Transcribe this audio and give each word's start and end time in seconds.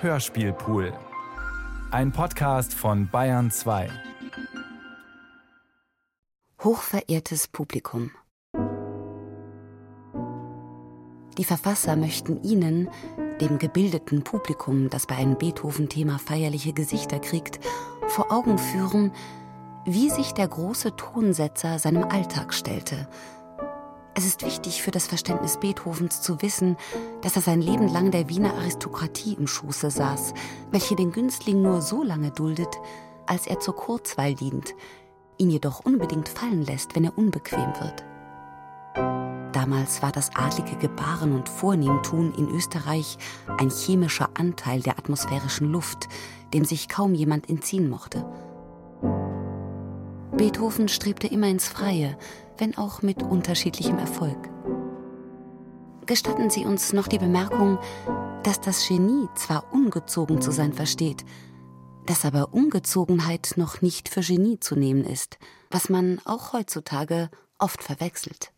Hörspielpool. 0.00 0.92
Ein 1.90 2.12
Podcast 2.12 2.72
von 2.72 3.08
Bayern 3.10 3.50
2. 3.50 3.90
Hochverehrtes 6.62 7.48
Publikum. 7.48 8.12
Die 11.36 11.42
Verfasser 11.42 11.96
möchten 11.96 12.40
Ihnen, 12.44 12.88
dem 13.40 13.58
gebildeten 13.58 14.22
Publikum, 14.22 14.88
das 14.88 15.08
bei 15.08 15.16
einem 15.16 15.36
Beethoven-Thema 15.36 16.20
feierliche 16.20 16.72
Gesichter 16.72 17.18
kriegt, 17.18 17.58
vor 18.06 18.30
Augen 18.30 18.58
führen, 18.58 19.10
wie 19.84 20.10
sich 20.10 20.32
der 20.32 20.46
große 20.46 20.94
Tonsetzer 20.94 21.80
seinem 21.80 22.04
Alltag 22.04 22.54
stellte. 22.54 23.08
Es 24.18 24.26
ist 24.26 24.44
wichtig 24.44 24.82
für 24.82 24.90
das 24.90 25.06
Verständnis 25.06 25.58
Beethovens 25.58 26.22
zu 26.22 26.42
wissen, 26.42 26.76
dass 27.22 27.36
er 27.36 27.42
sein 27.42 27.62
Leben 27.62 27.86
lang 27.86 28.10
der 28.10 28.28
Wiener 28.28 28.52
Aristokratie 28.54 29.34
im 29.34 29.46
Schoße 29.46 29.92
saß, 29.92 30.34
welche 30.72 30.96
den 30.96 31.12
Günstling 31.12 31.62
nur 31.62 31.80
so 31.82 32.02
lange 32.02 32.32
duldet, 32.32 32.80
als 33.26 33.46
er 33.46 33.60
zur 33.60 33.76
Kurzweil 33.76 34.34
dient, 34.34 34.74
ihn 35.36 35.50
jedoch 35.50 35.84
unbedingt 35.84 36.28
fallen 36.28 36.64
lässt, 36.64 36.96
wenn 36.96 37.04
er 37.04 37.16
unbequem 37.16 37.72
wird. 37.80 38.04
Damals 39.54 40.02
war 40.02 40.10
das 40.10 40.34
adlige 40.34 40.74
Gebaren 40.78 41.32
und 41.32 41.48
Vornehmtun 41.48 42.34
in 42.34 42.48
Österreich 42.48 43.18
ein 43.56 43.70
chemischer 43.70 44.30
Anteil 44.34 44.80
der 44.80 44.98
atmosphärischen 44.98 45.70
Luft, 45.70 46.08
dem 46.52 46.64
sich 46.64 46.88
kaum 46.88 47.14
jemand 47.14 47.48
entziehen 47.48 47.88
mochte. 47.88 48.26
Beethoven 50.36 50.88
strebte 50.88 51.28
immer 51.28 51.46
ins 51.46 51.68
Freie, 51.68 52.18
wenn 52.58 52.76
auch 52.76 53.02
mit 53.02 53.22
unterschiedlichem 53.22 53.98
Erfolg. 53.98 54.50
Gestatten 56.06 56.50
Sie 56.50 56.64
uns 56.64 56.92
noch 56.92 57.08
die 57.08 57.18
Bemerkung, 57.18 57.78
dass 58.42 58.60
das 58.60 58.86
Genie 58.86 59.28
zwar 59.34 59.72
ungezogen 59.72 60.40
zu 60.40 60.50
sein 60.50 60.72
versteht, 60.72 61.24
dass 62.06 62.24
aber 62.24 62.54
Ungezogenheit 62.54 63.54
noch 63.56 63.82
nicht 63.82 64.08
für 64.08 64.22
Genie 64.22 64.58
zu 64.58 64.74
nehmen 64.74 65.04
ist, 65.04 65.38
was 65.70 65.90
man 65.90 66.20
auch 66.24 66.54
heutzutage 66.54 67.30
oft 67.58 67.82
verwechselt. 67.82 68.52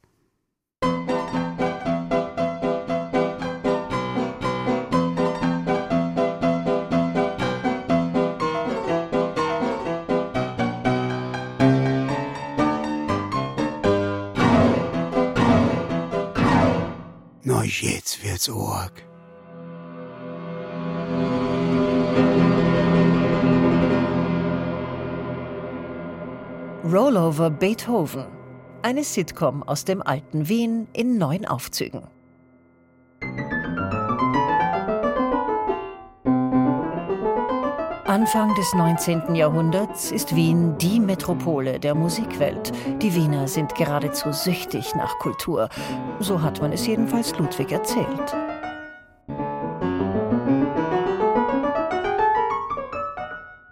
Jetzt 17.82 18.22
wird's 18.24 18.48
arg. 18.48 18.92
Rollover 26.84 27.50
Beethoven. 27.50 28.26
Eine 28.82 29.04
Sitcom 29.04 29.62
aus 29.62 29.84
dem 29.84 30.02
alten 30.02 30.48
Wien 30.48 30.88
in 30.92 31.18
neun 31.18 31.44
Aufzügen. 31.44 32.02
Anfang 38.11 38.53
des 38.56 38.75
19. 38.75 39.36
Jahrhunderts 39.36 40.11
ist 40.11 40.34
Wien 40.34 40.77
die 40.78 40.98
Metropole 40.98 41.78
der 41.78 41.94
Musikwelt. 41.94 42.72
Die 43.00 43.14
Wiener 43.14 43.47
sind 43.47 43.77
geradezu 43.77 44.33
süchtig 44.33 44.97
nach 44.97 45.20
Kultur. 45.20 45.69
So 46.19 46.42
hat 46.42 46.61
man 46.61 46.72
es 46.72 46.88
jedenfalls 46.88 47.38
Ludwig 47.38 47.70
erzählt. 47.70 48.34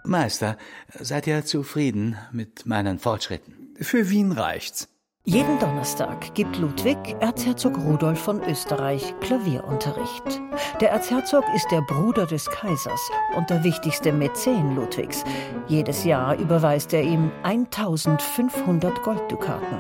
Meister, 0.05 0.57
seid 1.01 1.27
ihr 1.27 1.45
zufrieden 1.45 2.17
mit 2.31 2.65
meinen 2.65 3.01
Fortschritten? 3.01 3.75
Für 3.81 4.09
Wien 4.09 4.31
reicht's. 4.31 4.87
Jeden 5.31 5.59
Donnerstag 5.59 6.35
gibt 6.35 6.57
Ludwig 6.57 6.97
Erzherzog 7.21 7.77
Rudolf 7.77 8.19
von 8.19 8.43
Österreich 8.45 9.15
Klavierunterricht. 9.21 10.41
Der 10.81 10.91
Erzherzog 10.91 11.45
ist 11.55 11.71
der 11.71 11.83
Bruder 11.83 12.25
des 12.25 12.49
Kaisers 12.49 13.11
und 13.37 13.51
der 13.51 13.63
wichtigste 13.63 14.11
Mäzen 14.11 14.75
Ludwigs. 14.75 15.25
Jedes 15.67 16.05
Jahr 16.05 16.35
überweist 16.35 16.95
er 16.95 17.03
ihm 17.03 17.31
1500 17.43 19.03
Golddukaten. 19.03 19.79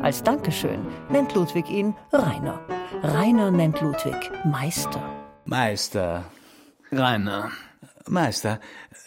Als 0.00 0.22
Dankeschön 0.22 0.80
nennt 1.10 1.34
Ludwig 1.34 1.68
ihn 1.68 1.94
Rainer. 2.10 2.58
Rainer 3.02 3.50
nennt 3.50 3.82
Ludwig 3.82 4.30
Meister. 4.46 5.02
Meister, 5.44 6.24
Rainer. 6.90 7.50
Meister, 8.06 8.60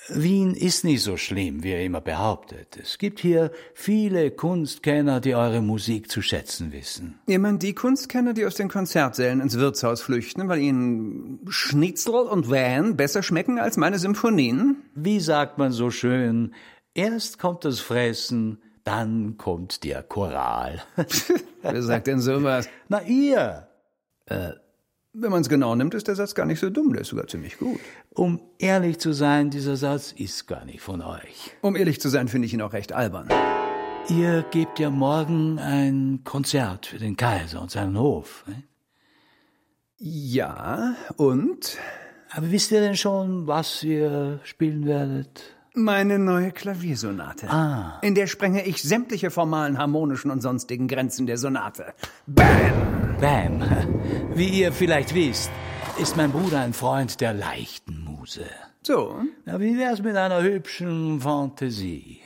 Wien 0.09 0.53
ist 0.55 0.83
nicht 0.83 1.03
so 1.03 1.17
schlimm, 1.17 1.63
wie 1.63 1.71
ihr 1.71 1.83
immer 1.83 2.01
behauptet. 2.01 2.77
Es 2.81 2.97
gibt 2.97 3.19
hier 3.19 3.51
viele 3.73 4.31
Kunstkenner, 4.31 5.19
die 5.19 5.35
eure 5.35 5.61
Musik 5.61 6.11
zu 6.11 6.21
schätzen 6.21 6.71
wissen. 6.71 7.19
Ihr 7.27 7.39
meint 7.39 7.63
die 7.63 7.73
Kunstkenner, 7.73 8.33
die 8.33 8.45
aus 8.45 8.55
den 8.55 8.69
Konzertsälen 8.69 9.41
ins 9.41 9.57
Wirtshaus 9.57 10.01
flüchten, 10.01 10.47
weil 10.49 10.59
ihnen 10.59 11.39
Schnitzel 11.49 12.13
und 12.13 12.49
Van 12.49 12.97
besser 12.97 13.23
schmecken 13.23 13.59
als 13.59 13.77
meine 13.77 13.99
Symphonien? 13.99 14.77
Wie 14.95 15.19
sagt 15.19 15.57
man 15.57 15.71
so 15.71 15.91
schön, 15.91 16.53
erst 16.93 17.39
kommt 17.39 17.65
das 17.65 17.79
Fressen, 17.79 18.61
dann 18.83 19.37
kommt 19.37 19.83
der 19.83 20.03
Choral. 20.03 20.81
Wer 21.61 21.83
sagt 21.83 22.07
denn 22.07 22.19
sowas? 22.19 22.67
Na 22.89 23.01
ihr! 23.03 23.67
Wenn 25.13 25.29
man 25.31 25.41
es 25.41 25.49
genau 25.49 25.75
nimmt, 25.75 25.93
ist 25.93 26.07
der 26.07 26.15
Satz 26.15 26.35
gar 26.35 26.45
nicht 26.45 26.59
so 26.61 26.69
dumm, 26.69 26.93
der 26.93 27.01
ist 27.01 27.09
sogar 27.09 27.27
ziemlich 27.27 27.57
gut. 27.57 27.81
Um 28.13 28.39
ehrlich 28.59 28.97
zu 28.97 29.11
sein, 29.11 29.49
dieser 29.49 29.75
Satz 29.75 30.13
ist 30.13 30.47
gar 30.47 30.63
nicht 30.63 30.79
von 30.79 31.01
euch. 31.01 31.51
Um 31.61 31.75
ehrlich 31.75 31.99
zu 31.99 32.07
sein, 32.07 32.29
finde 32.29 32.45
ich 32.45 32.53
ihn 32.53 32.61
auch 32.61 32.71
recht 32.71 32.93
albern. 32.93 33.27
Ihr 34.07 34.45
gebt 34.51 34.79
ja 34.79 34.89
morgen 34.89 35.59
ein 35.59 36.21
Konzert 36.23 36.85
für 36.85 36.97
den 36.97 37.17
Kaiser 37.17 37.61
und 37.61 37.71
seinen 37.71 37.99
Hof. 37.99 38.45
ne? 38.47 38.63
Ja, 39.97 40.95
und? 41.17 41.77
Aber 42.31 42.49
wisst 42.49 42.71
ihr 42.71 42.79
denn 42.79 42.95
schon, 42.95 43.47
was 43.47 43.83
ihr 43.83 44.39
spielen 44.43 44.85
werdet? 44.85 45.55
Meine 45.73 46.19
neue 46.19 46.51
Klaviersonate. 46.51 47.49
Ah. 47.49 47.99
In 48.01 48.15
der 48.15 48.27
sprenge 48.27 48.65
ich 48.65 48.81
sämtliche 48.81 49.29
formalen, 49.29 49.77
harmonischen 49.77 50.31
und 50.31 50.41
sonstigen 50.41 50.87
Grenzen 50.87 51.27
der 51.27 51.37
Sonate. 51.37 51.93
Bam! 52.27 53.00
Bam. 53.21 53.61
Wie 54.33 54.47
ihr 54.47 54.73
vielleicht 54.73 55.13
wisst, 55.13 55.51
ist 55.99 56.17
mein 56.17 56.31
Bruder 56.31 56.61
ein 56.61 56.73
Freund 56.73 57.21
der 57.21 57.33
leichten 57.35 58.03
Muse. 58.03 58.49
So, 58.81 59.15
Na, 59.45 59.59
wie 59.59 59.77
wär's 59.77 60.01
mit 60.01 60.15
einer 60.15 60.41
hübschen 60.41 61.21
Fantasie? 61.21 62.19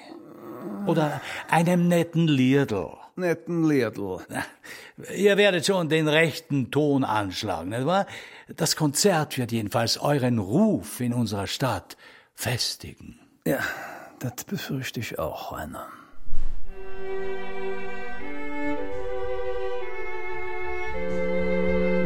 Oder 0.88 1.20
einem 1.50 1.90
netten 1.90 2.30
Liedl? 2.30 2.92
netten 3.18 3.68
Liedl. 3.68 4.20
Ihr 5.14 5.36
werdet 5.36 5.66
schon 5.66 5.90
den 5.90 6.08
rechten 6.08 6.72
Ton 6.72 7.04
anschlagen, 7.04 7.72
nicht 7.72 7.86
wahr? 7.86 8.06
Das 8.56 8.78
Konzert 8.78 9.38
wird 9.38 9.52
jedenfalls 9.52 9.98
euren 9.98 10.40
Ruf 10.40 11.02
in 11.02 11.14
unserer 11.14 11.48
Stadt 11.48 11.98
festigen. 12.36 13.20
Ja, 13.46 13.60
das 14.20 14.46
befürchte 14.46 15.02
ich 15.02 15.20
auch, 15.20 15.52
Rainer. 15.52 15.88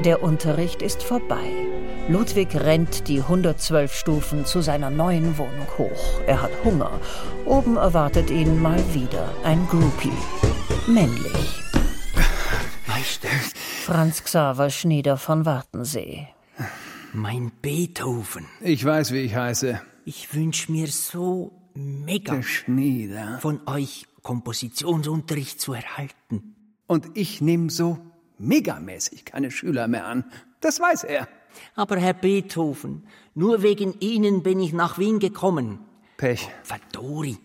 Der 0.06 0.24
Unterricht 0.24 0.82
ist 0.82 1.04
vorbei. 1.04 1.52
Ludwig 2.08 2.56
rennt 2.56 3.08
die 3.08 3.20
112 3.22 3.94
Stufen 3.94 4.46
zu 4.46 4.62
seiner 4.62 4.90
neuen 4.90 5.38
Wohnung 5.38 5.68
hoch. 5.78 6.22
Er 6.26 6.42
hat 6.42 6.52
Hunger. 6.64 7.00
Oben 7.46 7.76
erwartet 7.78 8.30
ihn 8.30 8.62
mal 8.62 8.82
wieder 8.94 9.30
ein 9.44 9.68
Groupie. 9.68 10.12
Männlich. 10.88 11.62
Meister, 12.88 13.28
Franz 13.86 14.24
Xaver 14.24 14.70
Schnieder 14.70 15.18
von 15.18 15.46
Wartensee. 15.46 16.28
mein 17.14 17.52
Beethoven. 17.62 18.46
Ich 18.62 18.84
weiß, 18.86 19.12
wie 19.12 19.20
ich 19.22 19.36
heiße. 19.36 19.82
Ich 20.06 20.34
wünsch 20.34 20.70
mir 20.70 20.88
so 20.88 21.52
mega 21.76 22.36
Der 22.36 22.44
Schnieder. 22.44 23.38
von 23.42 23.62
euch 23.68 24.06
Kompositionsunterricht 24.24 25.60
zu 25.62 25.74
erhalten. 25.74 26.56
Und 26.88 27.06
ich 27.16 27.42
nehme 27.42 27.70
so 27.70 28.00
megamäßig 28.40 29.26
keine 29.26 29.52
Schüler 29.52 29.88
mehr 29.88 30.06
an. 30.06 30.26
Das 30.62 30.80
weiß 30.80 31.04
er. 31.04 31.28
Aber 31.76 31.98
Herr 31.98 32.14
Beethoven, 32.14 33.06
nur 33.34 33.62
wegen 33.64 33.94
Ihnen 34.00 34.44
bin 34.44 34.60
ich 34.60 34.74
nach 34.74 34.98
Wien 34.98 35.20
gekommen. 35.20 35.80
Pech. 36.18 36.50
Vadori, 36.64 37.38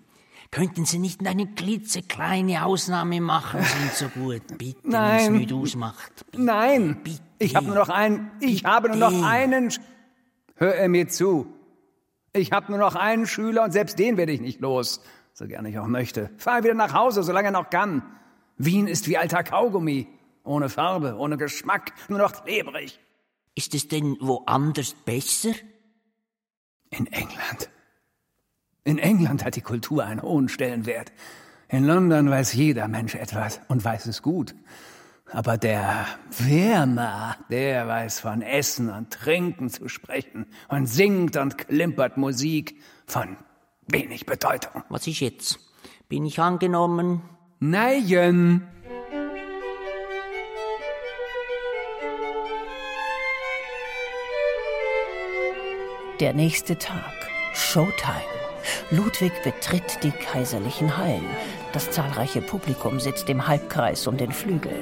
könnten 0.50 0.84
Sie 0.84 0.98
nicht 0.98 1.26
eine 1.26 1.46
klitzekleine 1.46 2.64
Ausnahme 2.64 3.20
machen? 3.20 3.60
Sind 3.90 3.92
so 3.92 4.08
gut, 4.08 4.42
bitte, 4.58 4.78
wenn 4.82 4.92
es 4.92 5.22
Nein. 5.28 5.32
nicht 5.34 5.52
ausmacht. 5.52 6.24
Bitte, 6.30 6.42
Nein, 6.42 7.00
bitte. 7.02 7.20
ich 7.38 7.54
habe 7.56 7.66
nur 7.66 7.76
noch 7.76 7.88
einen. 7.88 8.30
Ich 8.40 8.64
habe 8.64 8.88
nur 8.88 8.96
noch 8.98 9.10
Bitte. 9.10 9.26
einen. 9.26 9.70
Sch- 9.70 9.80
Hör 10.56 10.74
er 10.74 10.88
mir 10.88 11.08
zu. 11.08 11.46
Ich 12.32 12.52
habe 12.52 12.70
nur 12.70 12.78
noch 12.78 12.94
einen 12.96 13.26
Schüler 13.26 13.64
und 13.64 13.72
selbst 13.72 13.98
den 13.98 14.16
werde 14.16 14.32
ich 14.32 14.40
nicht 14.40 14.60
los, 14.60 15.00
so 15.32 15.46
gern 15.46 15.64
ich 15.66 15.78
auch 15.78 15.86
möchte. 15.86 16.30
Fahr 16.36 16.62
wieder 16.64 16.74
nach 16.74 16.92
Hause, 16.92 17.22
solange 17.22 17.48
er 17.48 17.52
noch 17.52 17.70
kann. 17.70 18.02
Wien 18.56 18.86
ist 18.86 19.08
wie 19.08 19.16
alter 19.16 19.42
Kaugummi, 19.44 20.06
ohne 20.44 20.68
Farbe, 20.68 21.16
ohne 21.16 21.36
Geschmack, 21.36 21.92
nur 22.08 22.18
noch 22.18 22.44
klebrig. 22.44 23.00
Ist 23.54 23.74
es 23.74 23.88
denn 23.88 24.16
woanders 24.20 24.94
besser? 24.94 25.52
In 26.90 27.06
England. 27.06 27.70
In 28.84 28.98
England 28.98 29.44
hat 29.44 29.56
die 29.56 29.62
Kultur 29.62 30.04
einen 30.04 30.22
hohen 30.22 30.48
Stellenwert. 30.48 31.12
In 31.68 31.84
London 31.84 32.30
weiß 32.30 32.52
jeder 32.52 32.86
Mensch 32.86 33.14
etwas 33.14 33.60
und 33.68 33.84
weiß 33.84 34.06
es 34.06 34.22
gut. 34.22 34.54
Aber 35.32 35.56
der 35.56 36.06
Wärmer, 36.38 37.36
der 37.48 37.88
weiß 37.88 38.20
von 38.20 38.42
Essen 38.42 38.90
und 38.90 39.10
Trinken 39.10 39.70
zu 39.70 39.88
sprechen 39.88 40.46
und 40.68 40.86
singt 40.86 41.36
und 41.36 41.56
klimpert 41.56 42.18
Musik 42.18 42.80
von 43.06 43.36
wenig 43.88 44.26
Bedeutung. 44.26 44.84
Was 44.90 45.06
ist 45.06 45.20
jetzt? 45.20 45.58
Bin 46.08 46.26
ich 46.26 46.38
angenommen? 46.38 47.22
Nein. 47.58 48.68
Der 56.24 56.32
nächste 56.32 56.78
Tag. 56.78 57.12
Showtime. 57.52 58.24
Ludwig 58.90 59.30
betritt 59.42 59.98
die 60.02 60.10
kaiserlichen 60.10 60.96
Hallen. 60.96 61.26
Das 61.74 61.90
zahlreiche 61.90 62.40
Publikum 62.40 62.98
sitzt 62.98 63.28
im 63.28 63.46
Halbkreis 63.46 64.06
um 64.06 64.16
den 64.16 64.32
Flügel. 64.32 64.72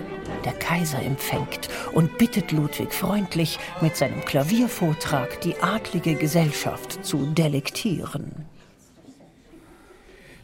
Der 0.45 0.53
Kaiser 0.53 1.03
empfängt 1.03 1.69
und 1.95 2.17
bittet 2.17 2.53
Ludwig 2.53 2.95
freundlich, 2.95 3.59
mit 3.81 3.97
seinem 3.97 4.25
Klaviervortrag 4.25 5.41
die 5.41 5.57
adlige 5.61 6.15
Gesellschaft 6.15 7.05
zu 7.05 7.27
delektieren. 7.27 8.47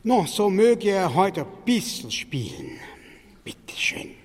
Na, 0.03 0.27
so 0.27 0.51
möge 0.51 0.91
er 0.91 1.15
heute 1.15 1.43
ein 1.43 1.65
bisschen 1.65 2.11
spielen. 2.11 2.81
Bitteschön. 3.45 4.18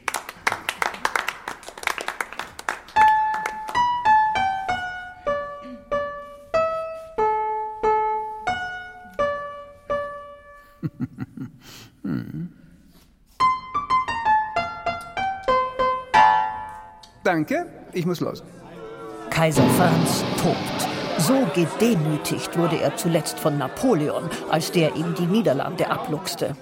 Danke, 17.24 17.68
ich 17.94 18.06
muss 18.06 18.20
los. 18.20 18.44
Kaiser 19.30 19.64
Franz 19.78 20.24
tobt. 20.42 20.94
So 21.20 21.48
gedemütigt 21.56 22.58
wurde 22.58 22.82
er 22.82 22.96
zuletzt 22.98 23.40
von 23.40 23.58
Napoleon, 23.58 24.30
als 24.50 24.72
der 24.72 24.96
ihm 24.96 25.16
die 25.16 25.26
Niederlande 25.26 25.90
abluchste. 25.90 26.56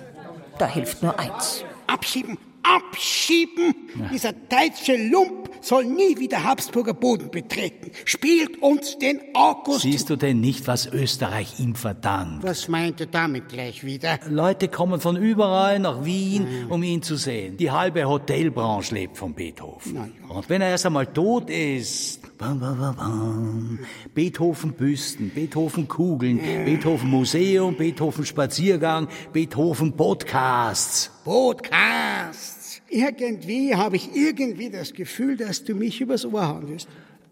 Da 0.59 0.67
hilft 0.67 1.01
nur 1.01 1.17
eins. 1.19 1.63
Abschieben, 1.87 2.37
abschieben! 2.75 3.75
Dieser 4.11 4.33
deutsche 4.33 4.95
Lump 4.97 5.49
soll 5.61 5.85
nie 5.85 6.17
wieder 6.17 6.43
Habsburger 6.43 6.93
Boden 6.93 7.29
betreten. 7.29 7.91
Spielt 8.05 8.61
uns 8.61 8.97
den 8.97 9.19
August. 9.33 9.81
Siehst 9.81 10.09
du 10.09 10.15
denn 10.15 10.39
nicht, 10.39 10.67
was 10.67 10.87
Österreich 10.87 11.59
ihm 11.59 11.75
verdankt? 11.75 12.43
Was 12.43 12.67
meint 12.67 12.99
er 12.99 13.07
damit 13.07 13.49
gleich 13.49 13.83
wieder? 13.83 14.19
Leute 14.29 14.67
kommen 14.67 14.99
von 14.99 15.15
überall 15.15 15.79
nach 15.79 16.03
Wien, 16.03 16.65
um 16.69 16.81
ihn 16.83 17.01
zu 17.01 17.15
sehen. 17.15 17.57
Die 17.57 17.71
halbe 17.71 18.05
Hotelbranche 18.05 18.95
lebt 18.95 19.17
von 19.17 19.33
Beethoven. 19.33 19.95
Ja. 19.95 20.07
Und 20.29 20.49
wenn 20.49 20.61
er 20.61 20.69
erst 20.69 20.85
einmal 20.85 21.07
tot 21.07 21.49
ist, 21.49 22.21
bam, 22.37 22.59
bam, 22.59 22.79
bam, 22.79 22.95
bam, 22.95 23.79
Beethoven 24.13 24.73
Büsten, 24.73 25.29
Beethoven 25.29 25.87
Kugeln, 25.87 26.39
Beethoven 26.65 27.09
Museum, 27.09 27.75
Beethoven 27.75 28.25
Spaziergang, 28.25 29.07
Beethoven 29.31 29.93
Podcasts. 29.93 31.11
Podcasts. 31.23 32.60
Irgendwie 32.93 33.73
habe 33.73 33.95
ich 33.95 34.13
irgendwie 34.13 34.69
das 34.69 34.93
Gefühl, 34.93 35.37
dass 35.37 35.63
du 35.63 35.73
mich 35.75 36.01
übers 36.01 36.25
Ohr 36.25 36.45
hauen 36.45 36.67
willst. 36.67 36.89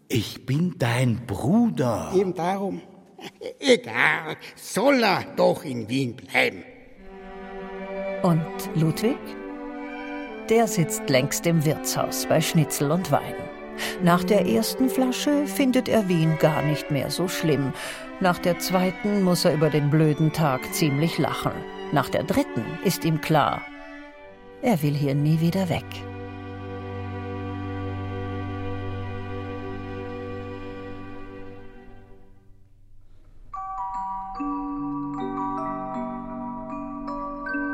Ich 0.08 0.46
bin 0.46 0.76
dein 0.80 1.26
Bruder. 1.28 2.14
Eben 2.16 2.34
darum. 2.34 2.82
Egal, 3.60 4.38
soll 4.56 5.04
er 5.04 5.26
doch 5.36 5.66
in 5.66 5.90
Wien 5.90 6.16
bleiben. 6.16 6.64
Und 8.24 8.42
Ludwig? 8.76 9.18
Der 10.50 10.66
sitzt 10.66 11.10
längst 11.10 11.46
im 11.46 11.66
Wirtshaus 11.66 12.26
bei 12.26 12.40
Schnitzel 12.40 12.92
und 12.92 13.12
Wein. 13.12 13.36
Nach 14.02 14.24
der 14.24 14.46
ersten 14.48 14.90
Flasche 14.90 15.46
findet 15.46 15.90
er 15.90 16.08
Wien 16.08 16.38
gar 16.40 16.62
nicht 16.62 16.90
mehr 16.90 17.12
so 17.12 17.28
schlimm. 17.28 17.74
Nach 18.22 18.40
der 18.40 18.60
zweiten 18.60 19.24
muss 19.24 19.44
er 19.44 19.54
über 19.54 19.70
den 19.70 19.90
blöden 19.90 20.32
Tag 20.32 20.74
ziemlich 20.74 21.18
lachen. 21.18 21.52
Nach 21.92 22.08
der 22.10 22.24
dritten 22.24 22.66
ist 22.86 23.04
ihm 23.04 23.20
klar, 23.20 23.62
er 24.62 24.82
will 24.82 24.96
hier 24.96 25.16
nie 25.16 25.40
wieder 25.40 25.70
weg. 25.70 26.09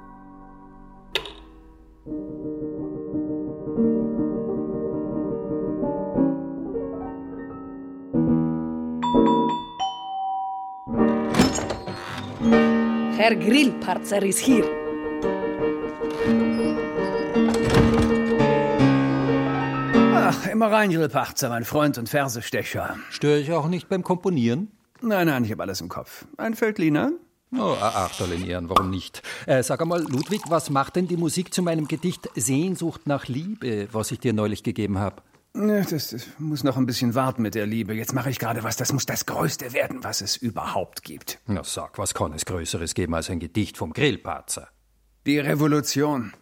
Herr 13.17 13.35
Grillparzer 13.35 14.23
ist 14.23 14.39
hier. 14.39 14.65
Ach, 20.31 20.47
immer 20.47 20.71
rein, 20.71 20.91
Grillparzer, 20.91 21.49
mein 21.49 21.65
Freund 21.65 21.97
und 21.97 22.11
Versestecher. 22.11 22.99
Störe 23.09 23.39
ich 23.39 23.51
auch 23.53 23.67
nicht 23.67 23.89
beim 23.89 24.03
Komponieren? 24.03 24.71
Nein, 25.01 25.27
nein, 25.27 25.43
ich 25.43 25.51
habe 25.53 25.63
alles 25.63 25.81
im 25.81 25.89
Kopf. 25.89 26.27
Ein 26.37 26.53
Feldliner? 26.55 27.13
Oh, 27.57 27.75
Achterl 27.81 28.33
in 28.33 28.45
Ehren, 28.47 28.69
warum 28.69 28.91
nicht? 28.91 29.23
Äh, 29.47 29.63
sag 29.63 29.81
einmal, 29.81 30.03
Ludwig, 30.03 30.43
was 30.49 30.69
macht 30.69 30.97
denn 30.97 31.09
die 31.09 31.17
Musik 31.17 31.55
zu 31.55 31.63
meinem 31.63 31.89
Gedicht 31.89 32.29
Sehnsucht 32.35 33.07
nach 33.07 33.27
Liebe, 33.27 33.89
was 33.93 34.11
ich 34.13 34.21
dir 34.21 34.35
neulich 34.35 34.63
gegeben 34.63 34.99
habe? 34.99 35.23
Ne, 35.55 35.87
Das, 35.89 36.11
das 36.11 36.27
muss 36.37 36.63
noch 36.63 36.77
ein 36.77 36.85
bisschen 36.85 37.15
warten 37.15 37.41
mit 37.41 37.55
der 37.55 37.65
Liebe. 37.65 37.95
Jetzt 37.95 38.13
mache 38.13 38.29
ich 38.29 38.39
gerade 38.39 38.63
was, 38.65 38.77
das 38.77 38.93
muss 38.93 39.07
das 39.07 39.25
Größte 39.25 39.73
werden, 39.73 40.05
was 40.05 40.21
es 40.21 40.37
überhaupt 40.37 41.05
gibt. 41.05 41.39
Na 41.47 41.65
sag, 41.65 41.97
was 41.97 42.13
kann 42.13 42.35
es 42.35 42.45
Größeres 42.45 42.93
geben 42.93 43.15
als 43.15 43.31
ein 43.31 43.41
Gedicht 43.41 43.79
vom 43.79 43.95
Grillparzer? 43.95 44.69
Die 45.27 45.39
Revolution. 45.39 46.35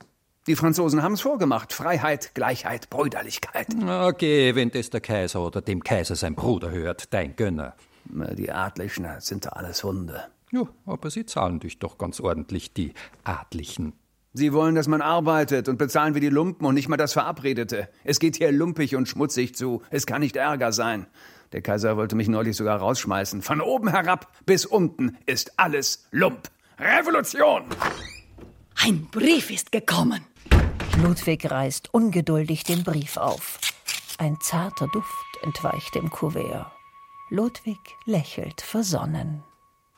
Die 0.46 0.54
Franzosen 0.54 1.02
haben 1.02 1.14
es 1.14 1.22
vorgemacht. 1.22 1.72
Freiheit, 1.72 2.32
Gleichheit, 2.34 2.88
Brüderlichkeit. 2.88 3.66
Okay, 3.84 4.54
wenn 4.54 4.70
das 4.70 4.90
der 4.90 5.00
Kaiser 5.00 5.44
oder 5.44 5.60
dem 5.60 5.82
Kaiser 5.82 6.14
sein 6.14 6.36
Bruder 6.36 6.70
hört, 6.70 7.12
dein 7.12 7.34
Gönner. 7.34 7.74
Die 8.04 8.52
Adligen 8.52 9.08
sind 9.18 9.46
da 9.46 9.48
alles 9.50 9.82
Hunde. 9.82 10.22
Ja, 10.52 10.62
aber 10.86 11.10
sie 11.10 11.26
zahlen 11.26 11.58
dich 11.58 11.80
doch 11.80 11.98
ganz 11.98 12.20
ordentlich, 12.20 12.72
die 12.72 12.94
Adlichen. 13.24 13.94
Sie 14.34 14.52
wollen, 14.52 14.76
dass 14.76 14.86
man 14.86 15.02
arbeitet 15.02 15.68
und 15.68 15.78
bezahlen 15.78 16.14
wie 16.14 16.20
die 16.20 16.28
Lumpen 16.28 16.64
und 16.64 16.74
nicht 16.74 16.88
mal 16.88 16.96
das 16.96 17.14
Verabredete. 17.14 17.88
Es 18.04 18.20
geht 18.20 18.36
hier 18.36 18.52
lumpig 18.52 18.94
und 18.94 19.08
schmutzig 19.08 19.56
zu. 19.56 19.82
Es 19.90 20.06
kann 20.06 20.20
nicht 20.20 20.36
Ärger 20.36 20.70
sein. 20.70 21.08
Der 21.52 21.62
Kaiser 21.62 21.96
wollte 21.96 22.14
mich 22.14 22.28
neulich 22.28 22.56
sogar 22.56 22.78
rausschmeißen. 22.78 23.42
Von 23.42 23.60
oben 23.60 23.88
herab 23.88 24.30
bis 24.46 24.64
unten 24.64 25.16
ist 25.26 25.58
alles 25.58 26.06
Lump. 26.12 26.50
Revolution! 26.78 27.64
Ein 28.76 29.08
Brief 29.10 29.50
ist 29.50 29.72
gekommen. 29.72 30.24
Ludwig 31.02 31.50
reißt 31.50 31.92
ungeduldig 31.92 32.64
den 32.64 32.82
Brief 32.82 33.18
auf. 33.18 33.58
Ein 34.16 34.40
zarter 34.40 34.88
Duft 34.88 35.36
entweicht 35.42 35.94
dem 35.94 36.08
Kuvert. 36.08 36.72
Ludwig 37.28 37.78
lächelt 38.06 38.62
versonnen. 38.62 39.42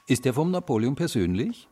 Ist 0.09 0.25
der 0.25 0.35
vom 0.35 0.50
Napoleon 0.50 0.97
persönlich? 0.97 1.69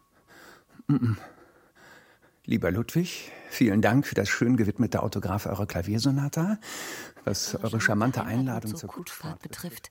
Lieber 2.45 2.71
Ludwig, 2.71 3.33
vielen 3.51 3.83
Dank 3.83 4.07
für 4.07 4.15
das 4.15 4.29
schön 4.29 4.57
gewidmete 4.57 5.03
Autograph 5.03 5.47
eurer 5.47 5.67
Klaviersonata. 5.67 6.59
Was 7.25 7.57
eure 7.57 7.81
charmante 7.81 8.23
Einladung 8.23 8.71
zur 8.71 8.81
zur 8.81 8.91
Kutschfahrt 8.91 9.43
betrifft, 9.43 9.91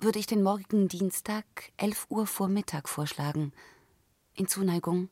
würde 0.00 0.18
ich 0.18 0.26
den 0.26 0.42
morgigen 0.42 0.88
Dienstag 0.88 1.44
11 1.76 2.06
Uhr 2.08 2.26
vor 2.26 2.48
Mittag 2.48 2.88
vorschlagen. 2.88 3.52
In 4.34 4.48
Zuneigung, 4.48 5.10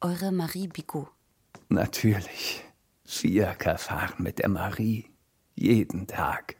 eure 0.00 0.32
Marie 0.32 0.68
Bigot. 0.68 1.08
Natürlich. 1.68 2.64
Fiaker 3.10 3.76
fahren 3.76 4.14
mit 4.22 4.38
der 4.38 4.48
Marie. 4.48 5.06
Jeden 5.56 6.06
Tag. 6.06 6.56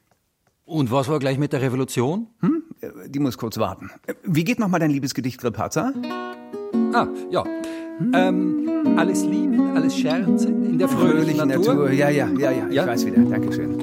Und 0.64 0.90
was 0.90 1.08
war 1.08 1.18
gleich 1.18 1.38
mit 1.38 1.52
der 1.52 1.62
Revolution? 1.62 2.26
Hm? 2.40 2.62
Die 3.08 3.18
muss 3.18 3.38
kurz 3.38 3.58
warten. 3.58 3.90
Wie 4.24 4.44
geht 4.44 4.58
noch 4.58 4.68
mal 4.68 4.78
dein 4.78 4.90
Liebesgedicht, 4.90 5.40
Gripazza? 5.40 5.92
Ah, 6.92 7.06
ja. 7.30 7.44
Ähm, 8.14 8.96
alles 8.96 9.24
lieben, 9.24 9.76
alles 9.76 9.96
scherzen 9.96 10.64
in 10.64 10.78
der 10.78 10.88
fröhlichen, 10.88 11.36
Fröhliche 11.38 11.46
Natur. 11.46 11.74
Natur. 11.74 11.92
Ja, 11.92 12.08
ja, 12.08 12.28
ja, 12.28 12.50
ja, 12.50 12.68
ich 12.68 12.74
Ja? 12.74 12.86
weiß 12.86 13.06
wieder. 13.06 13.22
Dankeschön. 13.22 13.76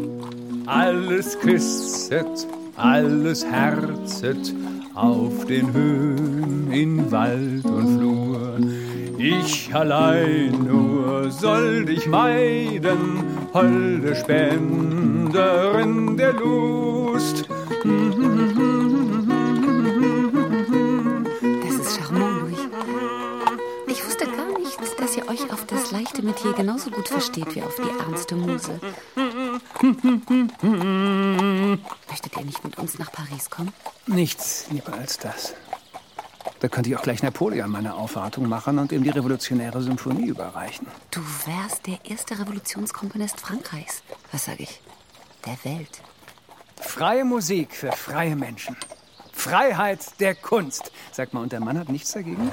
Alles 0.66 1.40
küsset, 1.40 2.48
alles 2.76 3.46
herzet 3.46 4.54
auf 4.94 5.46
den 5.46 5.72
Höhen 5.74 6.72
in 6.72 7.12
Wald 7.12 7.64
und 7.66 7.98
Flur. 7.98 8.17
Ich 9.20 9.74
allein 9.74 10.52
nur 10.64 11.32
soll 11.32 11.86
dich 11.86 12.06
meiden, 12.06 13.24
holde 13.52 14.16
Spenderin 14.16 16.16
der 16.16 16.34
Lust. 16.34 17.46
Das 21.64 21.74
ist 21.74 22.00
charmant, 22.00 22.42
Louis. 22.42 22.60
Ich 23.88 24.06
wusste 24.06 24.26
gar 24.26 24.60
nicht, 24.60 24.78
dass 25.00 25.18
ihr 25.18 25.28
euch 25.28 25.52
auf 25.52 25.66
das 25.66 25.92
leichte 25.92 26.22
Metier 26.22 26.54
genauso 26.54 26.92
gut 26.92 27.08
versteht 27.08 27.56
wie 27.56 27.64
auf 27.64 27.76
die 27.76 27.90
ernste 28.00 28.36
Muse. 28.36 28.80
Möchtet 32.08 32.38
ihr 32.38 32.46
nicht 32.46 32.64
mit 32.64 32.78
uns 32.78 33.00
nach 33.00 33.12
Paris 33.12 33.50
kommen? 33.50 33.74
Nichts 34.06 34.68
lieber 34.70 34.94
als 34.94 35.18
das. 35.18 35.56
Da 36.60 36.68
könnte 36.68 36.90
ich 36.90 36.98
auch 36.98 37.04
gleich 37.04 37.22
Napoleon 37.22 37.70
meine 37.70 37.94
Aufwartung 37.94 38.48
machen 38.50 38.80
und 38.80 38.92
ihm 38.92 39.04
die 39.04 39.10
revolutionäre 39.10 39.82
Symphonie 39.82 40.28
überreichen. 40.28 40.88
Du 41.12 41.22
wärst 41.46 41.86
der 41.86 42.00
erste 42.04 42.40
Revolutionskomponist 42.40 43.40
Frankreichs. 43.40 44.02
Was 44.32 44.46
sag 44.46 44.60
ich? 44.60 44.82
Der 45.46 45.58
Welt. 45.72 46.02
Freie 46.80 47.26
Musik 47.26 47.76
für 47.76 47.92
freie 47.92 48.36
Menschen. 48.36 48.76
Freiheit 49.34 50.00
der 50.20 50.34
Kunst. 50.34 50.92
Sag 51.12 51.34
mal, 51.34 51.42
und 51.42 51.52
der 51.52 51.60
Mann 51.60 51.78
hat 51.78 51.90
nichts 51.90 52.12
dagegen? 52.12 52.52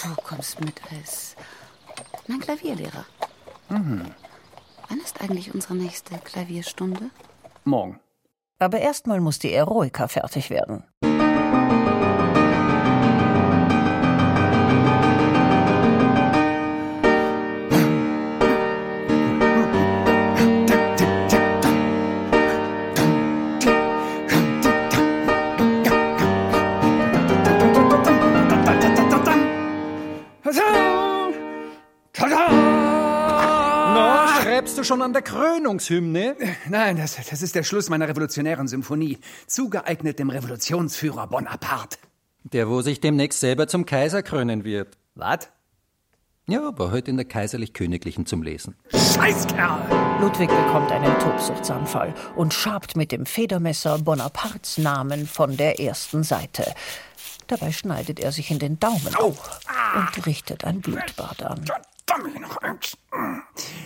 Du 0.00 0.14
kommst 0.22 0.60
mit 0.60 0.80
als 0.92 1.34
mein 2.28 2.38
Klavierlehrer. 2.38 3.04
Mhm. 3.68 4.12
Wann 4.88 5.00
ist 5.00 5.20
eigentlich 5.20 5.52
unsere 5.52 5.74
nächste 5.74 6.16
Klavierstunde? 6.18 7.10
Morgen. 7.64 7.98
Aber 8.60 8.78
erstmal 8.78 9.20
muss 9.20 9.38
die 9.38 9.52
Eroica 9.52 10.08
fertig 10.08 10.50
werden. 10.50 10.84
Du 34.78 34.84
schon 34.84 35.02
an 35.02 35.12
der 35.12 35.22
Krönungshymne? 35.22 36.36
Nein, 36.68 36.96
das, 36.96 37.16
das 37.16 37.42
ist 37.42 37.54
der 37.54 37.64
Schluss 37.64 37.88
meiner 37.88 38.08
revolutionären 38.08 38.68
Symphonie. 38.68 39.18
Zugeeignet 39.46 40.18
dem 40.18 40.30
Revolutionsführer 40.30 41.26
Bonaparte. 41.26 41.98
Der, 42.44 42.68
wo 42.68 42.80
sich 42.80 43.00
demnächst 43.00 43.40
selber 43.40 43.66
zum 43.66 43.84
Kaiser 43.86 44.22
krönen 44.22 44.64
wird. 44.64 44.96
Was? 45.16 45.48
Ja, 46.46 46.66
aber 46.66 46.92
heute 46.92 47.10
in 47.10 47.16
der 47.16 47.26
Kaiserlich-Königlichen 47.26 48.24
zum 48.24 48.42
Lesen. 48.42 48.76
Scheißkerl! 48.90 50.20
Ludwig 50.20 50.48
bekommt 50.48 50.92
einen 50.92 51.18
Tobsuchtsanfall 51.18 52.14
und 52.36 52.54
schabt 52.54 52.96
mit 52.96 53.12
dem 53.12 53.26
Federmesser 53.26 53.98
Bonapartes 53.98 54.78
Namen 54.78 55.26
von 55.26 55.56
der 55.56 55.80
ersten 55.80 56.22
Seite. 56.22 56.72
Dabei 57.48 57.72
schneidet 57.72 58.20
er 58.20 58.32
sich 58.32 58.50
in 58.50 58.60
den 58.60 58.78
Daumen 58.78 59.14
auf 59.16 59.60
und 59.94 60.26
richtet 60.26 60.64
ein 60.64 60.80
Blutbad 60.80 61.42
an. 61.42 61.64
Verdammt, 62.08 62.40
noch 62.40 62.56
eins. 62.58 62.96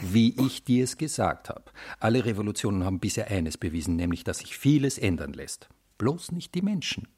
Wie 0.02 0.34
ich 0.46 0.64
dir 0.64 0.84
es 0.84 0.96
gesagt 0.96 1.48
habe. 1.48 1.64
Alle 1.98 2.24
Revolutionen 2.24 2.84
haben 2.84 3.00
bisher 3.00 3.28
eines 3.28 3.58
bewiesen, 3.58 3.96
nämlich, 3.96 4.22
dass 4.24 4.38
sich 4.38 4.56
vieles 4.56 4.96
ändern 4.98 5.32
lässt. 5.32 5.68
Bloß 5.98 6.32
nicht 6.32 6.54
die 6.54 6.62
Menschen. 6.62 7.08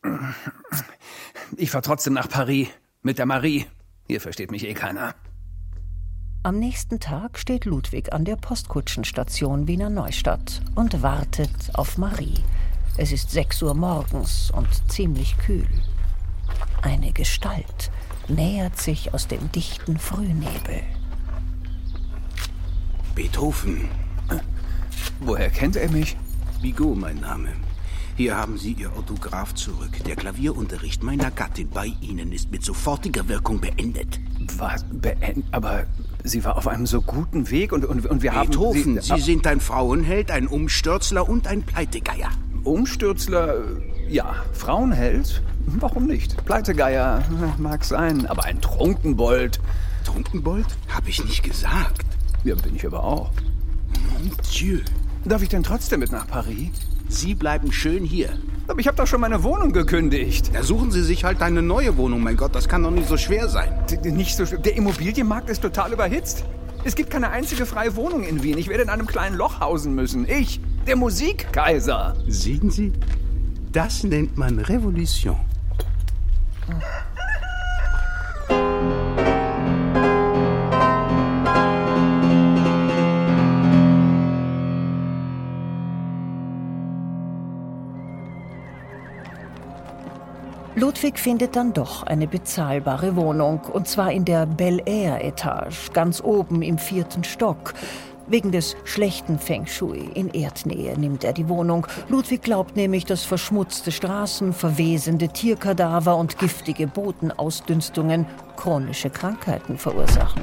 Ich 1.56 1.70
fahr 1.70 1.82
trotzdem 1.82 2.14
nach 2.14 2.28
Paris. 2.28 2.68
Mit 3.02 3.18
der 3.18 3.26
Marie. 3.26 3.66
Hier 4.06 4.20
versteht 4.20 4.50
mich 4.50 4.66
eh 4.66 4.72
keiner. 4.72 5.14
Am 6.42 6.58
nächsten 6.58 7.00
Tag 7.00 7.38
steht 7.38 7.64
Ludwig 7.66 8.12
an 8.12 8.24
der 8.24 8.36
Postkutschenstation 8.36 9.66
Wiener 9.66 9.90
Neustadt 9.90 10.62
und 10.74 11.02
wartet 11.02 11.50
auf 11.74 11.98
Marie. 11.98 12.42
Es 12.96 13.12
ist 13.12 13.30
sechs 13.30 13.62
Uhr 13.62 13.74
morgens 13.74 14.50
und 14.50 14.68
ziemlich 14.90 15.36
kühl. 15.38 15.68
Eine 16.82 17.12
Gestalt 17.12 17.90
nähert 18.28 18.78
sich 18.78 19.12
aus 19.12 19.26
dem 19.26 19.50
dichten 19.52 19.98
Frühnebel. 19.98 20.82
Beethoven. 23.14 23.88
Woher 25.20 25.50
kennt 25.50 25.76
er 25.76 25.90
mich? 25.90 26.16
Bigot, 26.60 26.98
mein 26.98 27.20
Name. 27.20 27.48
Hier 28.16 28.36
haben 28.36 28.58
Sie 28.58 28.72
Ihr 28.72 28.92
Autograph 28.92 29.54
zurück. 29.54 29.90
Der 30.06 30.16
Klavierunterricht 30.16 31.02
meiner 31.02 31.30
Gattin 31.30 31.68
bei 31.68 31.92
Ihnen 32.00 32.32
ist 32.32 32.50
mit 32.50 32.64
sofortiger 32.64 33.28
Wirkung 33.28 33.60
beendet. 33.60 34.20
Was? 34.56 34.84
Beend 34.90 35.44
aber 35.50 35.84
sie 36.22 36.44
war 36.44 36.56
auf 36.56 36.68
einem 36.68 36.86
so 36.86 37.02
guten 37.02 37.50
Weg 37.50 37.72
und, 37.72 37.84
und, 37.84 38.06
und 38.06 38.22
wir 38.22 38.32
Beethoven, 38.32 38.96
haben 38.96 39.00
sie... 39.00 39.14
Sie 39.16 39.20
sind 39.20 39.46
ein 39.46 39.60
Frauenheld, 39.60 40.30
ein 40.30 40.46
Umstürzler 40.46 41.28
und 41.28 41.46
ein 41.46 41.62
Pleitegeier. 41.62 42.30
Umstürzler, 42.62 43.56
ja. 44.08 44.34
Frauenheld? 44.52 45.42
Warum 45.66 46.06
nicht? 46.06 46.44
Pleitegeier, 46.44 47.24
mag 47.58 47.84
sein. 47.84 48.26
Aber 48.26 48.44
ein 48.44 48.60
Trunkenbold. 48.60 49.60
Trunkenbold? 50.04 50.66
Hab 50.94 51.08
ich 51.08 51.24
nicht 51.24 51.42
gesagt. 51.42 52.13
Ja, 52.44 52.54
bin 52.54 52.76
ich 52.76 52.86
aber 52.86 53.02
auch. 53.02 53.30
Mon 54.12 54.30
Dieu. 54.54 54.78
Darf 55.24 55.42
ich 55.42 55.48
denn 55.48 55.62
trotzdem 55.62 56.00
mit 56.00 56.12
nach 56.12 56.26
Paris? 56.26 56.70
Sie 57.08 57.34
bleiben 57.34 57.72
schön 57.72 58.04
hier. 58.04 58.30
Aber 58.66 58.78
ich 58.80 58.86
habe 58.86 58.96
doch 58.96 59.06
schon 59.06 59.20
meine 59.20 59.42
Wohnung 59.42 59.72
gekündigt. 59.72 60.50
Da 60.54 60.62
suchen 60.62 60.90
Sie 60.90 61.02
sich 61.02 61.24
halt 61.24 61.40
eine 61.42 61.62
neue 61.62 61.96
Wohnung, 61.96 62.22
mein 62.22 62.36
Gott. 62.36 62.54
Das 62.54 62.68
kann 62.68 62.82
doch 62.82 62.90
nicht 62.90 63.08
so 63.08 63.16
schwer 63.16 63.48
sein. 63.48 63.72
D- 63.90 64.10
Nicht 64.10 64.36
so 64.36 64.44
schlimm. 64.46 64.62
Der 64.62 64.76
Immobilienmarkt 64.76 65.48
ist 65.50 65.62
total 65.62 65.92
überhitzt. 65.92 66.44
Es 66.84 66.94
gibt 66.94 67.10
keine 67.10 67.30
einzige 67.30 67.64
freie 67.66 67.96
Wohnung 67.96 68.24
in 68.24 68.42
Wien. 68.42 68.58
Ich 68.58 68.68
werde 68.68 68.82
in 68.82 68.90
einem 68.90 69.06
kleinen 69.06 69.36
Loch 69.36 69.60
hausen 69.60 69.94
müssen. 69.94 70.28
Ich, 70.28 70.60
der 70.86 70.96
Musikkaiser. 70.96 72.14
Sehen 72.28 72.70
Sie? 72.70 72.92
Das 73.72 74.04
nennt 74.04 74.36
man 74.36 74.58
Revolution. 74.58 75.36
Ludwig 90.84 91.18
findet 91.18 91.56
dann 91.56 91.72
doch 91.72 92.02
eine 92.02 92.26
bezahlbare 92.26 93.16
Wohnung, 93.16 93.60
und 93.60 93.88
zwar 93.88 94.12
in 94.12 94.26
der 94.26 94.44
Bel 94.44 94.82
Air 94.84 95.24
Etage, 95.24 95.90
ganz 95.94 96.20
oben 96.22 96.60
im 96.60 96.76
vierten 96.76 97.24
Stock. 97.24 97.72
Wegen 98.26 98.52
des 98.52 98.76
schlechten 98.84 99.38
Feng 99.38 99.66
Shui 99.66 100.10
in 100.12 100.28
Erdnähe 100.28 100.98
nimmt 100.98 101.24
er 101.24 101.32
die 101.32 101.48
Wohnung. 101.48 101.86
Ludwig 102.10 102.42
glaubt 102.42 102.76
nämlich, 102.76 103.06
dass 103.06 103.24
verschmutzte 103.24 103.92
Straßen, 103.92 104.52
verwesende 104.52 105.28
Tierkadaver 105.28 106.18
und 106.18 106.38
giftige 106.38 106.86
Bodenausdünstungen 106.86 108.26
chronische 108.58 109.08
Krankheiten 109.08 109.78
verursachen. 109.78 110.42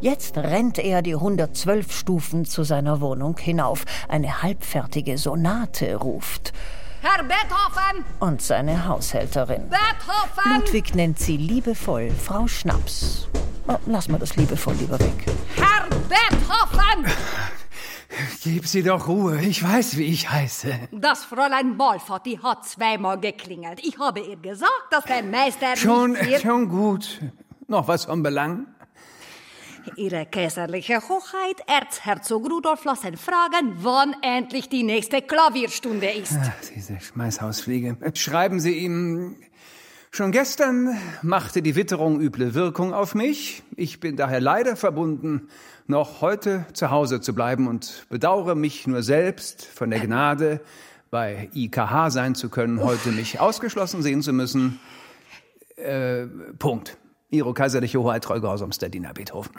Jetzt 0.00 0.38
rennt 0.38 0.78
er 0.78 1.02
die 1.02 1.14
112 1.14 1.90
Stufen 1.90 2.44
zu 2.44 2.62
seiner 2.62 3.00
Wohnung 3.00 3.36
hinauf. 3.36 3.84
Eine 4.08 4.44
halbfertige 4.44 5.18
Sonate 5.18 5.96
ruft. 5.96 6.52
Herr 7.08 7.22
Beethoven! 7.22 8.04
Und 8.18 8.42
seine 8.42 8.88
Haushälterin. 8.88 9.70
Beethoven! 9.70 10.60
Ludwig 10.60 10.96
nennt 10.96 11.20
sie 11.20 11.36
liebevoll 11.36 12.10
Frau 12.10 12.48
Schnaps. 12.48 13.28
Oh, 13.68 13.76
lass 13.86 14.08
mal 14.08 14.18
das 14.18 14.34
liebevoll 14.34 14.74
lieber 14.74 14.98
weg. 14.98 15.26
Herr 15.54 15.86
Beethoven! 16.08 17.06
Gib 18.42 18.66
sie 18.66 18.82
doch 18.82 19.06
Ruhe. 19.06 19.40
Ich 19.40 19.62
weiß, 19.62 19.96
wie 19.98 20.06
ich 20.06 20.28
heiße. 20.28 20.74
Das 20.90 21.22
Fräulein 21.22 21.76
Bolfatti 21.76 22.40
hat 22.42 22.64
zweimal 22.64 23.20
geklingelt. 23.20 23.78
Ich 23.84 24.00
habe 24.00 24.18
ihr 24.18 24.36
gesagt, 24.36 24.86
dass 24.90 25.04
der 25.04 25.22
Meister 25.22 25.76
Schon, 25.76 26.12
nicht 26.12 26.24
hier... 26.24 26.40
schon 26.40 26.68
gut. 26.68 27.20
Noch 27.68 27.86
was 27.86 28.06
von 28.06 28.24
Belang? 28.24 28.66
Ihre 29.96 30.26
kaiserliche 30.26 30.96
Hochheit, 30.96 31.62
Erzherzog 31.66 32.50
Rudolf 32.50 32.84
lassen 32.84 33.16
fragen, 33.16 33.76
wann 33.80 34.14
endlich 34.22 34.68
die 34.68 34.82
nächste 34.82 35.22
Klavierstunde 35.22 36.10
ist. 36.10 36.38
Ach, 36.40 36.50
diese 36.74 37.00
Schmeißhausfliege. 37.00 37.96
Schreiben 38.14 38.60
Sie 38.60 38.78
ihm 38.78 39.36
Schon 40.16 40.32
gestern 40.32 40.96
machte 41.20 41.60
die 41.60 41.76
Witterung 41.76 42.22
üble 42.22 42.54
Wirkung 42.54 42.94
auf 42.94 43.14
mich. 43.14 43.62
Ich 43.76 44.00
bin 44.00 44.16
daher 44.16 44.40
leider 44.40 44.74
verbunden, 44.74 45.48
noch 45.86 46.22
heute 46.22 46.64
zu 46.72 46.90
Hause 46.90 47.20
zu 47.20 47.34
bleiben 47.34 47.68
und 47.68 48.06
bedauere 48.08 48.54
mich 48.54 48.86
nur 48.86 49.02
selbst 49.02 49.66
von 49.66 49.90
der 49.90 50.00
Gnade, 50.00 50.62
bei 51.10 51.50
IKH 51.54 52.10
sein 52.10 52.34
zu 52.34 52.48
können, 52.48 52.82
heute 52.82 53.10
mich 53.10 53.40
ausgeschlossen 53.40 54.00
sehen 54.00 54.22
zu 54.22 54.32
müssen. 54.32 54.80
Äh, 55.76 56.26
Punkt. 56.58 56.96
Ihre 57.28 57.52
kaiserliche 57.52 58.00
Hoheit 58.00 58.24
treu 58.24 58.40
gehorsamster 58.40 58.88
Diener 58.88 59.12
Beethoven. 59.12 59.52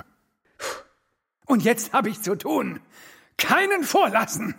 Und 1.48 1.64
jetzt 1.64 1.94
habe 1.94 2.10
ich 2.10 2.22
zu 2.22 2.36
tun. 2.36 2.82
Keinen 3.38 3.84
vorlassen! 3.84 4.54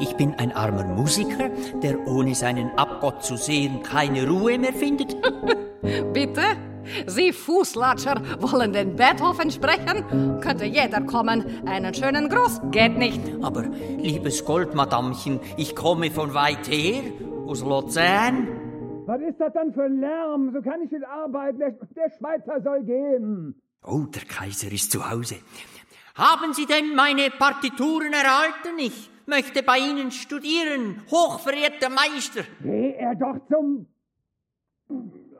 Ich 0.00 0.16
bin 0.16 0.34
ein 0.34 0.52
armer 0.52 0.84
Musiker, 0.84 1.50
der 1.82 2.06
ohne 2.08 2.34
seinen 2.34 2.70
Abgott 2.76 3.22
zu 3.22 3.36
sehen 3.36 3.82
keine 3.82 4.26
Ruhe 4.26 4.58
mehr 4.58 4.72
findet. 4.72 5.16
Bitte? 6.12 6.42
Sie 7.06 7.32
Fußlatscher 7.32 8.20
wollen 8.40 8.72
den 8.72 8.96
Beethoven 8.96 9.50
sprechen? 9.50 10.40
Könnte 10.40 10.64
jeder 10.64 11.00
kommen. 11.02 11.44
Einen 11.66 11.94
schönen 11.94 12.28
Gruß 12.28 12.60
geht 12.70 12.96
nicht. 12.96 13.20
Aber, 13.42 13.62
liebes 13.62 14.44
Goldmadamchen, 14.44 15.40
ich 15.56 15.74
komme 15.74 16.10
von 16.10 16.34
weit 16.34 16.68
her, 16.68 17.02
aus 17.46 17.62
Luzern. 17.62 18.48
Was 19.06 19.20
ist 19.20 19.38
das 19.38 19.52
dann 19.52 19.72
für 19.72 19.86
Lärm? 19.86 20.52
So 20.52 20.60
kann 20.62 20.82
ich 20.82 20.90
nicht 20.90 21.06
arbeiten. 21.06 21.58
Der, 21.58 21.70
der 21.70 22.12
Schweizer 22.18 22.60
soll 22.62 22.82
gehen. 22.82 23.54
Oh, 23.84 24.04
der 24.06 24.22
Kaiser 24.22 24.72
ist 24.72 24.90
zu 24.90 25.08
Hause. 25.08 25.36
Haben 26.16 26.54
Sie 26.54 26.66
denn 26.66 26.94
meine 26.96 27.30
Partituren 27.30 28.12
erhalten? 28.12 28.78
Ich 28.78 29.10
möchte 29.26 29.62
bei 29.62 29.78
Ihnen 29.78 30.10
studieren, 30.10 31.02
hochverehrter 31.10 31.90
Meister. 31.90 32.42
Geh 32.62 32.94
er 32.94 33.14
doch 33.14 33.36
zum 33.48 33.86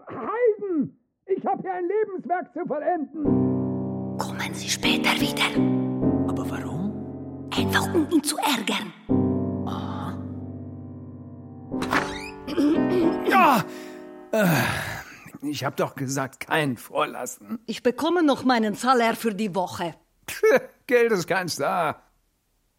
Heiden! 0.08 0.95
Ich 1.36 1.44
habe 1.46 1.60
hier 1.62 1.72
ein 1.74 1.84
Lebenswerk 1.86 2.52
zu 2.52 2.66
vollenden. 2.66 3.24
Kommen 4.18 4.54
Sie 4.54 4.68
später 4.68 5.12
wieder. 5.20 5.44
Aber 6.28 6.50
warum? 6.50 7.48
Einfach 7.56 7.94
um 7.94 8.08
ihn 8.10 8.22
zu 8.22 8.36
ärgern. 8.38 8.92
Ja! 13.28 13.64
Äh, 14.32 14.46
Ich 15.42 15.64
habe 15.64 15.76
doch 15.76 15.94
gesagt, 15.94 16.40
kein 16.40 16.76
Vorlassen. 16.76 17.58
Ich 17.66 17.82
bekomme 17.82 18.22
noch 18.22 18.44
meinen 18.44 18.74
Salär 18.74 19.14
für 19.14 19.34
die 19.34 19.54
Woche. 19.54 19.94
Geld 20.86 21.12
ist 21.12 21.28
keins 21.28 21.56
da. 21.56 22.02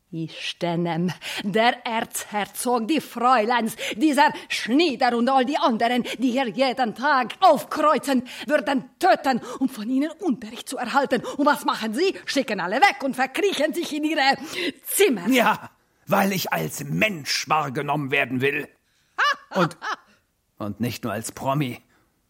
Ich 0.09 0.51
stennem, 0.51 1.11
der 1.43 1.85
Erzherzog, 1.85 2.87
die 2.87 3.01
Fräuleins, 3.01 3.75
dieser 3.97 4.31
Schnieder 4.47 5.17
und 5.17 5.27
all 5.27 5.43
die 5.43 5.57
anderen, 5.57 6.03
die 6.17 6.31
hier 6.31 6.47
jeden 6.47 6.95
Tag 6.95 7.33
aufkreuzen, 7.41 8.23
würden 8.45 8.85
töten, 8.99 9.41
um 9.59 9.67
von 9.67 9.89
ihnen 9.89 10.09
Unterricht 10.21 10.69
zu 10.69 10.77
erhalten. 10.77 11.21
Und 11.35 11.45
was 11.45 11.65
machen 11.65 11.93
sie? 11.93 12.15
Schicken 12.25 12.61
alle 12.61 12.77
weg 12.77 13.03
und 13.03 13.17
verkriechen 13.17 13.73
sich 13.73 13.93
in 13.93 14.05
ihre 14.05 14.37
Zimmer. 14.83 15.27
Ja, 15.27 15.71
weil 16.05 16.31
ich 16.31 16.53
als 16.53 16.85
Mensch 16.85 17.49
wahrgenommen 17.49 18.09
werden 18.09 18.39
will. 18.39 18.69
Und, 19.55 19.77
und 20.57 20.79
nicht 20.79 21.03
nur 21.03 21.13
als 21.13 21.31
Promi. 21.31 21.81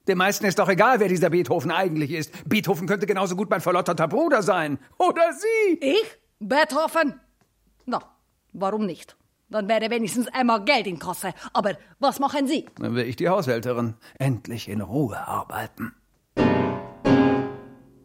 Den 0.07 0.17
meisten 0.17 0.45
ist 0.45 0.57
doch 0.59 0.69
egal, 0.69 1.01
wer 1.01 1.09
dieser 1.09 1.29
Beethoven 1.29 1.71
eigentlich 1.71 2.11
ist. 2.11 2.31
Beethoven 2.47 2.87
könnte 2.87 3.05
genauso 3.05 3.35
gut 3.35 3.49
mein 3.49 3.59
verlotterter 3.59 4.07
Bruder 4.07 4.41
sein. 4.41 4.79
Oder 4.97 5.33
sie. 5.33 5.73
Ich? 5.81 6.17
Beethoven? 6.39 7.19
Na, 7.89 8.01
warum 8.51 8.85
nicht? 8.85 9.15
Dann 9.49 9.69
wäre 9.69 9.89
wenigstens 9.89 10.27
einmal 10.27 10.65
Geld 10.65 10.87
in 10.87 10.99
Kasse. 10.99 11.33
Aber 11.53 11.71
was 11.99 12.19
machen 12.19 12.45
Sie? 12.45 12.65
Dann 12.75 12.95
will 12.95 13.05
ich 13.07 13.15
die 13.15 13.29
Haushälterin 13.29 13.93
endlich 14.19 14.67
in 14.67 14.81
Ruhe 14.81 15.25
arbeiten. 15.25 15.93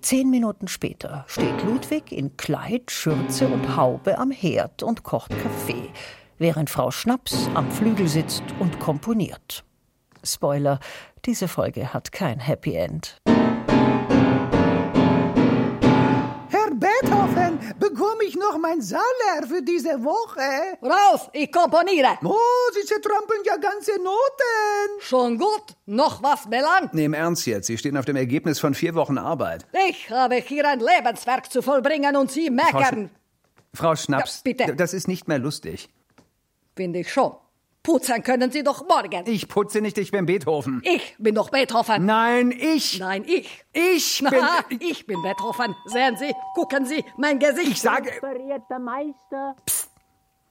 Zehn 0.01 0.31
Minuten 0.31 0.69
später 0.69 1.25
steht 1.27 1.65
Ludwig 1.65 2.13
in 2.13 2.37
Kleid, 2.37 2.93
Schürze 2.93 3.49
und 3.49 3.77
Haube 3.77 4.19
am 4.19 4.31
Herd 4.31 4.85
und 4.85 5.03
kocht 5.03 5.31
Kaffee, 5.31 5.91
während 6.39 6.71
Frau 6.71 6.93
Schnaps 6.93 7.49
am 7.55 7.69
Flügel 7.73 8.07
sitzt 8.07 8.45
und 8.61 8.79
komponiert. 8.79 9.65
Spoiler, 10.23 10.79
diese 11.25 11.49
Folge 11.49 11.93
hat 11.93 12.13
kein 12.13 12.39
Happy 12.39 12.75
End. 12.75 13.21
Herr 16.51 16.71
Beethoven, 16.73 17.52
noch 18.43 18.59
mein 18.59 18.81
Salär 18.81 19.47
für 19.49 19.63
diese 19.63 20.03
Woche? 20.05 20.77
Raus, 20.83 21.29
ich 21.33 21.51
komponiere. 21.51 22.19
Oh, 22.25 22.35
Sie 22.75 22.85
zertrampeln 22.87 23.41
ja 23.45 23.57
ganze 23.57 23.93
Noten. 23.99 25.01
Schon 25.01 25.39
gut. 25.39 25.63
Noch 25.87 26.23
was, 26.23 26.47
Melan? 26.47 26.91
Nee, 26.93 27.05
im 27.07 27.15
Ernst 27.15 27.47
jetzt. 27.47 27.67
Sie 27.67 27.79
stehen 27.79 27.97
auf 27.97 28.05
dem 28.05 28.17
Ergebnis 28.17 28.59
von 28.61 28.75
vier 28.75 28.95
Wochen 28.95 29.19
Arbeit. 29.19 29.67
Ich 29.89 30.11
habe 30.11 30.37
hier 30.37 30.69
ein 30.69 30.81
Lebenswerk 30.81 31.51
zu 31.51 31.63
vollbringen 31.63 32.17
und 32.17 32.31
Sie 32.31 32.51
meckern. 32.51 33.11
Frau 33.75 33.97
Schnaps, 33.97 34.43
Ja, 34.45 34.53
bitte. 34.53 34.77
das 34.77 34.93
ist 34.93 35.09
nicht 35.09 35.29
mehr 35.29 35.39
lustig. 35.39 35.89
Finde 36.77 36.99
ich 37.01 37.13
schon. 37.13 37.33
Putzen 37.83 38.23
können 38.23 38.53
Sie 38.53 38.63
doch 38.63 38.87
morgen. 38.87 39.25
Ich 39.27 39.49
putze 39.49 39.81
nicht, 39.81 39.99
ich 39.99 40.13
bin 40.13 40.25
Beethoven. 40.27 40.83
Ich 40.85 41.17
bin 41.19 41.35
doch 41.35 41.51
Beethoven. 41.51 42.07
Nein, 42.07 42.53
ich. 42.53 43.01
Nein, 43.01 43.25
ich. 43.27 43.65
Ich 43.73 44.21
bin. 44.21 44.39
Na, 44.41 44.65
ich 44.79 45.05
bin 45.07 45.21
Beethoven. 45.23 45.75
Sehen 45.87 46.17
Sie, 46.17 46.33
gucken 46.55 46.87
Sie, 46.87 47.05
mein 47.17 47.39
Gesicht. 47.41 47.69
Ich 47.73 47.81
sage, 47.81 48.13
Verehrter 48.21 48.79
Meister. 48.79 49.57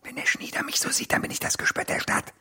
wenn 0.04 0.16
der 0.16 0.26
Schnieder 0.26 0.64
mich 0.64 0.80
so 0.80 0.90
sieht, 0.90 1.14
dann 1.14 1.22
bin 1.22 1.32
ich 1.32 1.40
das 1.40 1.58
Gespött 1.58 1.88
der 1.88 2.02
Stadt. 2.02 2.34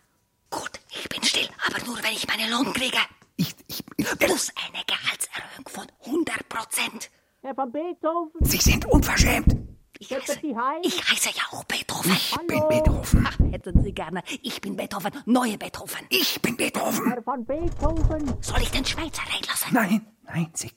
Gut, 0.50 0.81
ich 0.90 1.09
bin 1.09 1.22
still, 1.22 1.48
aber 1.68 1.85
nur, 1.87 1.96
wenn 2.03 2.12
ich 2.12 2.26
meinen 2.26 2.50
Lohn 2.50 2.72
kriege. 2.72 2.98
Ich, 3.37 3.55
ich, 3.68 3.85
Plus 4.18 4.50
eine 4.66 4.83
Gehaltserhöhung 4.87 5.68
von 5.68 5.87
100 6.05 6.48
Prozent. 6.48 7.11
Herr 7.42 7.55
von 7.55 7.70
Beethoven, 7.70 8.33
Sie 8.40 8.59
sind 8.59 8.87
unverschämt. 8.87 9.69
Ich 10.03 10.11
heiße, 10.11 10.41
ich 10.83 11.11
heiße 11.11 11.29
ja 11.37 11.43
auch 11.51 11.63
Beethoven. 11.65 12.13
Ich 12.13 12.35
bin 12.47 12.67
Beethoven. 12.69 13.29
Ach, 13.29 13.39
hätten 13.53 13.83
Sie 13.83 13.93
gerne. 13.93 14.23
Ich 14.41 14.59
bin 14.63 14.75
Beethoven, 14.75 15.13
neue 15.27 15.59
Beethoven. 15.59 16.07
Ich 16.09 16.41
bin 16.41 16.57
Beethoven. 16.57 17.13
Herr 17.13 17.23
von 17.23 17.45
Beethoven. 17.45 18.35
Soll 18.41 18.63
ich 18.63 18.71
den 18.71 18.87
Schweizer 18.87 19.23
reinlassen? 19.31 19.75
Nein, 19.75 20.07
nein, 20.25 20.51
Sie. 20.55 20.71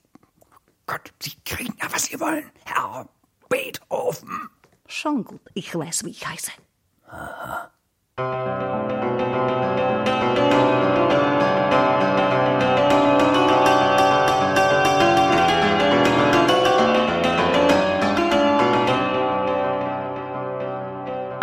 Gott, 0.86 1.14
Sie 1.22 1.32
kriegen 1.46 1.74
ja, 1.82 1.88
was 1.90 2.08
Sie 2.08 2.20
wollen. 2.20 2.52
Herr 2.66 3.08
Beethoven. 3.48 4.50
Schon 4.88 5.24
gut, 5.24 5.40
ich 5.54 5.74
weiß, 5.74 6.04
wie 6.04 6.10
ich 6.10 6.28
heiße. 6.28 6.52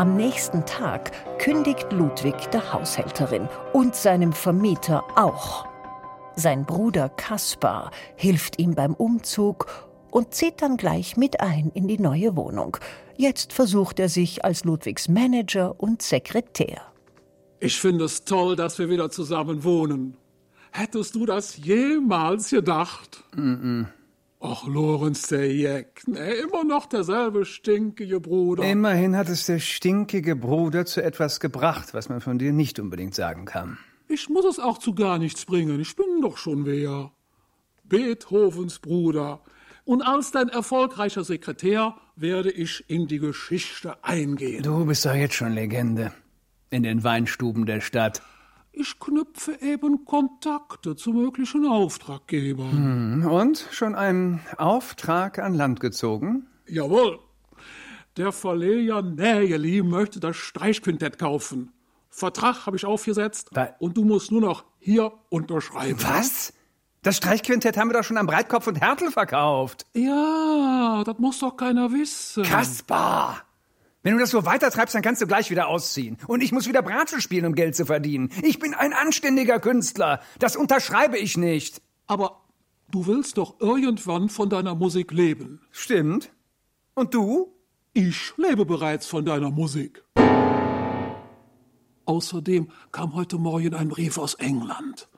Am 0.00 0.16
nächsten 0.16 0.64
Tag 0.64 1.12
kündigt 1.38 1.92
Ludwig 1.92 2.50
der 2.52 2.72
Haushälterin 2.72 3.46
und 3.74 3.94
seinem 3.94 4.32
Vermieter 4.32 5.04
auch. 5.14 5.68
Sein 6.36 6.64
Bruder 6.64 7.10
Kaspar 7.10 7.90
hilft 8.16 8.58
ihm 8.58 8.74
beim 8.74 8.94
Umzug 8.94 9.66
und 10.10 10.32
zieht 10.32 10.62
dann 10.62 10.78
gleich 10.78 11.18
mit 11.18 11.42
ein 11.42 11.70
in 11.74 11.86
die 11.86 11.98
neue 11.98 12.34
Wohnung. 12.34 12.78
Jetzt 13.18 13.52
versucht 13.52 14.00
er 14.00 14.08
sich 14.08 14.42
als 14.42 14.64
Ludwigs 14.64 15.06
Manager 15.10 15.78
und 15.78 16.00
Sekretär. 16.00 16.80
Ich 17.58 17.78
finde 17.78 18.06
es 18.06 18.24
toll, 18.24 18.56
dass 18.56 18.78
wir 18.78 18.88
wieder 18.88 19.10
zusammen 19.10 19.64
wohnen. 19.64 20.16
Hättest 20.70 21.14
du 21.14 21.26
das 21.26 21.58
jemals 21.58 22.48
gedacht? 22.48 23.22
Ach, 24.42 24.66
Lorenz 24.66 25.28
der 25.28 25.54
Jeck, 25.54 26.08
ne, 26.08 26.32
immer 26.32 26.64
noch 26.64 26.86
derselbe 26.86 27.44
stinkige 27.44 28.20
Bruder. 28.20 28.64
Immerhin 28.64 29.14
hat 29.14 29.28
es 29.28 29.44
der 29.44 29.58
stinkige 29.58 30.34
Bruder 30.34 30.86
zu 30.86 31.02
etwas 31.02 31.40
gebracht, 31.40 31.92
was 31.92 32.08
man 32.08 32.22
von 32.22 32.38
dir 32.38 32.52
nicht 32.52 32.80
unbedingt 32.80 33.14
sagen 33.14 33.44
kann. 33.44 33.76
Ich 34.08 34.30
muss 34.30 34.46
es 34.46 34.58
auch 34.58 34.78
zu 34.78 34.94
gar 34.94 35.18
nichts 35.18 35.44
bringen, 35.44 35.78
ich 35.78 35.94
bin 35.94 36.22
doch 36.22 36.38
schon 36.38 36.64
wer. 36.64 37.12
Beethovens 37.84 38.78
Bruder. 38.78 39.42
Und 39.84 40.00
als 40.00 40.30
dein 40.30 40.48
erfolgreicher 40.48 41.22
Sekretär 41.22 41.96
werde 42.16 42.50
ich 42.50 42.84
in 42.88 43.08
die 43.08 43.18
Geschichte 43.18 44.02
eingehen. 44.02 44.62
Du 44.62 44.86
bist 44.86 45.04
doch 45.04 45.14
jetzt 45.14 45.34
schon 45.34 45.52
Legende. 45.52 46.12
In 46.70 46.82
den 46.82 47.04
Weinstuben 47.04 47.66
der 47.66 47.80
Stadt. 47.80 48.22
Ich 48.72 49.00
knüpfe 49.00 49.58
eben 49.60 50.04
Kontakte 50.04 50.94
zu 50.94 51.12
möglichen 51.12 51.66
Auftraggebern. 51.66 53.26
Und 53.26 53.66
schon 53.72 53.94
einen 53.94 54.40
Auftrag 54.58 55.38
an 55.40 55.54
Land 55.54 55.80
gezogen? 55.80 56.46
Jawohl. 56.66 57.18
Der 58.16 58.32
Verleger 58.32 59.02
Nägeli 59.02 59.82
möchte 59.82 60.20
das 60.20 60.36
Streichquintett 60.36 61.18
kaufen. 61.18 61.72
Vertrag 62.10 62.66
habe 62.66 62.76
ich 62.76 62.84
aufgesetzt 62.84 63.48
Wa- 63.52 63.74
und 63.78 63.96
du 63.96 64.04
musst 64.04 64.30
nur 64.30 64.40
noch 64.40 64.64
hier 64.78 65.12
unterschreiben. 65.30 65.98
Was? 66.02 66.52
Das 67.02 67.16
Streichquintett 67.16 67.76
haben 67.76 67.88
wir 67.88 67.94
doch 67.94 68.04
schon 68.04 68.18
am 68.18 68.26
Breitkopf 68.26 68.66
und 68.66 68.80
Hertel 68.80 69.10
verkauft. 69.10 69.86
Ja, 69.94 71.02
das 71.04 71.18
muss 71.18 71.38
doch 71.38 71.56
keiner 71.56 71.90
wissen. 71.92 72.44
Kaspar! 72.44 73.42
Wenn 74.02 74.14
du 74.14 74.20
das 74.20 74.30
so 74.30 74.46
weitertreibst, 74.46 74.94
dann 74.94 75.02
kannst 75.02 75.20
du 75.20 75.26
gleich 75.26 75.50
wieder 75.50 75.68
ausziehen. 75.68 76.16
Und 76.26 76.42
ich 76.42 76.52
muss 76.52 76.66
wieder 76.66 76.80
Bratsche 76.80 77.20
spielen, 77.20 77.44
um 77.44 77.54
Geld 77.54 77.76
zu 77.76 77.84
verdienen. 77.84 78.30
Ich 78.42 78.58
bin 78.58 78.72
ein 78.72 78.94
anständiger 78.94 79.60
Künstler. 79.60 80.20
Das 80.38 80.56
unterschreibe 80.56 81.18
ich 81.18 81.36
nicht. 81.36 81.82
Aber 82.06 82.40
du 82.90 83.06
willst 83.06 83.36
doch 83.36 83.60
irgendwann 83.60 84.30
von 84.30 84.48
deiner 84.48 84.74
Musik 84.74 85.12
leben. 85.12 85.60
Stimmt. 85.70 86.32
Und 86.94 87.12
du? 87.12 87.54
Ich 87.92 88.32
lebe 88.38 88.64
bereits 88.64 89.06
von 89.06 89.26
deiner 89.26 89.50
Musik. 89.50 90.02
Außerdem 92.06 92.70
kam 92.92 93.14
heute 93.14 93.36
Morgen 93.36 93.74
ein 93.74 93.90
Brief 93.90 94.16
aus 94.16 94.34
England. 94.34 95.08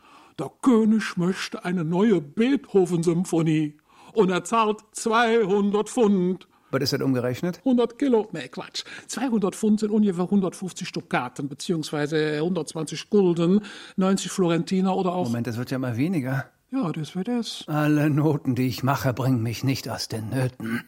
Der 0.40 0.50
König 0.60 1.16
möchte 1.16 1.64
eine 1.64 1.84
neue 1.84 2.20
Beethoven-Symphonie. 2.20 3.76
Und 4.12 4.30
er 4.30 4.42
zahlt 4.42 4.80
200 4.90 5.88
Pfund. 5.88 6.48
Was 6.72 6.82
ist 6.82 6.94
das 6.94 7.02
umgerechnet? 7.02 7.58
100 7.58 7.98
Kilo? 7.98 8.28
Nee, 8.32 8.48
Quatsch. 8.48 8.84
200 9.06 9.54
Pfund 9.54 9.80
sind 9.80 9.90
ungefähr 9.90 10.24
150 10.24 10.90
Dukaten, 10.90 11.48
beziehungsweise 11.48 12.36
120 12.36 13.10
Gulden, 13.10 13.60
90 13.96 14.30
Florentiner 14.30 14.96
oder 14.96 15.12
auch... 15.12 15.26
Moment, 15.26 15.46
das 15.46 15.58
wird 15.58 15.70
ja 15.70 15.78
mal 15.78 15.98
weniger. 15.98 16.46
Ja, 16.70 16.90
das 16.90 17.14
wird 17.14 17.28
es. 17.28 17.64
Alle 17.66 18.08
Noten, 18.08 18.54
die 18.54 18.66
ich 18.66 18.82
mache, 18.82 19.12
bringen 19.12 19.42
mich 19.42 19.62
nicht 19.62 19.88
aus 19.90 20.08
den 20.08 20.30
Nöten. 20.30 20.82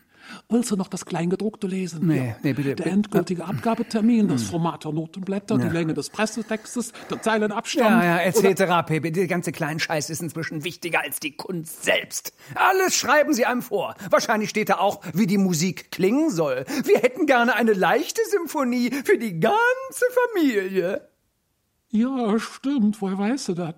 Willst 0.48 0.70
du 0.70 0.76
noch 0.76 0.88
das 0.88 1.04
Kleingedruckte 1.06 1.66
lesen? 1.66 2.06
Nee, 2.06 2.28
Ja. 2.28 2.36
nee, 2.42 2.52
bitte. 2.52 2.74
Der 2.76 2.86
endgültige 2.86 3.44
Abgabetermin, 3.44 4.28
das 4.28 4.42
Format 4.44 4.84
der 4.84 4.92
Notenblätter, 4.92 5.58
die 5.58 5.68
Länge 5.68 5.94
des 5.94 6.10
Pressetextes, 6.10 6.92
der 7.10 7.20
Zeilenabstand. 7.22 8.02
Ja, 8.02 8.18
ja, 8.18 8.18
etc. 8.22 8.86
pp. 8.86 9.10
Der 9.10 9.26
ganze 9.26 9.52
kleine 9.52 9.80
Scheiß 9.80 10.10
ist 10.10 10.22
inzwischen 10.22 10.64
wichtiger 10.64 11.00
als 11.00 11.20
die 11.20 11.36
Kunst 11.36 11.84
selbst. 11.84 12.32
Alles 12.54 12.94
schreiben 12.96 13.32
sie 13.34 13.46
einem 13.46 13.62
vor. 13.62 13.94
Wahrscheinlich 14.10 14.50
steht 14.50 14.68
da 14.68 14.78
auch, 14.78 15.00
wie 15.12 15.26
die 15.26 15.38
Musik 15.38 15.90
klingen 15.90 16.30
soll. 16.30 16.64
Wir 16.84 16.98
hätten 16.98 17.26
gerne 17.26 17.54
eine 17.56 17.72
leichte 17.72 18.20
Symphonie 18.30 18.90
für 19.04 19.18
die 19.18 19.40
ganze 19.40 20.04
Familie. 20.32 21.08
Ja, 21.90 22.38
stimmt. 22.38 23.00
Woher 23.00 23.18
weißt 23.18 23.48
du 23.48 23.54
das? 23.54 23.74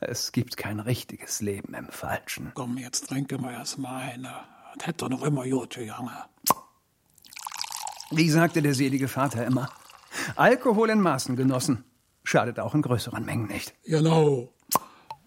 Es 0.00 0.32
gibt 0.32 0.56
kein 0.56 0.80
richtiges 0.80 1.40
Leben 1.40 1.74
im 1.74 1.88
Falschen. 1.88 2.52
Komm, 2.54 2.78
jetzt 2.78 3.08
trinke 3.08 3.38
mal 3.38 3.52
erst 3.52 3.78
mal 3.78 4.00
eine. 4.02 4.32
Das 4.76 4.86
hätte 4.86 4.98
doch 4.98 5.08
noch 5.08 5.22
immer 5.22 5.44
gut 5.44 5.74
gegangen. 5.74 6.10
Wie 8.10 8.28
sagte 8.30 8.62
der 8.62 8.74
selige 8.74 9.08
Vater 9.08 9.46
immer, 9.46 9.70
Alkohol 10.36 10.90
in 10.90 11.00
Maßen 11.00 11.36
genossen. 11.36 11.84
Schadet 12.24 12.60
auch 12.60 12.74
in 12.74 12.82
größeren 12.82 13.24
Mengen 13.24 13.46
nicht. 13.46 13.74
Genau. 13.84 14.52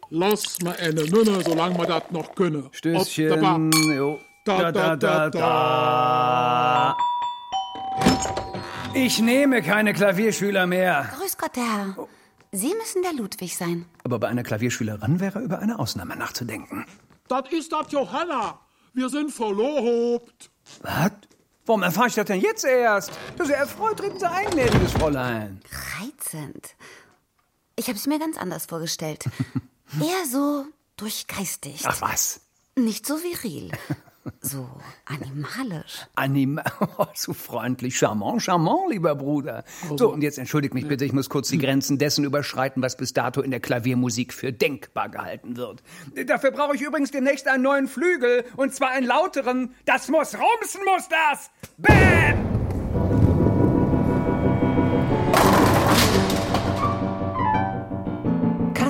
Lass 0.10 0.62
mal 0.62 0.76
eine 0.78 1.04
Nünne, 1.04 1.42
solange 1.44 1.78
wir 1.78 1.88
das 1.88 2.04
noch 2.12 2.36
können. 2.36 2.70
Stößchen. 2.72 3.72
Jo. 3.96 4.20
Da, 4.46 4.72
da, 4.72 4.96
da, 4.96 5.30
da. 5.30 6.98
Ich 8.94 9.20
nehme 9.20 9.62
keine 9.62 9.94
Klavierschüler 9.94 10.68
mehr. 10.68 11.10
Grüß 11.18 11.38
Gott, 11.38 11.56
der 11.56 11.64
Herr. 11.64 12.08
Sie 12.52 12.74
müssen 12.76 13.02
der 13.02 13.14
Ludwig 13.14 13.58
sein. 13.58 13.86
Aber 14.04 14.20
bei 14.20 14.28
einer 14.28 14.44
Klavierschülerin 14.44 15.20
wäre 15.20 15.40
über 15.40 15.60
eine 15.60 15.80
Ausnahme 15.80 16.16
nachzudenken. 16.16 16.86
Das 17.28 17.52
ist 17.52 17.74
das 17.74 17.92
Johanna. 17.92 18.60
Wir 18.96 19.10
sind 19.10 19.30
verlobt. 19.30 20.50
Was? 20.82 21.12
Warum 21.66 21.84
erfahre 21.84 22.08
ich 22.08 22.14
das 22.14 22.26
denn 22.26 22.40
jetzt 22.40 22.64
erst? 22.64 23.12
Das 23.38 23.48
ist 23.48 23.54
ja 23.54 23.60
erfreut, 23.60 23.98
treten 23.98 24.18
Sie 24.18 24.30
ein, 24.30 24.50
gnädiges 24.50 24.94
Fräulein. 24.94 25.60
Reizend. 26.00 26.76
Ich 27.76 27.88
habe 27.88 27.98
es 27.98 28.08
mir 28.08 28.20
ganz 28.20 28.38
anders 28.38 28.68
vorgestellt. 28.68 29.26
Eher 30.00 30.26
so 30.32 30.66
durchgeistigt. 30.96 31.84
Ach 31.86 32.00
was. 32.00 32.40
Nicht 32.78 33.06
so 33.06 33.16
viril. 33.22 33.72
So 34.42 34.68
animalisch. 35.06 36.08
Anima 36.16 36.64
oh, 36.98 37.06
so 37.14 37.34
freundlich, 37.34 37.98
charmant, 37.98 38.42
charmant, 38.42 38.90
lieber 38.90 39.16
Bruder. 39.16 39.64
So, 39.98 40.12
und 40.12 40.22
jetzt 40.22 40.38
entschuldigt 40.38 40.74
mich 40.74 40.88
bitte, 40.88 41.06
ich 41.06 41.14
muss 41.14 41.30
kurz 41.30 41.50
die 41.50 41.60
Grenzen 41.60 41.98
dessen 41.98 42.26
überschreiten, 42.26 42.82
was 42.82 42.98
bis 42.98 43.14
dato 43.14 43.42
in 43.42 43.52
der 43.52 43.60
Klaviermusik 43.60 44.34
für 44.34 44.52
denkbar 44.52 45.10
gehalten 45.10 45.58
wird. 45.58 45.84
Dafür 46.26 46.52
brauche 46.52 46.76
ich 46.76 46.82
übrigens 46.82 47.12
demnächst 47.12 47.48
einen 47.48 47.64
neuen 47.64 47.88
Flügel, 47.88 48.46
und 48.58 48.74
zwar 48.74 48.92
einen 48.92 49.06
lauteren. 49.06 49.76
Das 49.86 50.08
muss 50.10 50.34
rumsen, 50.34 50.82
muss 50.86 51.08
das! 51.08 51.52
Bam! 51.78 52.55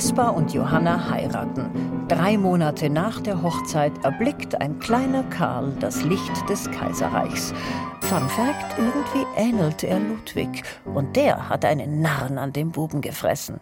Kaspar 0.06 0.36
und 0.36 0.54
Johanna 0.54 1.10
heiraten. 1.10 2.06
Drei 2.08 2.38
Monate 2.38 2.92
nach 2.92 3.20
der 3.22 3.42
Hochzeit 3.42 3.92
erblickt 4.04 4.62
ein 4.62 4.78
kleiner 4.78 5.24
Karl 5.24 5.74
das 5.80 6.04
Licht 6.04 6.48
des 6.48 6.70
Kaiserreichs. 6.70 7.56
Fun 8.02 8.30
Fact, 8.30 8.78
irgendwie 8.78 9.26
ähnelt 9.36 9.84
er 9.84 10.00
Ludwig. 10.00 10.62
Und 10.94 11.16
der 11.16 11.50
hat 11.50 11.66
einen 11.66 12.02
Narren 12.02 12.38
an 12.38 12.54
dem 12.54 12.70
Buben 12.70 13.02
gefressen. 13.02 13.60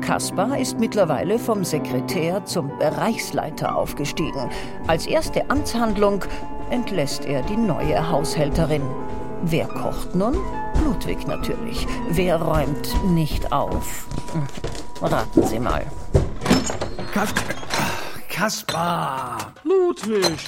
Kaspar 0.00 0.58
ist 0.58 0.80
mittlerweile 0.80 1.38
vom 1.38 1.62
Sekretär 1.62 2.44
zum 2.44 2.76
Bereichsleiter 2.80 3.76
aufgestiegen. 3.76 4.50
Als 4.88 5.06
erste 5.06 5.48
Amtshandlung 5.50 6.24
entlässt 6.70 7.26
er 7.26 7.42
die 7.42 7.56
neue 7.56 8.10
Haushälterin. 8.10 8.82
Wer 9.42 9.68
kocht 9.68 10.16
nun? 10.16 10.36
Ludwig 10.84 11.28
natürlich. 11.28 11.86
Wer 12.10 12.42
räumt 12.42 12.92
nicht 13.12 13.52
auf? 13.52 14.08
Raten 15.04 15.42
Sie 15.46 15.58
mal. 15.58 15.84
Kas 17.12 17.34
Kaspar! 18.30 19.52
Ludwig, 19.62 20.38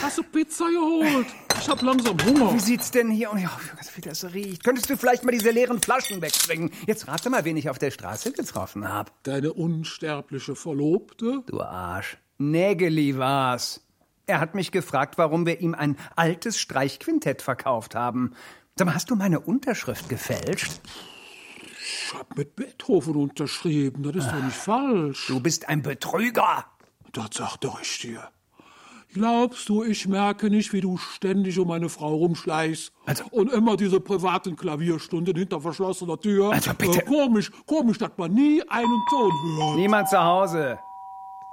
hast 0.00 0.18
du 0.18 0.22
Pizza 0.22 0.66
geholt? 0.70 1.26
Ich 1.60 1.68
hab 1.68 1.82
langsam 1.82 2.16
Hunger. 2.24 2.54
Wie 2.54 2.60
sieht's 2.60 2.92
denn 2.92 3.10
hier? 3.10 3.30
Oh 3.34 3.36
ja, 3.36 3.50
wie 3.96 4.00
das 4.00 4.32
riecht. 4.32 4.62
Könntest 4.62 4.88
du 4.88 4.96
vielleicht 4.96 5.24
mal 5.24 5.32
diese 5.32 5.50
leeren 5.50 5.82
Flaschen 5.82 6.22
wegbringen? 6.22 6.70
Jetzt 6.86 7.08
rate 7.08 7.30
mal, 7.30 7.44
wen 7.44 7.56
ich 7.56 7.68
auf 7.68 7.80
der 7.80 7.90
Straße 7.90 8.30
getroffen 8.30 8.88
habe. 8.88 9.10
Deine 9.24 9.52
unsterbliche 9.52 10.54
Verlobte? 10.54 11.42
Du 11.46 11.60
Arsch. 11.60 12.16
Nägeli 12.38 13.18
war's. 13.18 13.84
Er 14.26 14.38
hat 14.38 14.54
mich 14.54 14.70
gefragt, 14.70 15.18
warum 15.18 15.46
wir 15.46 15.60
ihm 15.60 15.74
ein 15.74 15.96
altes 16.14 16.60
Streichquintett 16.60 17.42
verkauft 17.42 17.96
haben. 17.96 18.34
Sag 18.76 18.86
mal, 18.86 18.94
hast 18.94 19.10
du 19.10 19.16
meine 19.16 19.40
Unterschrift 19.40 20.08
gefälscht? 20.08 20.80
Ich 21.88 22.14
hab 22.14 22.36
mit 22.36 22.56
Beethoven 22.56 23.14
unterschrieben. 23.14 24.02
Das 24.02 24.16
ist 24.16 24.32
doch 24.32 24.42
nicht 24.42 24.56
falsch. 24.56 25.26
Du 25.28 25.38
bist 25.40 25.68
ein 25.68 25.82
Betrüger. 25.82 26.64
Das 27.12 27.28
sagte 27.32 27.70
ich 27.80 28.00
dir. 28.00 28.28
Glaubst 29.14 29.68
du, 29.68 29.82
ich 29.84 30.06
merke 30.08 30.50
nicht, 30.50 30.72
wie 30.72 30.80
du 30.80 30.98
ständig 30.98 31.58
um 31.58 31.68
meine 31.68 31.88
Frau 31.88 32.14
rumschleichst? 32.16 32.92
Also- 33.06 33.24
und 33.30 33.52
immer 33.52 33.76
diese 33.76 34.00
privaten 34.00 34.56
Klavierstunden 34.56 35.34
hinter 35.36 35.60
verschlossener 35.60 36.18
Tür? 36.20 36.50
Also 36.52 36.74
bitte. 36.74 37.00
Äh, 37.00 37.04
komisch, 37.04 37.50
komisch, 37.66 37.98
dass 37.98 38.10
man 38.16 38.32
nie 38.34 38.62
einen 38.68 39.00
Ton 39.08 39.32
hört. 39.58 39.76
Niemand 39.76 40.08
zu 40.08 40.22
Hause. 40.22 40.78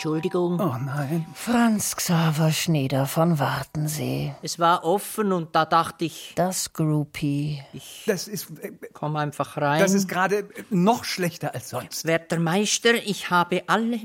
Entschuldigung, 0.03 0.59
Oh 0.59 0.75
nein. 0.83 1.25
Franz 1.33 1.95
Xaver 1.95 2.51
Schneider 2.51 3.05
von 3.05 3.39
Wartensee. 3.39 4.35
es 4.41 4.59
war 4.59 4.83
offen 4.83 5.31
und 5.31 5.55
da 5.55 5.63
dachte 5.63 6.03
ich, 6.03 6.33
Das 6.35 6.73
Groupie. 6.73 7.63
Das 8.05 8.27
ist, 8.27 8.49
äh, 8.59 8.73
komm 8.91 9.15
einfach 9.15 9.55
rein. 9.55 9.79
das 9.79 9.93
ist 9.93 10.09
gerade 10.09 10.39
äh, 10.39 10.63
noch 10.71 11.05
schlechter 11.05 11.53
als 11.53 11.69
sonst. 11.69 12.03
Werter 12.03 12.37
Meister, 12.39 12.95
ich 12.95 13.29
habe 13.29 13.63
alle, 13.67 13.97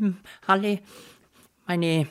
alle 0.46 0.78
meine, 1.66 2.06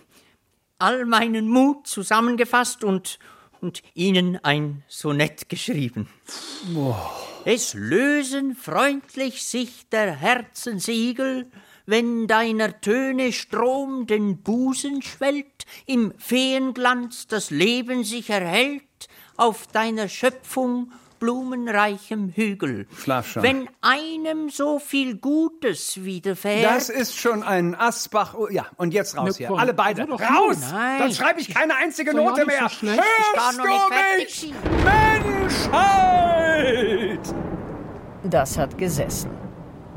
all 0.79 1.05
meinen 1.05 1.47
Mut 1.47 1.87
zusammengefasst 1.87 2.83
und, 2.83 3.19
und 3.61 3.81
Ihnen 3.93 4.37
ein 4.43 4.83
Sonett 4.89 5.47
geschrieben. 5.47 6.09
Es 7.45 7.73
lösen 7.73 8.53
freundlich 8.53 9.45
sich 9.45 9.87
der 9.87 10.13
Herzen 10.13 10.79
Siegel, 10.79 11.49
wenn 11.87 12.27
deiner 12.27 12.79
Töne 12.81 13.33
Strom 13.33 14.05
den 14.05 14.43
Busen 14.43 15.01
schwellt, 15.01 15.65
im 15.85 16.13
Feenglanz 16.19 17.25
das 17.27 17.49
Leben 17.49 18.03
sich 18.03 18.29
erhält, 18.29 18.83
auf 19.37 19.67
deiner 19.67 20.09
Schöpfung 20.09 20.91
blumenreichem 21.19 22.29
Hügel. 22.29 22.87
Schlaf 22.95 23.27
schon. 23.31 23.41
Wenn 23.41 23.69
einem 23.81 24.49
so 24.49 24.79
viel 24.79 25.17
Gutes 25.17 26.03
widerfährt. 26.03 26.65
Das 26.65 26.89
ist 26.89 27.17
schon 27.17 27.41
ein 27.41 27.73
Asbach. 27.73 28.35
Oh, 28.35 28.47
ja, 28.49 28.67
und 28.75 28.93
jetzt 28.93 29.17
raus 29.17 29.37
hier. 29.37 29.49
Alle 29.51 29.73
beide. 29.73 30.07
Raus! 30.07 30.57
Nein. 30.71 30.99
Dann 30.99 31.13
schreibe 31.13 31.39
ich 31.39 31.53
keine 31.53 31.75
einzige 31.75 32.11
ja 32.11 32.17
Note 32.17 32.41
so 32.41 32.47
mehr. 32.47 32.61
war 32.61 33.53
Hörst 33.53 33.59
du 33.59 33.63
mich? 34.19 34.53
Menschheit! 35.63 37.33
Das 38.23 38.57
hat 38.57 38.77
gesessen. 38.77 39.46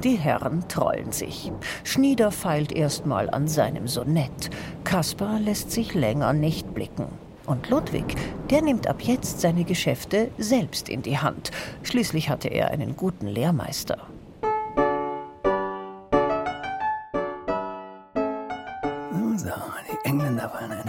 Die 0.04 0.16
Herren 0.16 0.66
trollen 0.68 1.12
sich. 1.12 1.52
Schnieder 1.84 2.30
feilt 2.30 2.72
erstmal 2.72 3.30
an 3.30 3.48
seinem 3.48 3.86
Sonett. 3.86 4.50
Kaspar 4.84 5.38
lässt 5.38 5.70
sich 5.70 5.94
länger 5.94 6.32
nicht 6.32 6.74
blicken. 6.74 7.06
Und 7.46 7.68
Ludwig, 7.68 8.14
der 8.48 8.62
nimmt 8.62 8.86
ab 8.86 9.02
jetzt 9.02 9.40
seine 9.40 9.64
Geschäfte 9.64 10.30
selbst 10.38 10.88
in 10.88 11.02
die 11.02 11.18
Hand. 11.18 11.50
Schließlich 11.82 12.30
hatte 12.30 12.48
er 12.48 12.70
einen 12.70 12.96
guten 12.96 13.26
Lehrmeister. 13.26 13.98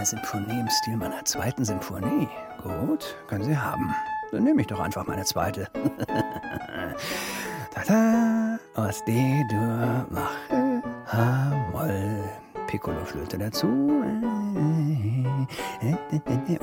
Eine 0.02 0.08
Symphonie 0.08 0.58
im 0.58 0.68
Stil 0.68 0.96
meiner 0.96 1.24
zweiten 1.24 1.64
Symphonie. 1.64 2.28
Gut, 2.60 3.14
können 3.28 3.44
Sie 3.44 3.56
haben. 3.56 3.94
Dann 4.32 4.42
nehme 4.42 4.62
ich 4.62 4.66
doch 4.66 4.80
einfach 4.80 5.06
meine 5.06 5.24
zweite. 5.24 5.68
Tada, 7.70 8.41
aus 8.74 9.04
D-Dur, 9.04 10.06
mache, 10.10 10.82
H-Moll, 11.06 12.24
Piccolo-Flöte 12.66 13.38
dazu. 13.38 13.66
Und 13.66 15.48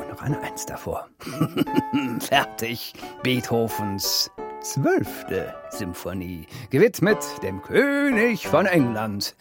noch 0.09 0.21
eine 0.21 0.39
Eins 0.41 0.65
davor. 0.65 1.09
Fertig. 2.19 2.93
Beethovens 3.23 4.31
zwölfte 4.61 5.53
Symphonie, 5.69 6.47
gewidmet 6.69 7.23
dem 7.43 7.61
König 7.61 8.47
von 8.47 8.65
England 8.65 9.35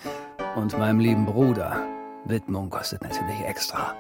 und 0.57 0.79
meinem 0.79 1.01
lieben 1.01 1.27
Bruder. 1.27 1.87
Widmung 2.25 2.71
kostet 2.71 3.03
natürlich 3.03 3.41
extra. 3.45 3.97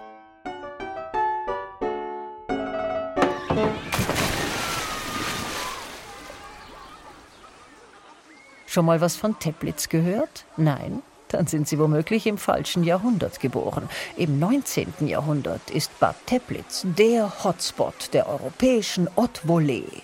Schon 8.68 8.84
mal 8.84 9.00
was 9.00 9.16
von 9.16 9.38
Teplitz 9.38 9.88
gehört? 9.88 10.44
Nein? 10.58 11.02
Dann 11.28 11.46
sind 11.46 11.66
Sie 11.66 11.78
womöglich 11.78 12.26
im 12.26 12.36
falschen 12.36 12.84
Jahrhundert 12.84 13.40
geboren. 13.40 13.88
Im 14.18 14.38
19. 14.38 14.92
Jahrhundert 15.06 15.70
ist 15.70 15.98
Bad 15.98 16.16
Teplitz 16.26 16.82
der 16.84 17.44
Hotspot 17.44 18.12
der 18.12 18.28
europäischen 18.28 19.08
Haute 19.16 19.40
Volée. 19.48 20.02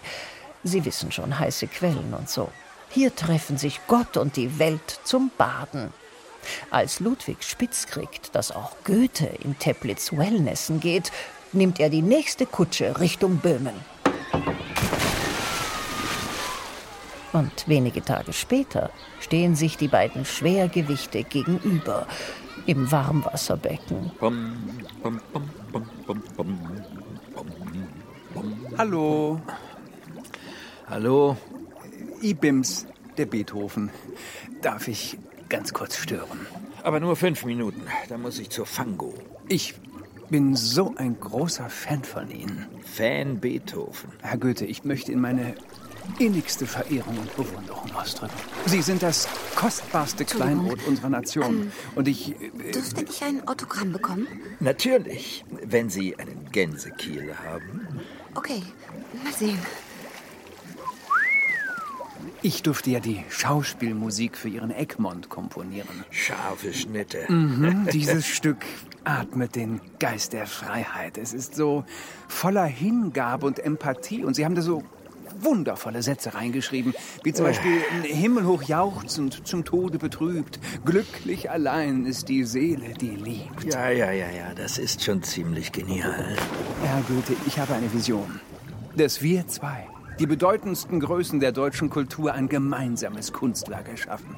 Sie 0.62 0.86
wissen 0.86 1.12
schon, 1.12 1.38
heiße 1.38 1.66
Quellen 1.66 2.14
und 2.18 2.30
so. 2.30 2.48
Hier 2.88 3.14
treffen 3.14 3.58
sich 3.58 3.80
Gott 3.86 4.16
und 4.16 4.36
die 4.36 4.58
Welt 4.58 4.98
zum 5.04 5.30
Baden. 5.36 5.92
Als 6.70 7.00
Ludwig 7.00 7.42
spitz 7.42 7.86
kriegt, 7.86 8.34
dass 8.34 8.50
auch 8.50 8.76
Goethe 8.84 9.26
in 9.26 9.58
Teplitz 9.58 10.10
Wellnessen 10.12 10.80
geht, 10.80 11.12
nimmt 11.52 11.80
er 11.80 11.90
die 11.90 12.02
nächste 12.02 12.46
Kutsche 12.46 12.98
Richtung 12.98 13.36
Böhmen. 13.36 13.74
Und 17.34 17.66
wenige 17.66 18.00
Tage 18.00 18.32
später 18.32 18.90
stehen 19.18 19.56
sich 19.56 19.76
die 19.76 19.88
beiden 19.88 20.24
Schwergewichte 20.24 21.24
gegenüber 21.24 22.06
im 22.64 22.92
Warmwasserbecken. 22.92 24.12
Hallo. 28.78 29.40
Hallo? 30.86 31.36
Ibims, 32.22 32.86
der 33.18 33.26
Beethoven. 33.26 33.90
Darf 34.62 34.86
ich 34.86 35.18
ganz 35.48 35.72
kurz 35.72 35.96
stören? 35.96 36.46
Aber 36.84 37.00
nur 37.00 37.16
fünf 37.16 37.44
Minuten. 37.44 37.82
Da 38.08 38.16
muss 38.16 38.38
ich 38.38 38.50
zur 38.50 38.64
Fango. 38.64 39.12
Ich 39.48 39.74
bin 40.30 40.54
so 40.54 40.94
ein 40.96 41.18
großer 41.18 41.68
Fan 41.68 42.04
von 42.04 42.30
Ihnen. 42.30 42.68
Fan 42.84 43.40
Beethoven. 43.40 44.10
Herr 44.22 44.38
Goethe, 44.38 44.66
ich 44.66 44.84
möchte 44.84 45.10
Ihnen 45.10 45.20
meine 45.20 45.56
innigste 46.18 46.66
Verehrung 46.66 47.18
und 47.18 47.34
Bewunderung 47.36 47.90
ausdrücken. 47.94 48.34
Sie 48.66 48.82
sind 48.82 49.02
das 49.02 49.28
kostbarste 49.56 50.24
Kleinod 50.24 50.78
unserer 50.86 51.08
Nation. 51.08 51.62
Ähm, 51.62 51.72
Und 51.94 52.08
ich. 52.08 52.32
äh, 52.40 52.70
Dürfte 52.72 53.04
ich 53.08 53.22
ein 53.22 53.46
Autogramm 53.48 53.92
bekommen? 53.92 54.26
Natürlich, 54.60 55.44
wenn 55.62 55.90
Sie 55.90 56.16
einen 56.18 56.48
Gänsekiel 56.52 57.34
haben. 57.36 58.00
Okay, 58.34 58.62
mal 59.22 59.32
sehen. 59.32 59.58
Ich 62.42 62.62
durfte 62.62 62.90
ja 62.90 63.00
die 63.00 63.24
Schauspielmusik 63.30 64.36
für 64.36 64.48
Ihren 64.48 64.70
Egmont 64.70 65.28
komponieren. 65.30 66.04
Scharfe 66.10 66.72
Schnitte. 66.74 67.24
Mhm, 67.32 67.88
dieses 67.92 68.26
Stück 68.26 68.58
atmet 69.04 69.56
den 69.56 69.80
Geist 69.98 70.32
der 70.32 70.46
Freiheit. 70.46 71.16
Es 71.18 71.32
ist 71.32 71.54
so 71.54 71.84
voller 72.28 72.64
Hingabe 72.66 73.46
und 73.46 73.58
Empathie. 73.58 74.24
Und 74.24 74.34
Sie 74.34 74.44
haben 74.44 74.54
da 74.54 74.62
so 74.62 74.82
wundervolle 75.40 76.02
Sätze 76.02 76.34
reingeschrieben, 76.34 76.94
wie 77.22 77.32
zum 77.32 77.46
Beispiel 77.46 77.80
himmelhoch 78.02 78.62
jauchzend, 78.62 79.46
zum 79.46 79.64
Tode 79.64 79.98
betrübt, 79.98 80.58
glücklich 80.84 81.50
allein 81.50 82.06
ist 82.06 82.28
die 82.28 82.44
Seele, 82.44 82.94
die 82.94 83.10
liebt. 83.10 83.64
Ja, 83.64 83.90
ja, 83.90 84.10
ja, 84.10 84.30
ja, 84.30 84.54
das 84.54 84.78
ist 84.78 85.02
schon 85.02 85.22
ziemlich 85.22 85.72
genial. 85.72 86.36
Herr 86.82 87.02
Goethe, 87.02 87.34
ich 87.46 87.58
habe 87.58 87.74
eine 87.74 87.92
Vision, 87.92 88.40
dass 88.96 89.22
wir 89.22 89.46
zwei, 89.46 89.86
die 90.18 90.26
bedeutendsten 90.26 91.00
Größen 91.00 91.40
der 91.40 91.52
deutschen 91.52 91.90
Kultur, 91.90 92.32
ein 92.32 92.48
gemeinsames 92.48 93.32
Kunstwerk 93.32 93.88
erschaffen. 93.88 94.36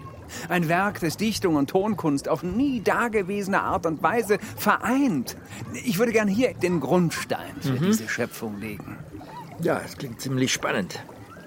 Ein 0.48 0.68
Werk, 0.68 1.00
das 1.00 1.16
Dichtung 1.16 1.54
und 1.54 1.70
Tonkunst 1.70 2.28
auf 2.28 2.42
nie 2.42 2.80
dagewesene 2.80 3.60
Art 3.60 3.86
und 3.86 4.02
Weise 4.02 4.38
vereint. 4.56 5.36
Ich 5.84 5.98
würde 5.98 6.12
gern 6.12 6.28
hier 6.28 6.54
den 6.54 6.80
Grundstein 6.80 7.54
für 7.60 7.78
diese 7.78 8.08
Schöpfung 8.08 8.58
legen. 8.58 8.96
Ja, 9.60 9.80
es 9.84 9.96
klingt 9.96 10.20
ziemlich 10.20 10.52
spannend. 10.52 11.02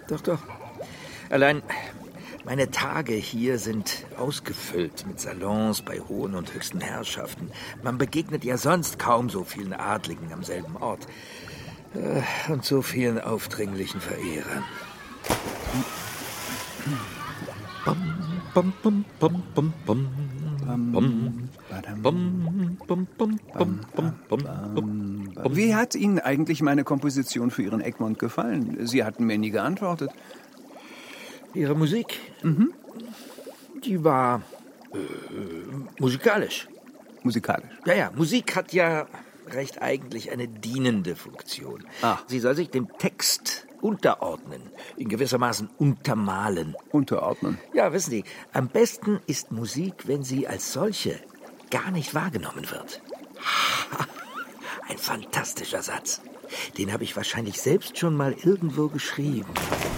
Doch, 0.08 0.22
doch. 0.22 0.39
Allein 1.30 1.62
meine 2.45 2.72
Tage 2.72 3.13
hier 3.13 3.60
sind 3.60 4.06
ausgefüllt 4.17 5.06
mit 5.06 5.19
Salons 5.19 5.82
bei 5.82 6.00
hohen 6.00 6.34
und 6.36 6.54
höchsten 6.54 6.82
Herrschaften. 6.82 7.52
Man 7.84 7.98
begegnet 7.98 8.43
ja 8.43 8.58
sonst 8.58 8.98
kaum 8.98 9.30
so 9.30 9.43
vielen 9.43 9.74
Adligen 9.74 10.34
am 10.34 10.43
selben 10.43 10.76
Ort. 10.78 11.08
Äh, 11.93 12.22
Und 12.52 12.65
so 12.65 12.82
vielen 12.82 13.19
aufdringlichen 13.19 14.02
Verehrern. 14.02 14.63
Bum, 17.86 17.98
bum, 18.54 18.74
bum, 18.84 19.06
bum, 19.19 19.43
bum, 19.56 19.74
bum. 19.86 20.91
Bum, 20.91 21.49
Wie 25.50 25.76
hat 25.76 25.96
Ihnen 25.96 26.20
eigentlich 26.20 26.62
meine 26.62 26.84
Komposition 26.84 27.52
für 27.52 27.63
Ihren 27.63 27.82
Egmont 27.82 28.20
gefallen? 28.20 28.86
Sie 28.88 29.04
hatten 29.04 29.26
mir 29.26 29.38
nie 29.38 29.52
geantwortet. 29.52 30.12
Ihre 31.54 31.76
Musik, 31.76 32.20
Mhm. 32.44 32.74
die 33.84 34.04
war 34.04 34.42
äh, 34.94 34.98
musikalisch. 36.00 36.68
Musikalisch. 37.24 37.70
Ja, 37.86 37.94
ja, 37.94 38.12
Musik 38.15 38.56
hat 38.56 38.72
ja 38.74 39.08
recht 39.52 39.82
eigentlich 39.82 40.32
eine 40.32 40.48
dienende 40.48 41.15
Funktion. 41.15 41.84
Ah. 42.02 42.18
Sie 42.28 42.39
soll 42.39 42.56
sich 42.56 42.70
dem 42.70 42.88
Text 42.98 43.65
unterordnen, 43.82 44.62
in 44.98 45.10
gewissermaßen 45.10 45.70
untermalen. 45.78 46.76
Unterordnen. 46.92 47.58
Ja, 47.74 47.92
wissen 47.94 48.12
Sie, 48.12 48.24
am 48.54 48.68
besten 48.68 49.20
ist 49.26 49.52
Musik, 49.52 50.08
wenn 50.08 50.24
sie 50.24 50.48
als 50.48 50.72
solche 50.74 51.20
gar 51.70 51.92
nicht 51.92 52.14
wahrgenommen 52.14 52.70
wird. 52.70 53.02
Ein 54.90 54.98
fantastischer 54.98 55.82
Satz. 55.82 56.22
Den 56.78 56.92
habe 56.92 57.04
ich 57.04 57.16
wahrscheinlich 57.16 57.62
selbst 57.62 57.98
schon 57.98 58.16
mal 58.18 58.34
irgendwo 58.34 58.88
geschrieben. 58.88 59.54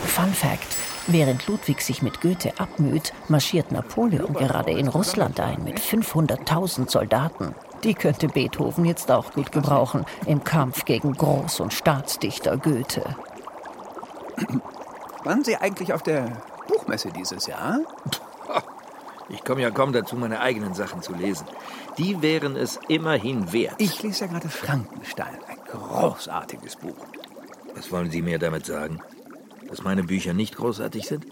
Fun 0.05 0.33
Fact: 0.33 0.77
Während 1.07 1.47
Ludwig 1.47 1.81
sich 1.81 2.01
mit 2.01 2.21
Goethe 2.21 2.59
abmüht, 2.59 3.13
marschiert 3.29 3.71
Napoleon 3.71 4.33
gerade 4.33 4.71
in 4.71 4.87
Russland 4.87 5.39
ein 5.39 5.63
mit 5.63 5.79
500.000 5.79 6.89
Soldaten. 6.89 7.55
Die 7.83 7.93
könnte 7.93 8.27
Beethoven 8.27 8.85
jetzt 8.85 9.09
auch 9.09 9.31
gut 9.31 9.51
gebrauchen 9.51 10.05
im 10.25 10.43
Kampf 10.43 10.85
gegen 10.85 11.13
Groß- 11.13 11.61
und 11.61 11.73
Staatsdichter 11.73 12.57
Goethe. 12.57 13.15
Waren 15.23 15.43
Sie 15.43 15.55
eigentlich 15.55 15.93
auf 15.93 16.03
der 16.03 16.41
Buchmesse 16.67 17.09
dieses 17.11 17.47
Jahr? 17.47 17.79
Ich 19.31 19.43
komme 19.43 19.61
ja 19.61 19.71
kaum 19.71 19.93
dazu, 19.93 20.15
meine 20.15 20.41
eigenen 20.41 20.73
Sachen 20.73 21.01
zu 21.01 21.13
lesen. 21.13 21.47
Die 21.97 22.21
wären 22.21 22.55
es 22.55 22.79
immerhin 22.89 23.53
wert. 23.53 23.75
Ich 23.77 24.03
lese 24.03 24.25
ja 24.25 24.31
gerade 24.31 24.49
Frankenstein, 24.49 25.37
ein 25.47 25.57
großartiges 25.71 26.75
Buch. 26.75 27.05
Was 27.75 27.91
wollen 27.91 28.11
Sie 28.11 28.21
mir 28.21 28.39
damit 28.39 28.65
sagen? 28.65 28.99
Dass 29.69 29.83
meine 29.83 30.03
Bücher 30.03 30.33
nicht 30.33 30.57
großartig 30.57 31.07
sind? 31.07 31.25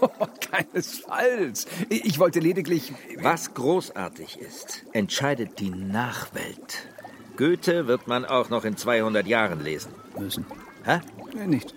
Keinesfalls. 0.50 1.66
Ich 1.88 2.18
wollte 2.18 2.40
lediglich. 2.40 2.92
Was 3.20 3.54
großartig 3.54 4.38
ist, 4.38 4.84
entscheidet 4.92 5.60
die 5.60 5.70
Nachwelt. 5.70 6.88
Goethe 7.36 7.86
wird 7.86 8.08
man 8.08 8.24
auch 8.24 8.50
noch 8.50 8.64
in 8.64 8.76
200 8.76 9.26
Jahren 9.28 9.62
lesen. 9.62 9.92
Müssen. 10.18 10.44
Hä? 10.84 11.00
Nee, 11.34 11.46
nicht. 11.46 11.74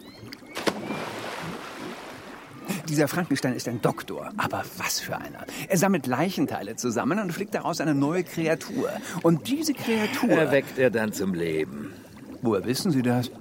Dieser 2.92 3.08
Frankenstein 3.08 3.54
ist 3.54 3.70
ein 3.70 3.82
Doktor, 3.82 4.34
aber 4.36 4.66
was 4.76 5.00
für 5.00 5.16
einer. 5.16 5.46
Er 5.70 5.78
sammelt 5.78 6.08
Leichenteile 6.08 6.76
zusammen 6.76 7.20
und 7.20 7.32
flickt 7.32 7.56
daraus 7.56 7.80
eine 7.80 7.96
neue 7.96 8.26
Kreatur. 8.26 8.90
Und 9.24 9.48
diese 9.48 9.74
Kreatur. 9.74 10.32
Erweckt 10.32 10.78
er 10.78 10.90
dann 10.90 11.14
zum 11.14 11.34
Leben. 11.34 11.94
Woher 12.42 12.66
wissen 12.66 12.92
Sie 12.92 13.02
das? 13.02 13.32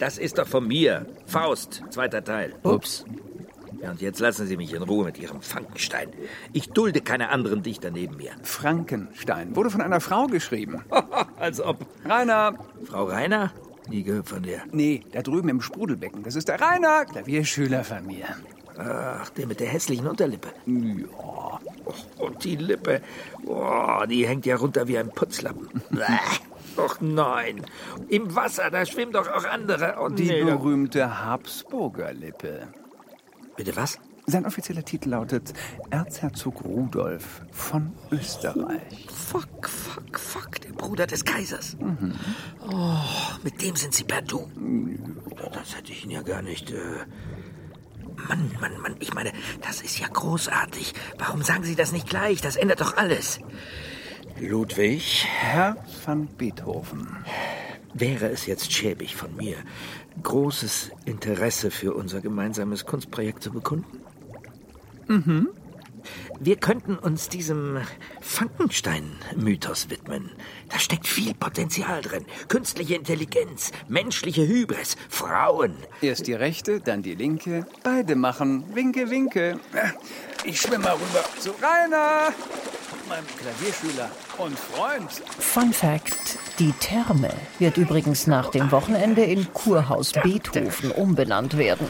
Das 0.00 0.18
ist 0.18 0.38
doch 0.38 0.48
von 0.48 0.66
mir. 0.66 1.06
Faust, 1.26 1.84
zweiter 1.90 2.24
Teil. 2.24 2.56
Ups. 2.64 3.04
Ja, 3.80 3.92
und 3.92 4.00
jetzt 4.00 4.18
lassen 4.18 4.48
Sie 4.48 4.56
mich 4.56 4.74
in 4.74 4.82
Ruhe 4.82 5.04
mit 5.04 5.16
Ihrem 5.16 5.42
Frankenstein. 5.42 6.08
Ich 6.52 6.70
dulde 6.70 7.02
keine 7.02 7.28
anderen 7.28 7.62
Dichter 7.62 7.92
neben 7.92 8.16
mir. 8.16 8.32
Frankenstein 8.42 9.54
wurde 9.54 9.70
von 9.70 9.80
einer 9.80 10.00
Frau 10.00 10.26
geschrieben. 10.26 10.82
Als 11.38 11.60
ob. 11.60 11.86
Rainer. 12.04 12.58
Frau 12.86 13.04
Rainer? 13.04 13.52
Nie 13.88 14.02
gehört 14.02 14.28
von 14.28 14.42
der. 14.42 14.62
Nee, 14.72 15.04
da 15.12 15.22
drüben 15.22 15.50
im 15.50 15.60
Sprudelbecken. 15.60 16.24
Das 16.24 16.34
ist 16.34 16.48
der 16.48 16.60
Rainer, 16.60 17.04
Klavierschüler 17.04 17.84
von 17.84 18.04
mir. 18.06 18.26
Ach, 18.78 19.28
der 19.30 19.46
mit 19.46 19.60
der 19.60 19.68
hässlichen 19.68 20.06
Unterlippe. 20.06 20.48
Ja. 20.66 21.60
und 22.18 22.44
die 22.44 22.56
Lippe, 22.56 23.02
oh, 23.46 24.04
die 24.08 24.26
hängt 24.26 24.46
ja 24.46 24.56
runter 24.56 24.88
wie 24.88 24.98
ein 24.98 25.10
Putzlappen. 25.10 25.68
Och 26.76 27.00
nein, 27.00 27.66
im 28.08 28.34
Wasser, 28.34 28.70
da 28.70 28.86
schwimmen 28.86 29.12
doch 29.12 29.28
auch 29.28 29.44
andere. 29.44 29.96
Oh, 30.00 30.08
die 30.08 30.24
nee, 30.24 30.42
berühmte 30.42 31.22
Habsburger 31.22 32.14
Lippe. 32.14 32.68
Bitte 33.56 33.76
was? 33.76 33.98
Sein 34.24 34.46
offizieller 34.46 34.84
Titel 34.84 35.10
lautet 35.10 35.52
Erzherzog 35.90 36.64
Rudolf 36.64 37.42
von 37.50 37.92
Österreich. 38.10 39.06
Fuck, 39.10 39.68
fuck, 39.68 40.18
fuck, 40.18 40.60
der 40.60 40.70
Bruder 40.70 41.06
des 41.06 41.24
Kaisers. 41.24 41.76
Mhm. 41.78 42.14
Oh, 42.70 42.96
mit 43.42 43.60
dem 43.60 43.74
sind 43.74 43.92
Sie 43.92 44.04
per 44.04 44.22
Du. 44.22 44.48
Das 45.52 45.76
hätte 45.76 45.92
ich 45.92 46.04
ihn 46.04 46.10
ja 46.10 46.22
gar 46.22 46.40
nicht. 46.40 46.70
Äh 46.70 47.04
Mann, 48.28 48.50
Mann, 48.60 48.80
Mann, 48.80 48.96
ich 49.00 49.14
meine, 49.14 49.32
das 49.60 49.80
ist 49.82 49.98
ja 49.98 50.08
großartig. 50.08 50.94
Warum 51.18 51.42
sagen 51.42 51.64
Sie 51.64 51.76
das 51.76 51.92
nicht 51.92 52.08
gleich? 52.08 52.40
Das 52.40 52.56
ändert 52.56 52.80
doch 52.80 52.96
alles. 52.96 53.40
Ludwig? 54.40 55.26
Herr 55.28 55.76
van 56.04 56.26
Beethoven. 56.26 57.08
Wäre 57.94 58.28
es 58.28 58.46
jetzt 58.46 58.72
schäbig 58.72 59.16
von 59.16 59.36
mir, 59.36 59.56
großes 60.22 60.90
Interesse 61.04 61.70
für 61.70 61.94
unser 61.94 62.20
gemeinsames 62.20 62.86
Kunstprojekt 62.86 63.42
zu 63.42 63.52
bekunden? 63.52 64.00
Mhm. 65.08 65.48
Wir 66.40 66.56
könnten 66.56 66.96
uns 66.98 67.28
diesem 67.28 67.78
Frankenstein-Mythos 68.20 69.90
widmen. 69.90 70.30
Da 70.68 70.78
steckt 70.78 71.06
viel 71.06 71.34
Potenzial 71.34 72.02
drin. 72.02 72.26
Künstliche 72.48 72.94
Intelligenz, 72.94 73.70
menschliche 73.88 74.46
Hybris, 74.46 74.96
Frauen. 75.08 75.76
Erst 76.00 76.26
die 76.26 76.34
rechte, 76.34 76.80
dann 76.80 77.02
die 77.02 77.14
linke. 77.14 77.66
Beide 77.82 78.16
machen 78.16 78.64
Winke, 78.74 79.10
Winke. 79.10 79.60
Ich 80.44 80.60
schwimme 80.60 80.84
mal 80.84 80.94
rüber 80.94 81.24
zu 81.38 81.50
Rainer, 81.50 82.32
meinem 83.08 83.26
Klavierschüler 83.40 84.10
und 84.38 84.58
Freund. 84.58 85.10
Fun 85.38 85.72
Fact: 85.72 86.38
Die 86.58 86.72
Therme 86.80 87.30
wird 87.58 87.76
übrigens 87.76 88.26
nach 88.26 88.50
dem 88.50 88.72
Wochenende 88.72 89.22
in 89.22 89.52
Kurhaus 89.52 90.12
Beethoven 90.12 90.90
umbenannt 90.90 91.56
werden. 91.56 91.86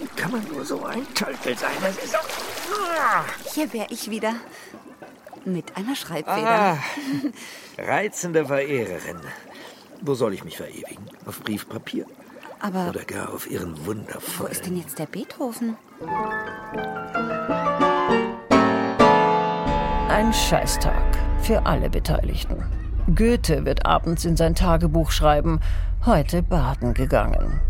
Wie 0.00 0.06
kann 0.20 0.32
man 0.32 0.44
nur 0.52 0.64
so 0.64 0.84
ein 0.84 1.06
Tölpel 1.14 1.56
sein? 1.56 1.70
Das 1.80 1.96
ist 2.02 2.16
auch 2.16 2.26
hier 3.52 3.72
wäre 3.72 3.86
ich 3.90 4.10
wieder. 4.10 4.34
Mit 5.44 5.76
einer 5.76 5.94
Schreibfeder. 5.94 6.48
Ah, 6.48 6.78
reizende 7.78 8.46
Verehrerin. 8.46 9.20
Wo 10.00 10.14
soll 10.14 10.34
ich 10.34 10.44
mich 10.44 10.56
verewigen? 10.56 11.04
Auf 11.26 11.40
Briefpapier? 11.40 12.06
Aber. 12.60 12.88
Oder 12.88 13.04
gar 13.04 13.32
auf 13.32 13.50
Ihren 13.50 13.84
wundervollen. 13.86 14.48
Wo 14.48 14.52
ist 14.52 14.64
denn 14.64 14.76
jetzt 14.76 14.98
der 14.98 15.06
Beethoven? 15.06 15.76
Ein 20.08 20.32
Scheißtag 20.32 21.18
für 21.42 21.66
alle 21.66 21.90
Beteiligten. 21.90 22.64
Goethe 23.14 23.66
wird 23.66 23.84
abends 23.84 24.24
in 24.24 24.36
sein 24.36 24.54
Tagebuch 24.54 25.10
schreiben, 25.10 25.60
heute 26.06 26.42
baden 26.42 26.94
gegangen. 26.94 27.60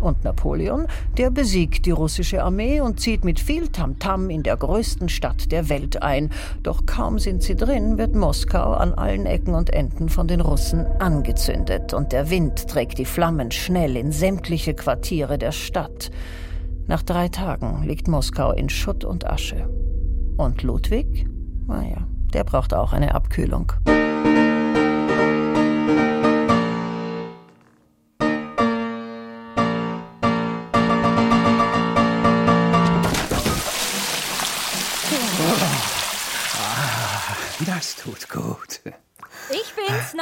Und 0.00 0.24
Napoleon, 0.24 0.86
der 1.16 1.30
besiegt 1.30 1.86
die 1.86 1.90
russische 1.90 2.42
Armee 2.42 2.80
und 2.80 3.00
zieht 3.00 3.24
mit 3.24 3.40
viel 3.40 3.68
Tamtam 3.68 4.26
-Tam 4.26 4.30
in 4.30 4.42
der 4.42 4.56
größten 4.56 5.08
Stadt 5.08 5.50
der 5.50 5.68
Welt 5.68 6.02
ein. 6.02 6.30
Doch 6.62 6.84
kaum 6.86 7.18
sind 7.18 7.42
sie 7.42 7.56
drin, 7.56 7.98
wird 7.98 8.14
Moskau 8.14 8.72
an 8.72 8.92
allen 8.94 9.26
Ecken 9.26 9.54
und 9.54 9.72
Enden 9.72 10.08
von 10.08 10.28
den 10.28 10.40
Russen 10.40 10.86
angezündet 10.98 11.94
und 11.94 12.12
der 12.12 12.30
Wind 12.30 12.68
trägt 12.68 12.98
die 12.98 13.04
Flammen 13.04 13.50
schnell 13.50 13.96
in 13.96 14.12
sämtliche 14.12 14.74
Quartiere 14.74 15.38
der 15.38 15.52
Stadt. 15.52 16.10
Nach 16.86 17.02
drei 17.02 17.28
Tagen 17.28 17.82
liegt 17.84 18.06
Moskau 18.06 18.52
in 18.52 18.68
Schutt 18.68 19.04
und 19.04 19.26
Asche. 19.26 19.68
Und 20.36 20.62
Ludwig? 20.62 21.26
Naja, 21.66 22.06
der 22.32 22.44
braucht 22.44 22.74
auch 22.74 22.92
eine 22.92 23.14
Abkühlung. 23.14 23.72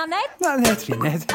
Bin's, 0.04 0.40
Nanette. 0.40 0.62
Nanette, 0.62 0.88
wie 0.88 0.96
nett. 0.96 1.34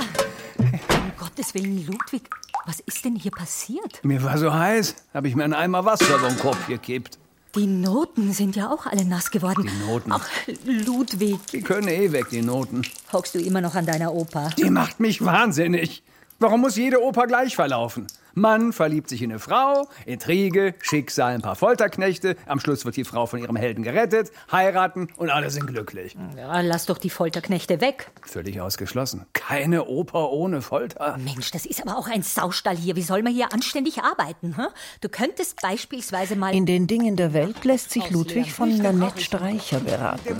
Um 0.58 1.12
Gottes 1.18 1.54
Willen, 1.54 1.86
Ludwig, 1.86 2.30
was 2.66 2.80
ist 2.82 3.04
denn 3.06 3.16
hier 3.16 3.32
passiert? 3.32 4.04
Mir 4.04 4.24
war 4.24 4.38
so 4.38 4.54
heiß, 4.54 4.96
habe 5.14 5.28
ich 5.28 5.36
mir 5.36 5.44
einen 5.44 5.54
Eimer 5.54 5.86
Wasser 5.86 6.16
über 6.16 6.30
den 6.30 6.38
Kopf 6.38 6.68
gekippt. 6.68 7.18
Die 7.56 7.66
Noten 7.66 8.32
sind 8.32 8.56
ja 8.56 8.70
auch 8.70 8.86
alle 8.86 9.06
nass 9.06 9.32
geworden. 9.32 9.64
Die 9.64 9.88
Noten? 9.88 10.12
Ach, 10.12 10.30
Ludwig. 10.66 11.40
Die 11.52 11.62
können 11.62 11.88
eh 11.88 12.12
weg, 12.12 12.30
die 12.30 12.44
Noten. 12.44 12.84
Hockst 13.12 13.34
du 13.34 13.40
immer 13.40 13.60
noch 13.60 13.74
an 13.74 13.88
deiner 13.88 14.14
Oper? 14.14 14.52
Die 14.58 14.70
macht 14.70 15.00
mich 15.00 15.26
wahnsinnig. 15.26 16.04
Warum 16.38 16.62
muss 16.62 16.76
jede 16.76 17.02
Oper 17.02 17.26
gleich 17.26 17.56
verlaufen? 17.56 18.06
Mann 18.40 18.74
verliebt 18.74 19.10
sich 19.10 19.22
in 19.22 19.32
eine 19.32 19.40
Frau, 19.40 19.88
Intrige, 20.06 20.74
Schicksal, 20.82 21.34
ein 21.34 21.42
paar 21.42 21.56
Folterknechte, 21.56 22.36
am 22.46 22.60
Schluss 22.60 22.86
wird 22.86 22.96
die 22.96 23.04
Frau 23.04 23.26
von 23.26 23.40
ihrem 23.40 23.56
Helden 23.56 23.84
gerettet, 23.84 24.32
heiraten 24.52 25.10
und 25.18 25.30
alle 25.30 25.50
sind 25.50 25.68
glücklich. 25.68 26.16
Ja, 26.38 26.62
lass 26.62 26.86
doch 26.86 26.98
die 26.98 27.10
Folterknechte 27.10 27.82
weg. 27.82 28.12
Völlig 28.24 28.62
ausgeschlossen. 28.62 29.26
Keine 29.34 29.86
Oper 29.86 30.32
ohne 30.32 30.62
Folter. 30.62 31.18
Mensch, 31.18 31.52
das 31.52 31.66
ist 31.66 31.82
aber 31.82 31.98
auch 31.98 32.08
ein 32.08 32.24
Saustall 32.24 32.78
hier. 32.78 32.96
Wie 32.96 33.02
soll 33.02 33.24
man 33.24 33.34
hier 33.34 33.54
anständig 33.54 34.02
arbeiten? 34.02 34.58
Hm? 34.58 34.68
Du 35.02 35.10
könntest 35.10 35.62
beispielsweise 35.62 36.36
mal... 36.36 36.56
In 36.56 36.66
den 36.66 36.88
Dingen 36.88 37.16
der 37.16 37.34
Welt 37.34 37.66
lässt 37.66 37.92
sich 37.92 38.10
Ludwig 38.10 38.52
von 38.54 38.76
Nanette 38.78 39.22
Streicher 39.22 39.80
beraten. 39.80 40.38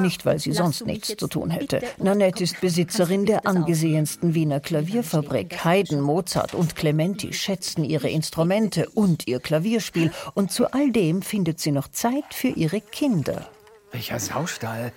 Nicht, 0.00 0.26
weil 0.26 0.38
sie 0.38 0.52
sonst 0.52 0.86
nichts 0.86 1.16
zu 1.16 1.28
tun 1.28 1.50
hätte. 1.50 1.82
Nanette 1.98 2.44
ist 2.44 2.60
Besitzerin 2.60 3.26
der 3.26 3.46
angesehensten 3.46 4.34
Wiener 4.34 4.60
Klavierfabrik. 4.60 5.64
Haydn, 5.64 6.00
Mozart 6.00 6.54
und 6.54 6.76
Clementi 6.76 7.29
schätzen 7.32 7.84
ihre 7.84 8.08
Instrumente 8.08 8.88
und 8.90 9.26
ihr 9.26 9.40
Klavierspiel 9.40 10.12
und 10.34 10.52
zu 10.52 10.72
all 10.72 10.90
dem 10.90 11.22
findet 11.22 11.60
sie 11.60 11.72
noch 11.72 11.88
Zeit 11.88 12.32
für 12.32 12.48
ihre 12.48 12.80
Kinder. 12.80 13.48
Welcher 13.92 14.18
Saustall? 14.18 14.92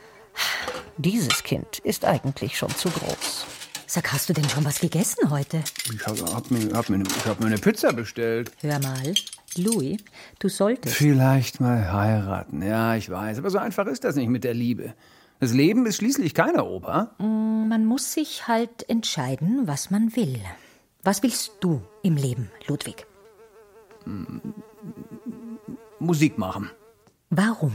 Dieses 0.97 1.43
Kind 1.43 1.79
ist 1.79 2.05
eigentlich 2.05 2.57
schon 2.57 2.69
zu 2.69 2.89
groß. 2.89 3.45
Sag, 3.87 4.11
hast 4.11 4.29
du 4.29 4.33
denn 4.33 4.47
schon 4.49 4.65
was 4.65 4.79
gegessen 4.79 5.29
heute? 5.29 5.63
Ich 5.93 6.05
habe 6.07 6.23
hab 6.33 6.49
mir, 6.49 6.73
hab 6.73 6.89
mir, 6.89 7.03
hab 7.25 7.39
mir 7.39 7.47
eine 7.47 7.57
Pizza 7.57 7.93
bestellt. 7.93 8.51
Hör 8.61 8.79
mal, 8.79 9.13
Louis, 9.55 9.99
du 10.39 10.49
solltest. 10.49 10.95
Vielleicht 10.95 11.61
mal 11.61 11.91
heiraten. 11.91 12.63
Ja, 12.63 12.95
ich 12.95 13.09
weiß. 13.09 13.37
Aber 13.37 13.51
so 13.51 13.59
einfach 13.59 13.85
ist 13.85 14.03
das 14.03 14.15
nicht 14.15 14.29
mit 14.29 14.43
der 14.43 14.55
Liebe. 14.55 14.95
Das 15.39 15.53
Leben 15.53 15.85
ist 15.85 15.97
schließlich 15.97 16.33
keine 16.33 16.63
Oper. 16.63 17.11
Mm, 17.19 17.67
man 17.67 17.85
muss 17.85 18.13
sich 18.13 18.47
halt 18.47 18.89
entscheiden, 18.89 19.67
was 19.67 19.91
man 19.91 20.15
will. 20.15 20.39
Was 21.03 21.21
willst 21.21 21.51
du 21.59 21.81
im 22.03 22.15
Leben, 22.15 22.51
Ludwig? 22.67 23.07
Musik 25.99 26.37
machen. 26.37 26.69
Warum? 27.29 27.73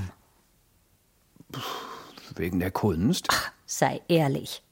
Wegen 2.37 2.61
der 2.61 2.71
Kunst. 2.71 3.29
Ach, 3.31 3.51
sei 3.67 4.01
ehrlich. 4.07 4.63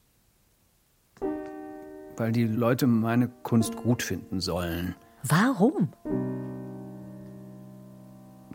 Weil 2.15 2.31
die 2.31 2.45
Leute 2.45 2.87
meine 2.87 3.27
Kunst 3.43 3.75
gut 3.75 4.01
finden 4.01 4.39
sollen. 4.39 4.95
Warum? 5.23 5.89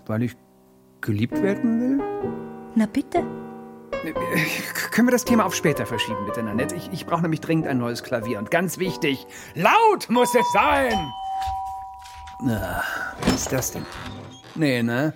Weil 0.06 0.22
ich 0.22 0.36
geliebt 1.00 1.40
werden 1.42 1.80
will? 1.80 1.98
Na 2.74 2.86
bitte. 2.86 3.24
Können 4.90 5.06
wir 5.06 5.12
das 5.12 5.24
Thema 5.24 5.44
auf 5.44 5.54
später 5.54 5.86
verschieben, 5.86 6.24
bitte, 6.26 6.42
Nanette? 6.42 6.74
Ich, 6.74 6.90
ich 6.92 7.06
brauche 7.06 7.22
nämlich 7.22 7.40
dringend 7.40 7.68
ein 7.68 7.78
neues 7.78 8.02
Klavier. 8.02 8.38
Und 8.38 8.50
ganz 8.50 8.78
wichtig, 8.78 9.26
laut 9.54 10.10
muss 10.10 10.34
es 10.34 10.44
sein! 10.52 11.12
Na, 12.40 12.82
was 13.20 13.34
ist 13.34 13.52
das 13.52 13.70
denn? 13.70 13.86
Nee, 14.56 14.82
ne? 14.82 15.14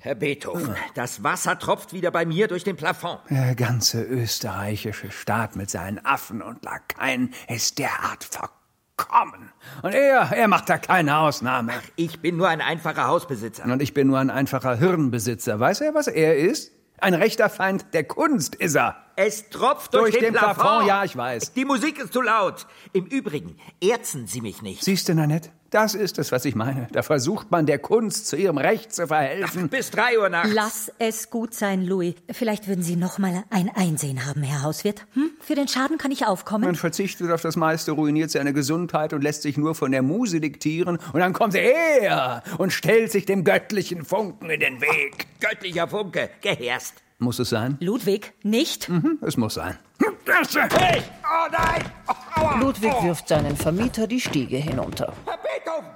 Herr 0.00 0.16
Beethoven, 0.16 0.74
das 0.94 1.22
Wasser 1.22 1.58
tropft 1.58 1.92
wieder 1.92 2.10
bei 2.10 2.26
mir 2.26 2.48
durch 2.48 2.64
den 2.64 2.76
Plafond. 2.76 3.20
Der 3.30 3.54
ganze 3.54 4.02
österreichische 4.02 5.10
Staat 5.10 5.56
mit 5.56 5.70
seinen 5.70 6.04
Affen 6.04 6.42
und 6.42 6.62
Lakaien 6.64 7.32
ist 7.48 7.78
derart 7.78 8.24
verkommen. 8.24 9.52
Und 9.82 9.94
er, 9.94 10.32
er 10.32 10.48
macht 10.48 10.68
da 10.68 10.76
keine 10.76 11.16
Ausnahme. 11.18 11.72
Ach, 11.76 11.88
ich 11.96 12.20
bin 12.20 12.36
nur 12.36 12.48
ein 12.48 12.60
einfacher 12.60 13.06
Hausbesitzer. 13.06 13.64
Und 13.64 13.80
ich 13.80 13.94
bin 13.94 14.08
nur 14.08 14.18
ein 14.18 14.28
einfacher 14.28 14.76
Hirnbesitzer. 14.76 15.58
Weiß 15.60 15.80
er, 15.80 15.94
was 15.94 16.08
er 16.08 16.36
ist? 16.36 16.72
Ein 17.04 17.12
rechter 17.12 17.50
Feind 17.50 17.92
der 17.92 18.04
Kunst 18.04 18.54
ist 18.54 18.76
er. 18.76 19.03
Es 19.16 19.48
tropft 19.48 19.94
durch, 19.94 20.12
Durch 20.12 20.24
den 20.24 20.34
Plafond, 20.34 20.88
ja, 20.88 21.04
ich 21.04 21.16
weiß. 21.16 21.52
Die 21.52 21.64
Musik 21.64 21.98
ist 21.98 22.12
zu 22.12 22.20
laut. 22.20 22.66
Im 22.92 23.06
Übrigen, 23.06 23.56
erzen 23.80 24.26
Sie 24.26 24.40
mich 24.40 24.60
nicht. 24.60 24.82
Siehst 24.82 25.08
du, 25.08 25.14
Nanette? 25.14 25.50
Das 25.70 25.94
ist 25.94 26.18
es, 26.18 26.30
was 26.30 26.44
ich 26.44 26.54
meine. 26.54 26.86
Da 26.92 27.02
versucht 27.02 27.50
man 27.50 27.66
der 27.66 27.80
Kunst 27.80 28.28
zu 28.28 28.36
ihrem 28.36 28.58
Recht 28.58 28.94
zu 28.94 29.08
verhelfen. 29.08 29.68
Bis 29.68 29.90
drei 29.90 30.18
Uhr 30.20 30.28
nachts. 30.28 30.50
Lass 30.52 30.92
es 31.00 31.30
gut 31.30 31.52
sein, 31.52 31.84
Louis. 31.84 32.14
Vielleicht 32.30 32.68
würden 32.68 32.82
Sie 32.82 32.94
noch 32.94 33.18
mal 33.18 33.42
ein 33.50 33.70
Einsehen 33.74 34.24
haben, 34.24 34.42
Herr 34.42 34.62
Hauswirt. 34.62 35.04
Hm? 35.14 35.32
Für 35.40 35.56
den 35.56 35.66
Schaden 35.66 35.98
kann 35.98 36.12
ich 36.12 36.26
aufkommen. 36.26 36.64
Man 36.64 36.76
verzichtet 36.76 37.30
auf 37.32 37.42
das 37.42 37.56
meiste, 37.56 37.90
ruiniert 37.92 38.30
seine 38.30 38.52
Gesundheit 38.52 39.12
und 39.12 39.22
lässt 39.22 39.42
sich 39.42 39.56
nur 39.56 39.74
von 39.74 39.90
der 39.90 40.02
Muse 40.02 40.40
diktieren. 40.40 40.98
Und 41.12 41.20
dann 41.20 41.32
kommt 41.32 41.56
er 41.56 42.44
und 42.58 42.72
stellt 42.72 43.10
sich 43.10 43.26
dem 43.26 43.42
göttlichen 43.42 44.04
Funken 44.04 44.50
in 44.50 44.60
den 44.60 44.80
Weg. 44.80 45.26
Göttlicher 45.40 45.88
Funke, 45.88 46.30
geherst. 46.40 47.03
Muss 47.24 47.38
es 47.38 47.48
sein? 47.48 47.78
Ludwig, 47.80 48.34
nicht? 48.42 48.90
Mhm, 48.90 49.18
es 49.22 49.38
muss 49.38 49.54
sein. 49.54 49.78
Hey! 50.26 51.02
Oh 51.24 51.48
nein! 51.50 51.82
Oh, 52.06 52.12
aua! 52.38 52.58
Ludwig 52.58 52.92
wirft 53.02 53.28
seinen 53.28 53.56
Vermieter 53.56 54.06
die 54.06 54.20
Stiege 54.20 54.58
hinunter. 54.58 55.10
Herr 55.24 55.38
Beethoven, 55.38 55.88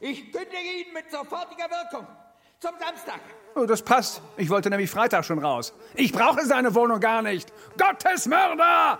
ich 0.00 0.32
kündige 0.32 0.56
Ihnen 0.56 0.92
mit 0.92 1.08
sofortiger 1.08 1.70
Wirkung. 1.70 2.04
Zum 2.58 2.72
Samstag. 2.80 3.20
Oh, 3.54 3.64
das 3.64 3.80
passt. 3.82 4.22
Ich 4.36 4.50
wollte 4.50 4.70
nämlich 4.70 4.90
Freitag 4.90 5.24
schon 5.24 5.38
raus. 5.38 5.72
Ich 5.94 6.10
brauche 6.10 6.44
seine 6.44 6.74
Wohnung 6.74 6.98
gar 6.98 7.22
nicht. 7.22 7.52
Gottes 7.78 8.26
Mörder! 8.26 8.98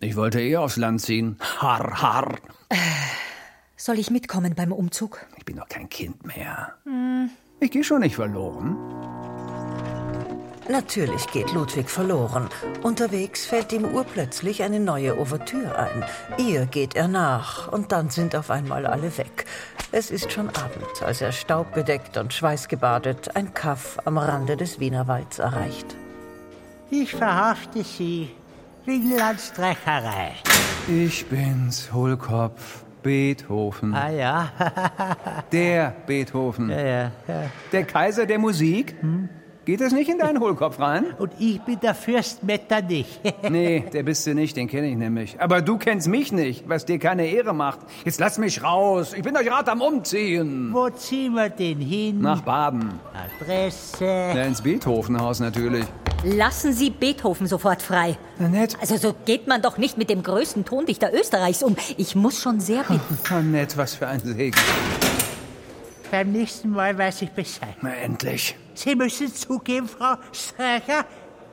Ich 0.00 0.16
wollte 0.16 0.42
eh 0.42 0.58
aufs 0.58 0.76
Land 0.76 1.00
ziehen. 1.00 1.38
Harr, 1.58 2.02
harr. 2.02 2.36
Soll 3.76 3.98
ich 3.98 4.10
mitkommen 4.10 4.54
beim 4.54 4.72
Umzug? 4.72 5.24
Ich 5.38 5.46
bin 5.46 5.56
doch 5.56 5.68
kein 5.68 5.88
Kind 5.88 6.26
mehr. 6.26 6.76
Ich 7.62 7.70
gehe 7.70 7.84
schon 7.84 8.00
nicht 8.00 8.16
verloren. 8.16 8.76
Natürlich 10.70 11.26
geht 11.26 11.52
Ludwig 11.52 11.90
verloren. 11.90 12.48
Unterwegs 12.82 13.44
fällt 13.44 13.72
ihm 13.72 13.84
urplötzlich 13.84 14.62
eine 14.62 14.80
neue 14.80 15.18
Ouvertüre 15.18 15.76
ein. 15.76 16.04
Ihr 16.38 16.64
geht 16.64 16.96
er 16.96 17.08
nach 17.08 17.70
und 17.70 17.92
dann 17.92 18.08
sind 18.08 18.34
auf 18.34 18.50
einmal 18.50 18.86
alle 18.86 19.18
weg. 19.18 19.44
Es 19.92 20.10
ist 20.10 20.32
schon 20.32 20.48
Abend, 20.48 21.02
als 21.04 21.20
er 21.20 21.32
staubbedeckt 21.32 22.16
und 22.16 22.32
schweißgebadet 22.32 23.36
ein 23.36 23.52
Kaff 23.52 23.98
am 24.04 24.16
Rande 24.16 24.56
des 24.56 24.80
Wienerwalds 24.80 25.38
erreicht. 25.38 25.96
Ich 26.90 27.14
verhafte 27.14 27.84
Sie 27.84 28.30
wegen 28.86 29.16
Landstreicherei. 29.16 30.32
Ich 30.88 31.26
bin's, 31.26 31.92
Hohlkopf. 31.92 32.84
Beethoven. 33.02 33.94
Ah 33.94 34.08
ja. 34.10 34.48
Der 35.52 35.92
Beethoven. 36.06 36.70
ja, 36.70 36.80
ja, 36.80 37.10
ja. 37.28 37.42
Der 37.72 37.84
Kaiser 37.84 38.26
der 38.26 38.38
Musik? 38.38 38.94
Geht 39.66 39.82
das 39.82 39.92
nicht 39.92 40.08
in 40.08 40.18
deinen 40.18 40.40
Hohlkopf 40.40 40.80
rein? 40.80 41.14
Und 41.18 41.32
ich 41.38 41.60
bin 41.60 41.78
der 41.80 41.94
Fürst 41.94 42.42
Metternich. 42.42 43.20
Nee, 43.50 43.84
der 43.92 44.02
bist 44.04 44.26
du 44.26 44.34
nicht, 44.34 44.56
den 44.56 44.68
kenne 44.68 44.88
ich 44.88 44.96
nämlich. 44.96 45.36
Aber 45.40 45.60
du 45.60 45.76
kennst 45.76 46.08
mich 46.08 46.30
nicht, 46.32 46.68
was 46.68 46.84
dir 46.84 46.98
keine 46.98 47.26
Ehre 47.26 47.52
macht. 47.52 47.80
Jetzt 48.04 48.20
lass 48.20 48.38
mich 48.38 48.62
raus. 48.62 49.12
Ich 49.14 49.22
bin 49.22 49.34
doch 49.34 49.42
gerade 49.42 49.70
am 49.72 49.80
Umziehen. 49.80 50.70
Wo 50.72 50.88
ziehen 50.90 51.34
wir 51.34 51.48
den 51.48 51.80
hin? 51.80 52.20
Nach 52.20 52.42
Baden. 52.42 53.00
Adresse. 53.40 54.04
Ja, 54.04 54.44
ins 54.44 54.62
Beethovenhaus 54.62 55.40
natürlich. 55.40 55.84
Lassen 56.24 56.72
Sie 56.72 56.90
Beethoven 56.90 57.46
sofort 57.46 57.82
frei. 57.82 58.16
Annette. 58.38 58.76
Also 58.80 58.96
so 58.96 59.14
geht 59.24 59.46
man 59.46 59.62
doch 59.62 59.78
nicht 59.78 59.98
mit 59.98 60.10
dem 60.10 60.22
größten 60.22 60.64
Tondichter 60.64 61.12
Österreichs 61.12 61.62
um. 61.62 61.76
Ich 61.96 62.14
muss 62.14 62.40
schon 62.40 62.60
sehr 62.60 62.82
bitten. 62.84 63.18
Annette, 63.34 63.76
was 63.76 63.94
für 63.94 64.06
ein 64.06 64.20
Segen. 64.20 64.56
Beim 66.10 66.32
nächsten 66.32 66.70
Mal 66.70 66.96
weiß 66.96 67.22
ich 67.22 67.30
Bescheid. 67.30 67.74
Na, 67.82 67.94
endlich. 67.94 68.56
Sie 68.82 68.96
müssen 68.96 69.34
zugeben, 69.34 69.86
Frau 69.86 70.14
Streicher, 70.32 71.04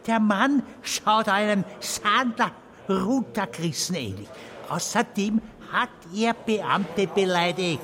der 0.06 0.20
Mann 0.22 0.64
schaut 0.82 1.28
einem 1.28 1.66
Sandler 1.82 2.52
runtergerissen 2.88 3.96
ähnlich. 3.96 4.30
Außerdem 4.70 5.42
hat 5.70 5.90
er 6.16 6.34
Beamte 6.34 7.06
beleidigt. 7.08 7.82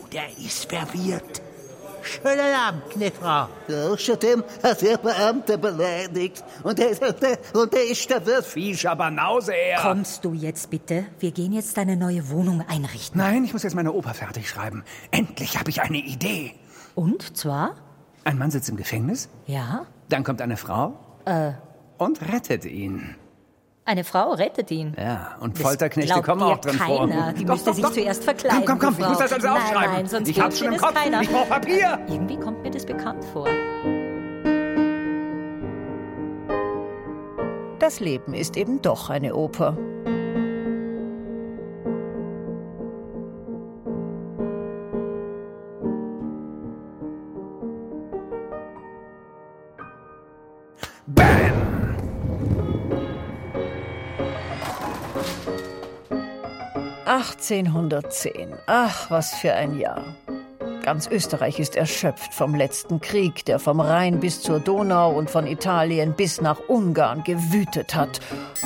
Und 0.00 0.14
er 0.14 0.28
ist 0.38 0.70
verwirrt. 0.70 1.42
Schönen 2.02 2.54
Abend, 2.54 2.88
Knetfrau. 2.90 3.48
Außerdem 3.68 4.44
hat 4.62 4.80
er 4.84 4.98
Beamte 4.98 5.58
beleidigt. 5.58 6.44
Und 6.62 6.78
er, 6.78 6.90
und 6.90 7.20
er, 7.20 7.38
und 7.54 7.74
er 7.74 7.84
ist 7.84 8.08
der 8.08 8.24
Wirt. 8.24 8.44
Fischer 8.44 8.94
Banause, 8.94 9.54
er. 9.54 9.80
Kommst 9.80 10.24
du 10.24 10.34
jetzt 10.34 10.70
bitte? 10.70 11.06
Wir 11.18 11.32
gehen 11.32 11.52
jetzt 11.52 11.76
deine 11.76 11.96
neue 11.96 12.30
Wohnung 12.30 12.64
einrichten. 12.68 13.18
Nein, 13.18 13.42
ich 13.42 13.52
muss 13.52 13.64
jetzt 13.64 13.74
meine 13.74 13.92
Oper 13.92 14.14
fertig 14.14 14.48
schreiben. 14.48 14.84
Endlich 15.10 15.58
habe 15.58 15.68
ich 15.68 15.82
eine 15.82 15.98
Idee. 15.98 16.54
Und 16.94 17.36
zwar? 17.36 17.74
Ein 18.28 18.36
Mann 18.36 18.50
sitzt 18.50 18.68
im 18.68 18.76
Gefängnis, 18.76 19.30
Ja. 19.46 19.86
dann 20.10 20.22
kommt 20.22 20.42
eine 20.42 20.58
Frau 20.58 20.92
Äh, 21.24 21.52
und 21.96 22.20
rettet 22.30 22.66
ihn. 22.66 23.16
eine 23.86 24.04
Frau 24.04 24.32
rettet 24.32 24.70
ihn. 24.70 24.94
Ja, 24.98 25.36
und 25.40 25.56
Das 25.56 25.62
Folterknechte 25.62 26.20
kommen 26.20 26.42
auch 26.42 26.58
drin 26.58 26.74
vor. 26.74 27.08
keiner. 27.08 27.32
Die 27.32 27.46
Doch, 27.46 27.54
müsste 27.54 27.70
doch, 27.70 27.74
sich 27.76 27.84
doch. 27.84 27.92
zuerst 27.94 28.22
verkleiden. 28.24 28.64
Komm, 28.66 28.78
komm, 28.78 28.88
komm, 28.90 28.96
die 28.96 29.02
ich 29.04 29.08
muss 29.08 29.18
das 29.18 29.32
alles 29.32 29.44
nein, 29.44 29.52
aufschreiben. 29.54 29.92
Nein, 29.94 30.06
sonst 30.08 30.28
Ich 30.28 30.38
hab's 30.38 30.58
schon 30.58 30.72
im 30.74 30.76
Kopf. 30.78 30.92
Keiner. 30.92 31.22
Ich 31.22 31.30
brauch 31.30 31.48
Papier. 31.48 31.98
Irgendwie 32.06 32.36
kommt 32.36 32.62
mir 32.62 32.70
das 32.70 32.84
bekannt 32.84 33.24
vor. 33.32 33.48
Das 37.78 37.98
Leben 38.00 38.34
ist 38.34 38.58
eben 38.58 38.82
doch 38.82 39.08
eine 39.08 39.34
Oper. 39.34 39.74
»1810. 57.08 58.54
Ach, 58.66 59.10
was 59.10 59.34
für 59.34 59.54
ein 59.54 59.78
Jahr. 59.78 60.04
Ganz 60.82 61.08
Österreich 61.08 61.58
ist 61.58 61.74
erschöpft 61.74 62.34
vom 62.34 62.54
letzten 62.54 63.00
Krieg, 63.00 63.44
der 63.46 63.58
vom 63.58 63.80
Rhein 63.80 64.20
bis 64.20 64.42
zur 64.42 64.60
Donau 64.60 65.12
und 65.12 65.30
von 65.30 65.46
Italien 65.46 66.14
bis 66.14 66.40
nach 66.40 66.60
Ungarn 66.68 67.24
gewütet 67.24 67.94
hat. 67.94 68.20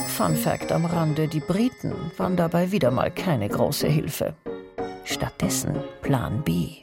Fun 0.09 0.37
Fact 0.37 0.73
am 0.73 0.85
Rande, 0.85 1.29
die 1.29 1.41
Briten 1.41 1.95
waren 2.17 2.37
dabei 2.37 2.73
wieder 2.73 2.91
mal 2.91 3.11
keine 3.11 3.49
große 3.49 3.87
Hilfe. 3.87 4.35
Stattdessen 5.05 5.77
Plan 6.01 6.43
B. 6.43 6.83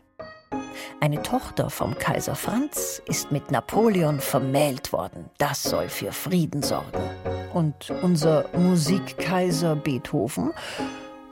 Eine 1.01 1.21
Tochter 1.21 1.69
vom 1.69 1.97
Kaiser 1.97 2.35
Franz 2.35 3.01
ist 3.05 3.31
mit 3.31 3.51
Napoleon 3.51 4.19
vermählt 4.19 4.91
worden. 4.91 5.29
Das 5.37 5.63
soll 5.63 5.87
für 5.87 6.11
Frieden 6.11 6.61
sorgen. 6.61 6.99
Und 7.53 7.91
unser 8.01 8.45
Musikkaiser 8.57 9.75
Beethoven, 9.75 10.51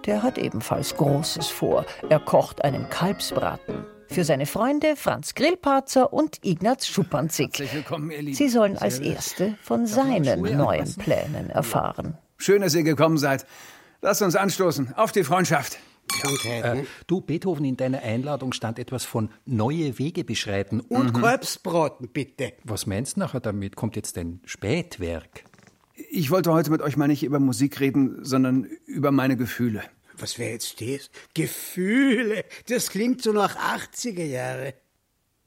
der 0.07 0.23
hat 0.23 0.37
ebenfalls 0.37 0.95
Großes 0.95 1.47
vor. 1.47 1.85
Er 2.09 2.19
kocht 2.19 2.63
einen 2.63 2.89
Kalbsbraten. 2.89 3.85
Für 4.09 4.23
seine 4.23 4.45
Freunde 4.45 4.95
Franz 4.95 5.35
Grillparzer 5.35 6.13
und 6.13 6.39
Ignaz 6.43 6.87
Schuppanzig. 6.87 7.61
Sie 8.31 8.47
sollen 8.47 8.77
als 8.77 8.99
Erste 8.99 9.57
von 9.61 9.85
seinen 9.85 10.41
neuen 10.41 10.95
Plänen 10.95 11.49
erfahren. 11.49 12.17
Schön, 12.37 12.61
dass 12.61 12.73
ihr 12.73 12.83
gekommen 12.83 13.17
seid. 13.17 13.45
Lasst 14.01 14.21
uns 14.21 14.35
anstoßen. 14.35 14.93
Auf 14.95 15.11
die 15.11 15.23
Freundschaft. 15.23 15.77
Äh, 16.45 16.83
du, 17.07 17.19
Beethoven, 17.19 17.65
in 17.65 17.75
deiner 17.75 18.01
Einladung 18.01 18.53
stand 18.53 18.79
etwas 18.79 19.03
von 19.03 19.29
neue 19.45 19.99
Wege 19.99 20.23
beschreiten. 20.23 20.79
Und 20.79 21.13
Kalbsbraten, 21.13 22.07
bitte. 22.07 22.53
Was 22.63 22.85
meinst 22.85 23.17
du 23.17 23.19
nachher 23.19 23.41
damit? 23.41 23.75
Kommt 23.75 23.97
jetzt 23.97 24.17
ein 24.17 24.39
Spätwerk? 24.45 25.43
Ich 26.09 26.31
wollte 26.31 26.53
heute 26.53 26.71
mit 26.71 26.81
euch 26.81 26.95
mal 26.95 27.07
nicht 27.07 27.23
über 27.23 27.39
Musik 27.39 27.81
reden, 27.81 28.23
sondern 28.23 28.69
über 28.85 29.11
meine 29.11 29.35
Gefühle. 29.35 29.83
Was 30.19 30.39
wäre 30.39 30.51
jetzt 30.51 30.81
das? 30.81 31.09
Gefühle. 31.33 32.43
Das 32.67 32.89
klingt 32.89 33.21
so 33.21 33.31
nach 33.31 33.55
80er 33.55 34.23
Jahre. 34.23 34.73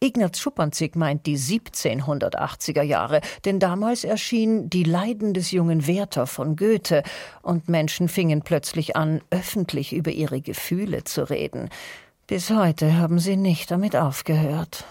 Ignaz 0.02 0.38
Schuppanzig 0.38 0.96
meint 0.96 1.26
die 1.26 1.36
1780er 1.36 2.80
Jahre, 2.80 3.20
denn 3.44 3.58
damals 3.58 4.04
erschien 4.04 4.70
Die 4.70 4.84
Leiden 4.84 5.34
des 5.34 5.50
jungen 5.50 5.86
Werther 5.86 6.26
von 6.26 6.56
Goethe 6.56 7.02
und 7.42 7.68
Menschen 7.68 8.08
fingen 8.08 8.40
plötzlich 8.40 8.96
an, 8.96 9.20
öffentlich 9.30 9.92
über 9.92 10.10
ihre 10.10 10.40
Gefühle 10.40 11.04
zu 11.04 11.28
reden. 11.28 11.68
Bis 12.26 12.48
heute 12.48 12.96
haben 12.96 13.18
sie 13.18 13.36
nicht 13.36 13.70
damit 13.70 13.94
aufgehört. 13.94 14.86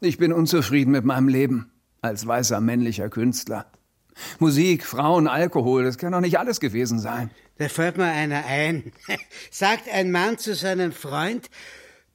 Ich 0.00 0.18
bin 0.18 0.34
unzufrieden 0.34 0.90
mit 0.90 1.06
meinem 1.06 1.28
Leben 1.28 1.70
als 2.02 2.26
weißer 2.26 2.60
männlicher 2.60 3.08
Künstler. 3.08 3.64
Musik, 4.38 4.84
Frauen, 4.84 5.28
Alkohol, 5.28 5.84
das 5.84 5.96
kann 5.96 6.12
doch 6.12 6.20
nicht 6.20 6.38
alles 6.38 6.60
gewesen 6.60 6.98
sein. 6.98 7.30
Da 7.58 7.68
fällt 7.68 7.96
mir 7.96 8.04
einer 8.04 8.44
ein. 8.44 8.92
Sagt 9.50 9.88
ein 9.88 10.10
Mann 10.10 10.38
zu 10.38 10.54
seinem 10.54 10.92
Freund, 10.92 11.48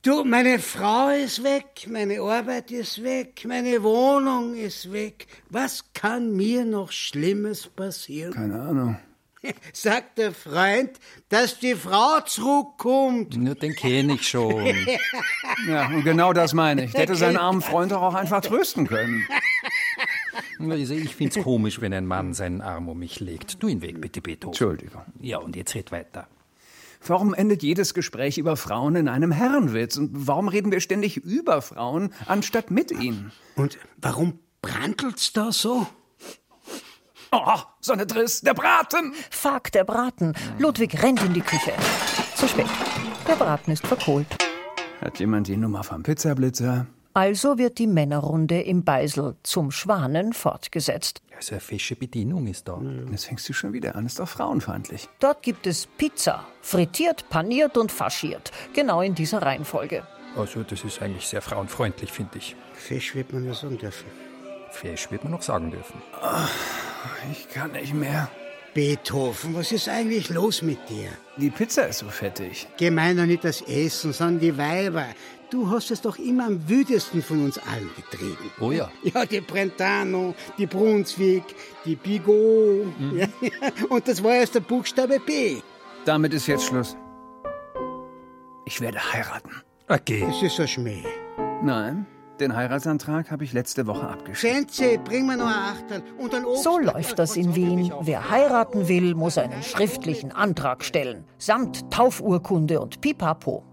du, 0.03 0.23
meine 0.23 0.59
Frau 0.59 1.09
ist 1.09 1.43
weg, 1.43 1.87
meine 1.87 2.21
Arbeit 2.21 2.71
ist 2.71 3.03
weg, 3.03 3.43
meine 3.47 3.81
Wohnung 3.81 4.55
ist 4.55 4.91
weg. 4.91 5.27
Was 5.49 5.85
kann 5.93 6.35
mir 6.35 6.65
noch 6.65 6.91
Schlimmes 6.91 7.67
passieren? 7.67 8.33
Keine 8.33 8.61
Ahnung. 8.61 8.97
Sagt 9.73 10.19
der 10.19 10.31
Freund, 10.31 10.91
dass 11.29 11.57
die 11.57 11.75
Frau 11.75 12.21
zurückkommt. 12.21 13.35
Nur 13.35 13.55
den 13.55 13.75
kenne 13.75 14.13
ich 14.15 14.27
schon. 14.27 14.75
Ja, 15.67 15.87
und 15.87 16.03
genau 16.03 16.33
das 16.33 16.53
meine 16.53 16.85
ich. 16.85 16.91
Der 16.91 17.01
hätte 17.01 17.15
seinen 17.15 17.37
armen 17.37 17.61
Freund 17.61 17.91
doch 17.91 18.01
auch 18.01 18.13
einfach 18.15 18.41
trösten 18.41 18.87
können. 18.87 19.27
Also 20.59 20.93
ich 20.93 21.15
find's 21.15 21.37
komisch, 21.37 21.81
wenn 21.81 21.93
ein 21.93 22.05
Mann 22.05 22.33
seinen 22.33 22.61
Arm 22.61 22.87
um 22.87 22.99
mich 22.99 23.19
legt. 23.19 23.59
Tu 23.59 23.67
ihn 23.67 23.81
weg, 23.81 23.99
bitte, 23.99 24.21
Beethoven. 24.21 24.53
Entschuldigung. 24.53 25.01
Ja, 25.19 25.39
und 25.39 25.55
jetzt 25.55 25.75
red 25.75 25.91
weiter. 25.91 26.27
Warum 27.05 27.33
endet 27.33 27.63
jedes 27.63 27.93
Gespräch 27.93 28.37
über 28.37 28.55
Frauen 28.55 28.95
in 28.95 29.07
einem 29.07 29.31
Herrenwitz? 29.31 29.97
Und 29.97 30.27
warum 30.27 30.47
reden 30.47 30.71
wir 30.71 30.81
ständig 30.81 31.17
über 31.17 31.61
Frauen, 31.61 32.13
anstatt 32.27 32.69
mit 32.69 32.91
ihnen? 32.91 33.31
Und 33.55 33.79
warum 33.97 34.39
brantelt's 34.61 35.33
da 35.33 35.51
so? 35.51 35.87
Oh, 37.31 37.57
so 37.79 37.93
eine 37.93 38.05
Driss, 38.05 38.41
der 38.41 38.53
Braten! 38.53 39.13
Fuck, 39.31 39.71
der 39.71 39.83
Braten. 39.83 40.33
Ludwig 40.59 41.01
rennt 41.01 41.23
in 41.23 41.33
die 41.33 41.41
Küche. 41.41 41.71
Zu 42.35 42.47
spät. 42.47 42.67
Der 43.27 43.35
Braten 43.35 43.71
ist 43.71 43.87
verkohlt. 43.87 44.27
Hat 44.99 45.19
jemand 45.19 45.47
die 45.47 45.57
Nummer 45.57 45.83
vom 45.83 46.03
Pizzablitzer? 46.03 46.87
Also 47.13 47.57
wird 47.57 47.77
die 47.77 47.87
Männerrunde 47.87 48.61
im 48.61 48.83
Beisel 48.83 49.35
zum 49.43 49.71
Schwanen 49.71 50.31
fortgesetzt. 50.31 51.21
Ja, 51.31 51.41
so 51.41 51.55
eine 51.55 51.61
fesche 51.61 51.95
Bedienung 51.95 52.47
ist 52.47 52.67
da. 52.67 52.81
Jetzt 53.11 53.25
fängst 53.25 53.49
du 53.49 53.53
schon 53.53 53.73
wieder 53.73 53.95
an, 53.95 54.05
ist 54.05 54.19
doch 54.19 54.27
frauenfeindlich. 54.27 55.09
Dort 55.19 55.43
gibt 55.43 55.67
es 55.67 55.87
Pizza. 55.87 56.45
Frittiert, 56.61 57.27
paniert 57.29 57.77
und 57.77 57.91
faschiert. 57.91 58.51
Genau 58.73 59.01
in 59.01 59.13
dieser 59.13 59.41
Reihenfolge. 59.41 60.07
Also, 60.37 60.63
das 60.63 60.85
ist 60.85 61.01
eigentlich 61.01 61.27
sehr 61.27 61.41
frauenfreundlich, 61.41 62.11
finde 62.11 62.37
ich. 62.37 62.55
Fisch 62.73 63.13
wird 63.13 63.33
man 63.33 63.45
ja 63.45 63.53
sagen 63.53 63.77
dürfen. 63.77 64.05
Fesch 64.71 65.11
wird 65.11 65.25
man 65.25 65.33
noch 65.33 65.41
sagen 65.41 65.71
dürfen. 65.71 66.01
Ich 67.31 67.49
kann 67.49 67.73
nicht 67.73 67.93
mehr. 67.93 68.29
Beethoven, 68.73 69.53
was 69.53 69.73
ist 69.73 69.89
eigentlich 69.89 70.29
los 70.29 70.61
mit 70.61 70.77
dir? 70.87 71.09
Die 71.35 71.49
Pizza 71.49 71.87
ist 71.87 71.99
so 71.99 72.07
fettig. 72.07 72.67
Gemein 72.77 73.17
doch 73.17 73.25
nicht 73.25 73.43
das 73.43 73.61
Essen, 73.63 74.13
sondern 74.13 74.39
die 74.39 74.57
Weiber. 74.57 75.07
Du 75.51 75.69
hast 75.69 75.91
es 75.91 76.01
doch 76.01 76.17
immer 76.17 76.45
am 76.47 76.69
wütesten 76.69 77.21
von 77.21 77.43
uns 77.43 77.57
allen 77.57 77.89
getrieben. 77.97 78.49
Oh 78.61 78.71
ja. 78.71 78.89
Ja, 79.03 79.25
die 79.25 79.41
Brentano, 79.41 80.33
die 80.57 80.65
Brunswick, 80.65 81.43
die 81.83 81.97
Bigot. 81.97 82.87
Ja, 83.13 83.27
und 83.89 84.07
das 84.07 84.23
war 84.23 84.35
erst 84.35 84.55
der 84.55 84.61
Buchstabe 84.61 85.19
B. 85.19 85.57
Damit 86.05 86.33
ist 86.33 86.47
jetzt 86.47 86.63
Schluss. 86.63 86.95
Ich 88.65 88.79
werde 88.79 88.99
heiraten. 89.11 89.51
Okay. 89.89 90.23
Das 90.25 90.41
ist 90.41 90.57
ein 90.57 90.67
Schmäh. 90.69 91.03
Nein, 91.61 92.05
den 92.39 92.55
Heiratsantrag 92.55 93.29
habe 93.29 93.43
ich 93.43 93.51
letzte 93.51 93.85
Woche 93.87 94.07
abgeschickt. 94.07 94.53
Schänze, 94.53 94.99
bring 94.99 95.27
mir 95.27 95.35
noch 95.35 95.47
ein 95.47 95.75
Achtel 95.75 96.01
und 96.17 96.33
ein 96.33 96.45
Obst. 96.45 96.63
So 96.63 96.79
läuft 96.79 97.19
das 97.19 97.35
in 97.35 97.55
Wien. 97.55 97.91
Wer 97.99 98.29
heiraten 98.29 98.87
will, 98.87 99.15
muss 99.15 99.37
einen 99.37 99.61
schriftlichen 99.63 100.31
Antrag 100.31 100.85
stellen. 100.85 101.25
Samt 101.37 101.91
Taufurkunde 101.91 102.79
und 102.79 103.01
Pipapo. 103.01 103.65